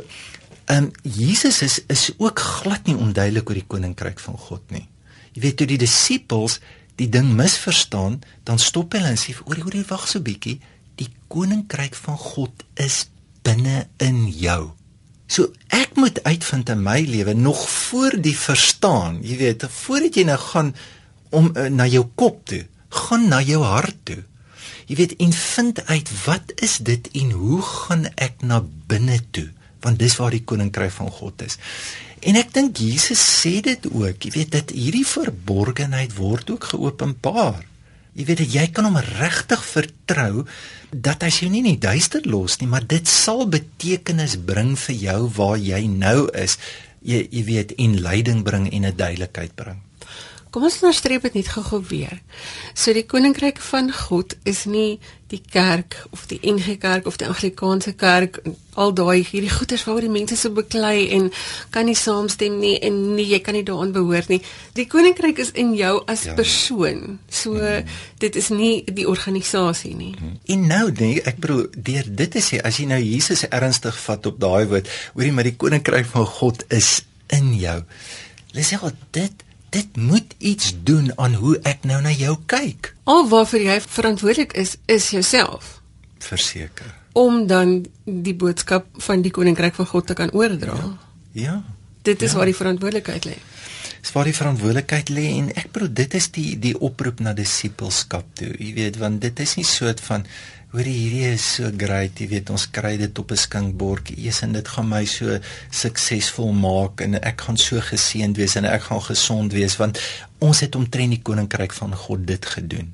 ehm 0.69 0.85
um, 0.85 0.91
Jesus 1.01 1.63
is 1.65 1.79
is 1.89 2.11
ook 2.17 2.39
glad 2.39 2.85
nie 2.85 2.95
onduidelik 2.95 3.49
oor 3.49 3.57
die 3.57 3.69
koninkryk 3.73 4.19
van 4.21 4.37
God 4.37 4.75
nie. 4.75 4.85
Jy 5.33 5.41
weet 5.41 5.57
toe 5.57 5.67
die 5.69 5.79
disippels 5.81 6.59
die 6.99 7.07
ding 7.09 7.31
misverstaan, 7.33 8.19
dan 8.43 8.59
stop 8.59 8.93
hulle 8.93 9.07
en 9.07 9.17
sê, 9.17 9.33
"Oor, 9.45 9.57
oor, 9.65 9.77
wag 9.87 10.07
so 10.07 10.19
bietjie 10.19 10.59
die 10.99 11.09
koninkryk 11.31 11.95
van 11.95 12.17
God 12.19 12.65
is 12.79 13.07
binne 13.45 13.87
in 14.03 14.27
jou. 14.27 14.71
So 15.29 15.51
ek 15.73 15.97
moet 15.99 16.21
uitvind 16.25 16.71
in 16.73 16.81
my 16.83 16.99
lewe 17.05 17.35
nog 17.37 17.61
voor 17.69 18.17
die 18.17 18.35
verstaan, 18.37 19.19
jy 19.21 19.37
weet, 19.43 19.67
voordat 19.69 20.17
jy 20.17 20.25
nou 20.29 20.39
gaan 20.41 20.73
om 21.29 21.51
uh, 21.53 21.67
na 21.69 21.85
jou 21.85 22.07
kop 22.17 22.41
toe, 22.49 22.63
gaan 23.05 23.27
na 23.29 23.41
jou 23.45 23.61
hart 23.61 23.97
toe. 24.09 24.23
Jy 24.89 24.97
weet 24.97 25.13
en 25.21 25.33
vind 25.37 25.83
uit 25.85 26.09
wat 26.25 26.53
is 26.65 26.79
dit 26.81 27.11
en 27.21 27.31
hoe 27.37 27.61
gaan 27.61 28.07
ek 28.17 28.41
na 28.41 28.63
binne 28.89 29.19
toe? 29.29 29.45
Want 29.85 30.01
dis 30.01 30.17
waar 30.17 30.33
die 30.33 30.43
koninkryk 30.43 30.91
van 30.95 31.11
God 31.13 31.45
is. 31.45 31.59
En 32.25 32.35
ek 32.35 32.49
dink 32.55 32.81
Jesus 32.81 33.21
sê 33.21 33.59
dit 33.63 33.85
ook, 33.93 34.25
jy 34.25 34.33
weet 34.33 34.55
dat 34.57 34.73
hierdie 34.73 35.05
verborgenheid 35.07 36.17
word 36.17 36.49
ook 36.51 36.71
geopenbaar. 36.73 37.61
Jy 38.17 38.25
weet 38.25 38.41
jy 38.53 38.65
kan 38.73 38.87
hom 38.89 38.97
regtig 38.97 39.61
vertrou 39.63 40.45
dat 40.91 41.21
hy 41.23 41.29
jou 41.29 41.49
nie 41.49 41.61
in 41.63 41.73
die 41.75 41.81
duister 41.81 42.25
los 42.25 42.57
nie, 42.59 42.69
maar 42.69 42.87
dit 42.87 43.07
sal 43.07 43.45
betekenis 43.45 44.37
bring 44.49 44.75
vir 44.87 44.95
jou 44.95 45.19
waar 45.37 45.57
jy 45.57 45.83
nou 45.87 46.27
is. 46.33 46.57
Jy 47.05 47.27
jy 47.31 47.43
weet 47.47 47.75
en 47.77 47.99
leiding 48.01 48.43
bring 48.43 48.67
en 48.73 48.85
'n 48.85 48.95
duidelikheid 48.95 49.55
bring. 49.55 49.88
Kom 50.49 50.65
ons 50.65 50.79
nou 50.81 50.89
streep 50.97 51.27
dit 51.27 51.35
net 51.37 51.49
gou-gou 51.53 51.83
weer. 51.91 52.15
So 52.73 52.93
die 52.97 53.05
koninkryk 53.05 53.59
van 53.61 53.91
God 53.93 54.33
is 54.49 54.63
nie 54.65 54.97
die 55.29 55.41
kerk 55.45 55.93
of 56.09 56.23
die 56.25 56.39
NG 56.41 56.79
Kerk 56.81 57.05
of 57.05 57.19
die 57.21 57.27
Anglikaanse 57.29 57.91
Kerk 57.93 58.39
al 58.79 58.93
daai 58.97 59.21
hierdie 59.21 59.51
goeders 59.53 59.83
waaroor 59.85 60.07
die 60.07 60.13
mense 60.13 60.37
so 60.39 60.49
beklei 60.55 61.09
en 61.13 61.27
kan 61.73 61.85
nie 61.85 61.97
saamstem 61.97 62.55
nie 62.57 62.79
en 62.85 62.97
nee 63.13 63.27
jy 63.29 63.39
kan 63.45 63.53
nie 63.53 63.65
daaraan 63.67 63.93
behoort 63.93 64.31
nie. 64.33 64.39
Die 64.73 64.87
koninkryk 64.89 65.41
is 65.43 65.51
in 65.53 65.75
jou 65.77 65.99
as 66.09 66.25
ja. 66.25 66.33
persoon. 66.37 67.19
So 67.29 67.53
mm. 67.59 67.91
dit 68.23 68.39
is 68.41 68.49
nie 68.49 68.71
die 68.87 69.05
organisasie 69.09 69.93
nie. 69.99 70.15
Mm. 70.17 70.39
En 70.55 70.65
nou 70.71 70.85
nee, 70.97 71.19
ek 71.29 71.37
bedoel 71.43 71.67
deur 71.75 72.09
dit 72.23 72.39
is 72.41 72.49
jy 72.55 72.63
as 72.65 72.79
jy 72.81 72.87
nou 72.89 72.99
Jesus 73.03 73.45
ernstig 73.51 74.01
vat 74.07 74.31
op 74.31 74.41
daai 74.41 74.65
woord, 74.71 74.89
hoorie 75.13 75.35
maar 75.35 75.45
die 75.45 75.57
koninkryk 75.61 76.09
van 76.09 76.25
God 76.39 76.65
is 76.73 77.03
in 77.37 77.53
jou. 77.59 77.77
Lees 78.57 78.73
jy 78.73 78.81
dit 79.13 79.45
dit 79.69 79.97
moet 79.97 80.35
iets 80.37 80.73
doen 80.83 81.11
aan 81.17 81.33
hoe 81.33 81.59
ek 81.63 81.83
nou 81.83 82.01
na 82.01 82.11
jou 82.11 82.37
kyk. 82.45 82.93
Al 83.03 83.27
waarvoor 83.29 83.59
jy 83.59 83.81
verantwoordelik 83.81 84.53
is, 84.53 84.77
is 84.85 85.09
jouself. 85.09 85.81
Verseker. 86.19 86.95
Om 87.13 87.47
dan 87.47 87.85
die 88.03 88.35
boodskap 88.35 88.87
van 89.05 89.21
die 89.21 89.31
koninkryk 89.31 89.75
van 89.75 89.85
God 89.85 90.07
te 90.07 90.13
kan 90.13 90.31
oordra. 90.31 90.75
Ja. 90.75 90.95
ja 91.31 91.63
dit 92.01 92.21
is 92.21 92.31
ja. 92.31 92.37
waar 92.37 92.49
die 92.49 92.55
verantwoordelikheid 92.55 93.25
lê. 93.25 93.37
Dis 93.99 94.13
waar 94.15 94.29
die 94.29 94.35
verantwoordelikheid 94.35 95.11
lê 95.11 95.25
en 95.35 95.49
ek 95.59 95.73
bedoel 95.75 95.91
dit 96.01 96.15
is 96.19 96.29
die 96.35 96.51
die 96.61 96.75
oproep 96.77 97.19
na 97.23 97.33
disippelskap 97.37 98.29
toe. 98.39 98.51
Jy 98.55 98.71
weet 98.77 98.99
want 99.01 99.21
dit 99.21 99.43
is 99.43 99.57
nie 99.59 99.67
soort 99.67 100.01
van 100.07 100.25
Hoor 100.69 100.85
hierdie 100.85 101.23
is 101.31 101.41
so 101.55 101.71
great, 101.73 102.19
jy 102.21 102.27
weet 102.29 102.49
ons 102.53 102.67
kry 102.69 102.91
dit 103.01 103.19
op 103.21 103.31
'n 103.33 103.41
skinkbordjie. 103.41 104.19
Eers 104.21 104.43
en 104.45 104.51
dit 104.53 104.67
gaan 104.67 104.85
my 104.89 105.01
so 105.05 105.39
suksesvol 105.71 106.51
maak 106.53 107.01
en 107.01 107.15
ek 107.15 107.41
gaan 107.41 107.57
so 107.57 107.81
geseënd 107.81 108.37
wees 108.37 108.55
en 108.55 108.65
ek 108.65 108.83
gaan 108.83 109.01
gesond 109.01 109.51
wees 109.51 109.77
want 109.81 109.97
ons 110.37 110.59
het 110.59 110.75
omtrent 110.75 111.09
die 111.09 111.21
koninkryk 111.25 111.73
van 111.73 111.95
God 111.95 112.27
dit 112.27 112.45
gedoen. 112.45 112.93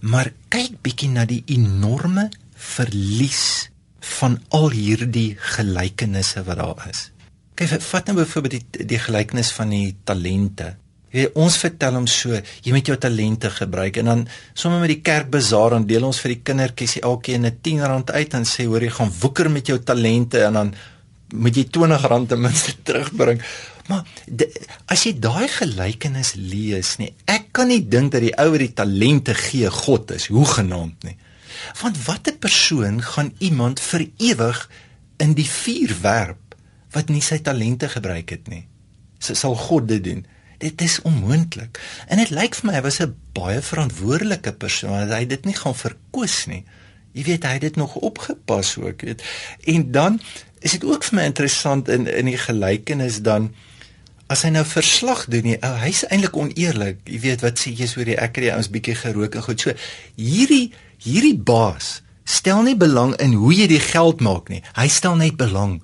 Maar 0.00 0.30
kyk 0.48 0.78
bietjie 0.82 1.10
na 1.10 1.24
die 1.24 1.42
enorme 1.46 2.30
verlies 2.54 3.70
van 4.00 4.38
al 4.50 4.70
hierdie 4.70 5.34
gelykenisse 5.34 6.44
wat 6.44 6.62
daar 6.62 6.88
is. 6.90 7.10
Kyk, 7.56 7.80
vat 7.82 8.06
nou 8.06 8.16
byvoorbeeld 8.22 8.62
die 8.70 8.86
die 8.86 9.02
gelykenis 9.02 9.50
van 9.50 9.68
die 9.74 9.96
talente. 10.04 10.76
Weet, 11.10 11.34
ons 11.34 11.56
vertel 11.58 11.96
hom 11.98 12.06
so, 12.06 12.38
jy 12.62 12.74
moet 12.74 12.86
jou 12.86 12.96
talente 13.00 13.50
gebruik 13.50 13.98
en 13.98 14.10
dan 14.12 14.20
sommer 14.54 14.84
met 14.84 14.92
die 14.92 15.02
kerkbazaar 15.02 15.74
dan 15.74 15.86
deel 15.88 16.06
ons 16.06 16.20
vir 16.22 16.36
die 16.36 16.42
kindertjies 16.46 17.00
elkeen 17.02 17.46
'n 17.46 17.58
10 17.62 17.82
rand 17.82 18.10
uit 18.10 18.34
en 18.34 18.46
sê 18.46 18.66
hoor 18.66 18.82
jy 18.82 18.92
gaan 18.94 19.12
woeker 19.20 19.50
met 19.50 19.66
jou 19.66 19.78
talente 19.78 20.38
en 20.44 20.52
dan 20.52 20.74
moet 21.34 21.56
jy 21.56 21.64
20 21.70 22.06
rand 22.10 22.28
ten 22.28 22.40
minste 22.40 22.74
terugbring. 22.86 23.42
Maar 23.90 24.06
de, 24.26 24.46
as 24.86 25.04
jy 25.06 25.16
daai 25.18 25.48
gelykenis 25.50 26.34
lees, 26.38 26.96
nee, 27.02 27.14
ek 27.26 27.50
kan 27.52 27.70
nie 27.70 27.82
dink 27.82 28.12
dat 28.14 28.22
die 28.22 28.34
ou 28.38 28.50
wat 28.54 28.62
die 28.62 28.74
talente 28.74 29.34
gee 29.34 29.70
God 29.70 30.14
is, 30.14 30.28
hoe 30.30 30.46
genaamd 30.46 31.08
nie. 31.08 31.16
Want 31.82 31.98
watter 32.06 32.36
persoon 32.38 33.02
gaan 33.02 33.32
iemand 33.38 33.82
vir 33.82 34.06
ewig 34.18 34.70
in 35.20 35.34
die 35.34 35.48
vuur 35.48 35.96
werp 36.02 36.54
wat 36.94 37.10
nie 37.10 37.22
sy 37.22 37.40
talente 37.42 37.90
gebruik 37.90 38.30
het 38.30 38.46
nie? 38.50 38.64
So 39.18 39.34
sal 39.34 39.58
God 39.58 39.90
dit 39.90 40.04
doen. 40.04 40.22
Dit 40.60 40.82
is 40.84 40.98
onmoontlik. 41.08 41.80
En 42.06 42.20
dit 42.20 42.30
lyk 42.36 42.54
vir 42.58 42.68
my 42.68 42.76
hy 42.76 42.82
was 42.84 43.00
'n 43.00 43.14
baie 43.32 43.62
verantwoordelike 43.64 44.52
persoon 44.52 44.90
want 44.90 45.10
hy 45.10 45.24
het 45.24 45.32
dit 45.32 45.44
nie 45.48 45.56
gaan 45.56 45.74
verkoos 45.74 46.46
nie. 46.46 46.64
Jy 47.12 47.24
weet 47.24 47.44
hy 47.44 47.52
het 47.56 47.60
dit 47.60 47.76
nog 47.76 47.94
opgepas 47.94 48.76
ook, 48.78 49.00
weet. 49.00 49.22
En 49.64 49.90
dan 49.90 50.20
is 50.60 50.76
dit 50.76 50.84
ook 50.84 51.04
vir 51.04 51.16
my 51.16 51.24
interessant 51.24 51.88
in 51.88 52.06
in 52.06 52.28
die 52.28 52.38
gelykenis 52.38 53.22
dan 53.22 53.54
as 54.30 54.42
hy 54.42 54.52
nou 54.54 54.64
verslag 54.64 55.24
doen 55.26 55.42
nie, 55.42 55.56
oh, 55.58 55.80
hy's 55.82 56.04
eintlik 56.06 56.36
oneerlik. 56.36 57.00
Jy 57.04 57.20
weet 57.20 57.40
wat 57.40 57.58
sê 57.58 57.72
jy 57.74 57.88
so 57.90 58.04
die 58.04 58.18
ek 58.18 58.36
het 58.38 58.44
die 58.44 58.52
ouens 58.52 58.70
bietjie 58.70 58.94
gerook 58.94 59.34
en 59.34 59.42
goed 59.42 59.60
so. 59.60 59.74
Hierdie 60.14 60.72
hierdie 61.02 61.38
baas 61.38 62.02
stel 62.24 62.62
nie 62.62 62.76
belang 62.76 63.16
in 63.18 63.32
hoe 63.32 63.54
jy 63.54 63.66
die 63.66 63.82
geld 63.82 64.20
maak 64.20 64.52
nie. 64.52 64.62
Hy 64.76 64.86
stel 64.88 65.16
net 65.16 65.40
belang 65.40 65.80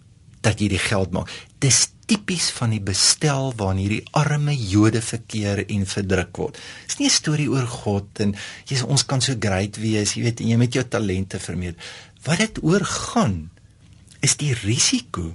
dat 0.47 0.61
jy 0.61 0.69
die 0.69 0.83
geld 0.83 1.11
maak. 1.17 1.33
Dis 1.67 1.89
tipies 2.07 2.53
van 2.55 2.71
die 2.71 2.83
bestel 2.85 3.49
waarin 3.59 3.81
hierdie 3.81 4.05
arme 4.15 4.53
Jode 4.55 5.01
verkeer 5.03 5.65
en 5.65 5.87
verdruk 5.91 6.39
word. 6.39 6.59
Dis 6.87 6.99
nie 7.01 7.09
'n 7.09 7.17
storie 7.17 7.49
oor 7.51 7.67
God 7.67 8.21
en 8.23 8.37
jy 8.69 8.83
ons 8.87 9.03
kan 9.03 9.21
so 9.21 9.35
great 9.35 9.77
wees, 9.77 10.15
jy 10.15 10.23
weet, 10.23 10.41
jy 10.41 10.57
met 10.57 10.73
jou 10.73 10.85
talente 10.85 11.39
vermeet. 11.39 11.75
Wat 12.23 12.39
dit 12.39 12.63
oor 12.63 12.85
gaan 12.85 13.51
is 14.23 14.37
die 14.37 14.55
risiko 14.55 15.35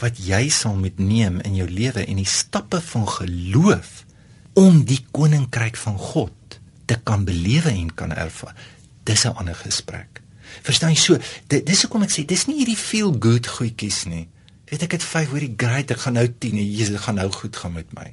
wat 0.00 0.16
jy 0.16 0.48
sal 0.48 0.76
moet 0.76 0.98
neem 0.98 1.40
in 1.40 1.54
jou 1.54 1.68
lewe 1.68 2.06
en 2.06 2.16
die 2.16 2.24
stappe 2.24 2.80
van 2.80 3.06
geloof 3.06 4.06
om 4.54 4.84
die 4.84 5.04
koninkryk 5.12 5.76
van 5.76 5.98
God 5.98 6.60
te 6.86 6.96
kan 7.04 7.24
belewe 7.24 7.70
en 7.70 7.94
kan 7.94 8.12
ervaar 8.12 8.56
dis 9.04 9.24
'n 9.24 9.36
ander 9.36 9.54
gesprek. 9.54 10.22
Verstaan 10.62 10.90
jy 10.90 10.96
so? 10.96 11.18
Dit 11.48 11.66
dis 11.66 11.82
hoekom 11.82 12.02
ek 12.02 12.10
sê 12.10 12.24
dis 12.24 12.46
nie 12.46 12.56
hierdie 12.56 12.76
feel 12.76 13.12
good 13.18 13.46
goedjies 13.46 14.04
nie. 14.06 14.28
Weet 14.70 14.86
ek 14.86 14.96
het 14.98 15.04
5 15.04 15.32
hoor 15.32 15.42
die 15.44 15.56
great 15.58 15.90
ek 15.90 16.04
gaan 16.04 16.18
nou 16.18 16.26
10 16.30 16.58
en 16.62 16.70
Jesus 16.70 17.04
gaan 17.06 17.18
nou 17.18 17.28
goed 17.34 17.56
gaan 17.58 17.74
met 17.74 17.90
my. 17.96 18.12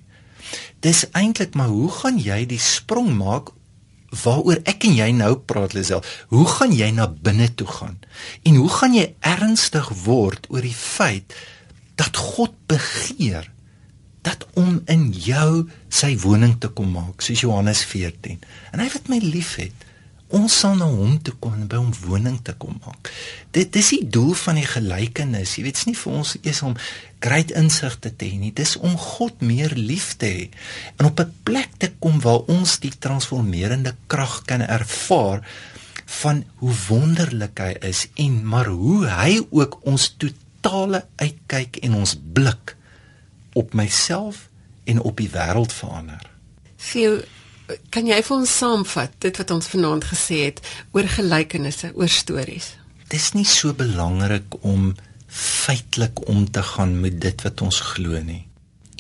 Dis 0.82 1.06
eintlik 1.18 1.54
maar 1.58 1.70
hoe 1.74 1.92
gaan 1.92 2.18
jy 2.22 2.46
die 2.50 2.62
sprong 2.62 3.12
maak 3.18 3.54
waaroor 4.24 4.62
ek 4.70 4.88
en 4.88 4.96
jy 4.98 5.10
nou 5.14 5.34
praat 5.50 5.76
Lisel? 5.78 6.02
Hoe 6.32 6.48
gaan 6.48 6.74
jy 6.74 6.90
na 6.96 7.10
binne 7.12 7.50
toe 7.60 7.68
gaan? 7.68 8.00
En 8.48 8.58
hoe 8.58 8.72
gaan 8.72 8.96
jy 8.96 9.12
ernstig 9.20 9.90
word 10.06 10.48
oor 10.50 10.66
die 10.66 10.78
feit 10.78 11.36
dat 12.00 12.18
God 12.18 12.56
begeer 12.70 13.52
dat 14.26 14.48
om 14.60 14.82
in 14.92 15.10
jou 15.14 15.68
sy 15.94 16.16
woning 16.24 16.58
te 16.62 16.72
kom 16.74 16.90
maak 16.96 17.24
soos 17.24 17.44
Johannes 17.46 17.84
14 17.88 18.42
en 18.74 18.82
hy 18.84 18.88
wat 18.94 19.12
my 19.12 19.20
liefhet 19.24 19.87
ons 20.36 20.52
sal 20.52 20.76
na 20.76 20.88
hom 20.92 21.16
toe 21.24 21.34
kom 21.40 21.56
en 21.56 21.68
by 21.72 21.80
hom 21.80 21.94
woning 22.04 22.38
te 22.44 22.54
kom 22.60 22.76
maak. 22.84 23.12
Dit 23.56 23.72
dis 23.76 23.94
die 23.96 24.08
doel 24.12 24.34
van 24.36 24.60
die 24.60 24.68
gelykenis. 24.68 25.56
Jy 25.56 25.64
weet, 25.68 25.78
dit 25.78 25.84
is 25.84 25.90
nie 25.92 26.00
vir 26.00 26.18
ons 26.20 26.34
eers 26.42 26.62
om 26.68 26.76
groot 27.24 27.54
insigte 27.60 28.12
te 28.12 28.28
hê 28.28 28.40
nie. 28.40 28.52
Dis 28.52 28.76
om 28.78 28.98
God 29.00 29.42
meer 29.46 29.74
lief 29.78 30.16
te 30.20 30.28
hê 30.28 30.50
en 31.00 31.08
op 31.08 31.20
'n 31.24 31.34
plek 31.44 31.80
te 31.80 31.92
kom 32.00 32.20
waar 32.20 32.44
ons 32.48 32.80
die 32.80 32.92
transformerende 32.92 33.96
krag 34.08 34.44
kan 34.46 34.62
ervaar 34.62 35.42
van 36.08 36.44
hoe 36.60 36.76
wonderlik 36.88 37.60
hy 37.60 37.74
is 37.82 38.08
en 38.16 38.46
maar 38.48 38.68
hoe 38.68 39.08
hy 39.08 39.40
ook 39.50 39.80
ons 39.84 40.16
totale 40.18 41.06
uitkyk 41.16 41.78
en 41.84 41.94
ons 41.94 42.16
blik 42.34 42.76
op 43.54 43.74
myself 43.74 44.48
en 44.86 45.02
op 45.02 45.18
die 45.18 45.30
wêreld 45.30 45.74
verander. 45.74 46.24
Sien 46.78 47.22
kan 47.92 48.08
jy 48.08 48.18
vir 48.24 48.36
ons 48.38 48.58
saamvat 48.62 49.16
dit 49.24 49.40
wat 49.42 49.52
ons 49.52 49.70
vanaand 49.74 50.08
gesê 50.08 50.44
het 50.48 50.62
oor 50.96 51.08
gelykenisse, 51.18 51.92
oor 51.96 52.12
stories? 52.12 52.76
Dis 53.12 53.32
nie 53.36 53.48
so 53.48 53.74
belangrik 53.76 54.60
om 54.62 54.94
feitelik 55.28 56.24
om 56.30 56.46
te 56.52 56.64
gaan 56.64 56.96
met 57.02 57.20
dit 57.22 57.44
wat 57.44 57.62
ons 57.62 57.80
glo 57.92 58.20
nie. 58.24 58.46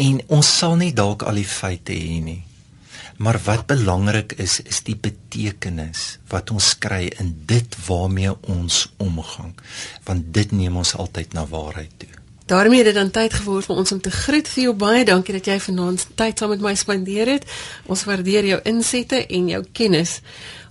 En 0.03 0.19
ons 0.27 0.49
sal 0.59 0.75
nie 0.79 0.93
dalk 0.93 1.23
al 1.25 1.39
die 1.39 1.47
feite 1.47 1.95
hê 1.95 2.19
nie. 2.23 2.41
Maar 3.17 3.39
wat 3.47 3.65
belangrik 3.71 4.35
is, 4.37 4.59
is 4.61 4.83
die 4.85 4.95
betekenis 4.95 6.19
wat 6.29 6.51
ons 6.53 6.75
kry 6.77 7.07
in 7.17 7.33
dit 7.49 7.77
waarmee 7.87 8.35
ons 8.45 8.83
omgang, 9.01 9.55
want 10.05 10.29
dit 10.33 10.53
neem 10.53 10.77
ons 10.77 10.93
altyd 10.93 11.33
na 11.33 11.47
waarheid 11.49 11.95
toe. 11.97 12.16
Daarmee 12.47 12.77
het 12.77 12.85
dit 12.85 12.95
dan 12.95 13.11
tyd 13.11 13.33
geword 13.33 13.65
vir 13.67 13.75
ons 13.75 13.91
om 13.91 13.99
te 14.01 14.11
groet 14.11 14.47
jou 14.55 14.71
baie 14.73 15.03
dankie 15.05 15.33
dat 15.35 15.45
jy 15.51 15.57
vanaand 15.59 16.05
tyd 16.15 16.39
saam 16.39 16.49
met 16.53 16.61
my 16.63 16.71
spandeer 16.79 17.27
het. 17.27 17.43
Ons 17.91 18.05
waardeer 18.07 18.45
jou 18.47 18.59
insette 18.63 19.19
en 19.25 19.49
jou 19.51 19.59
kennis. 19.75 20.21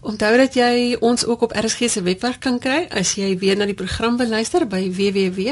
Onthou 0.01 0.37
dat 0.41 0.55
jy 0.57 0.97
ons 1.05 1.27
ook 1.29 1.43
op 1.45 1.53
RSG 1.53 1.91
se 1.93 2.01
webwerf 2.07 2.39
kan 2.41 2.57
kry 2.63 2.87
as 2.89 3.13
jy 3.21 3.37
weer 3.43 3.57
na 3.61 3.67
die 3.69 3.77
program 3.77 4.17
beluister 4.17 4.65
by 4.65 4.89
www.rsg.co.za. 4.89 5.45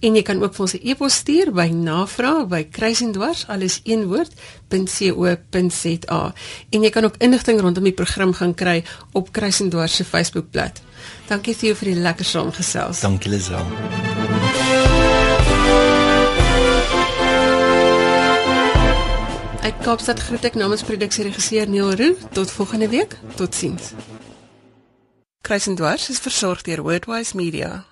En 0.00 0.14
jy 0.16 0.22
kan 0.24 0.42
ook 0.42 0.54
vir 0.54 0.64
ons 0.64 0.74
'n 0.74 0.80
e-pos 0.88 1.14
stuur 1.14 1.52
by 1.52 1.68
navraag@kruisendwars 1.68 3.46
alles 3.48 3.80
een 3.84 4.06
woord 4.06 4.32
.co.za. 4.70 6.32
En 6.70 6.82
jy 6.82 6.90
kan 6.90 7.04
ook 7.04 7.16
inligting 7.18 7.60
rondom 7.60 7.84
die 7.84 7.92
program 7.92 8.32
gaan 8.32 8.54
kry 8.54 8.84
op 9.12 9.32
Kruisendwars 9.32 9.96
se 9.96 10.04
Facebookblad. 10.04 10.87
Dankie 11.28 11.54
vir 11.54 11.70
jou 11.70 11.76
vir 11.82 11.92
die 11.92 12.00
lekker 12.00 12.24
saamgesels. 12.24 13.00
Dankie 13.00 13.30
Lisel. 13.30 13.64
Uit 19.62 19.84
Kaapstad 19.84 20.20
groet 20.20 20.44
ek 20.48 20.56
namens 20.56 20.82
produksieregisseur 20.88 21.68
Neil 21.68 21.92
Roo. 22.00 22.16
Tot 22.32 22.50
volgende 22.50 22.88
week. 22.88 23.18
Totsiens. 23.36 23.92
Kruisendwars 25.44 26.08
is 26.08 26.18
versorg 26.24 26.62
deur 26.62 26.82
Wordwise 26.82 27.36
Media. 27.36 27.84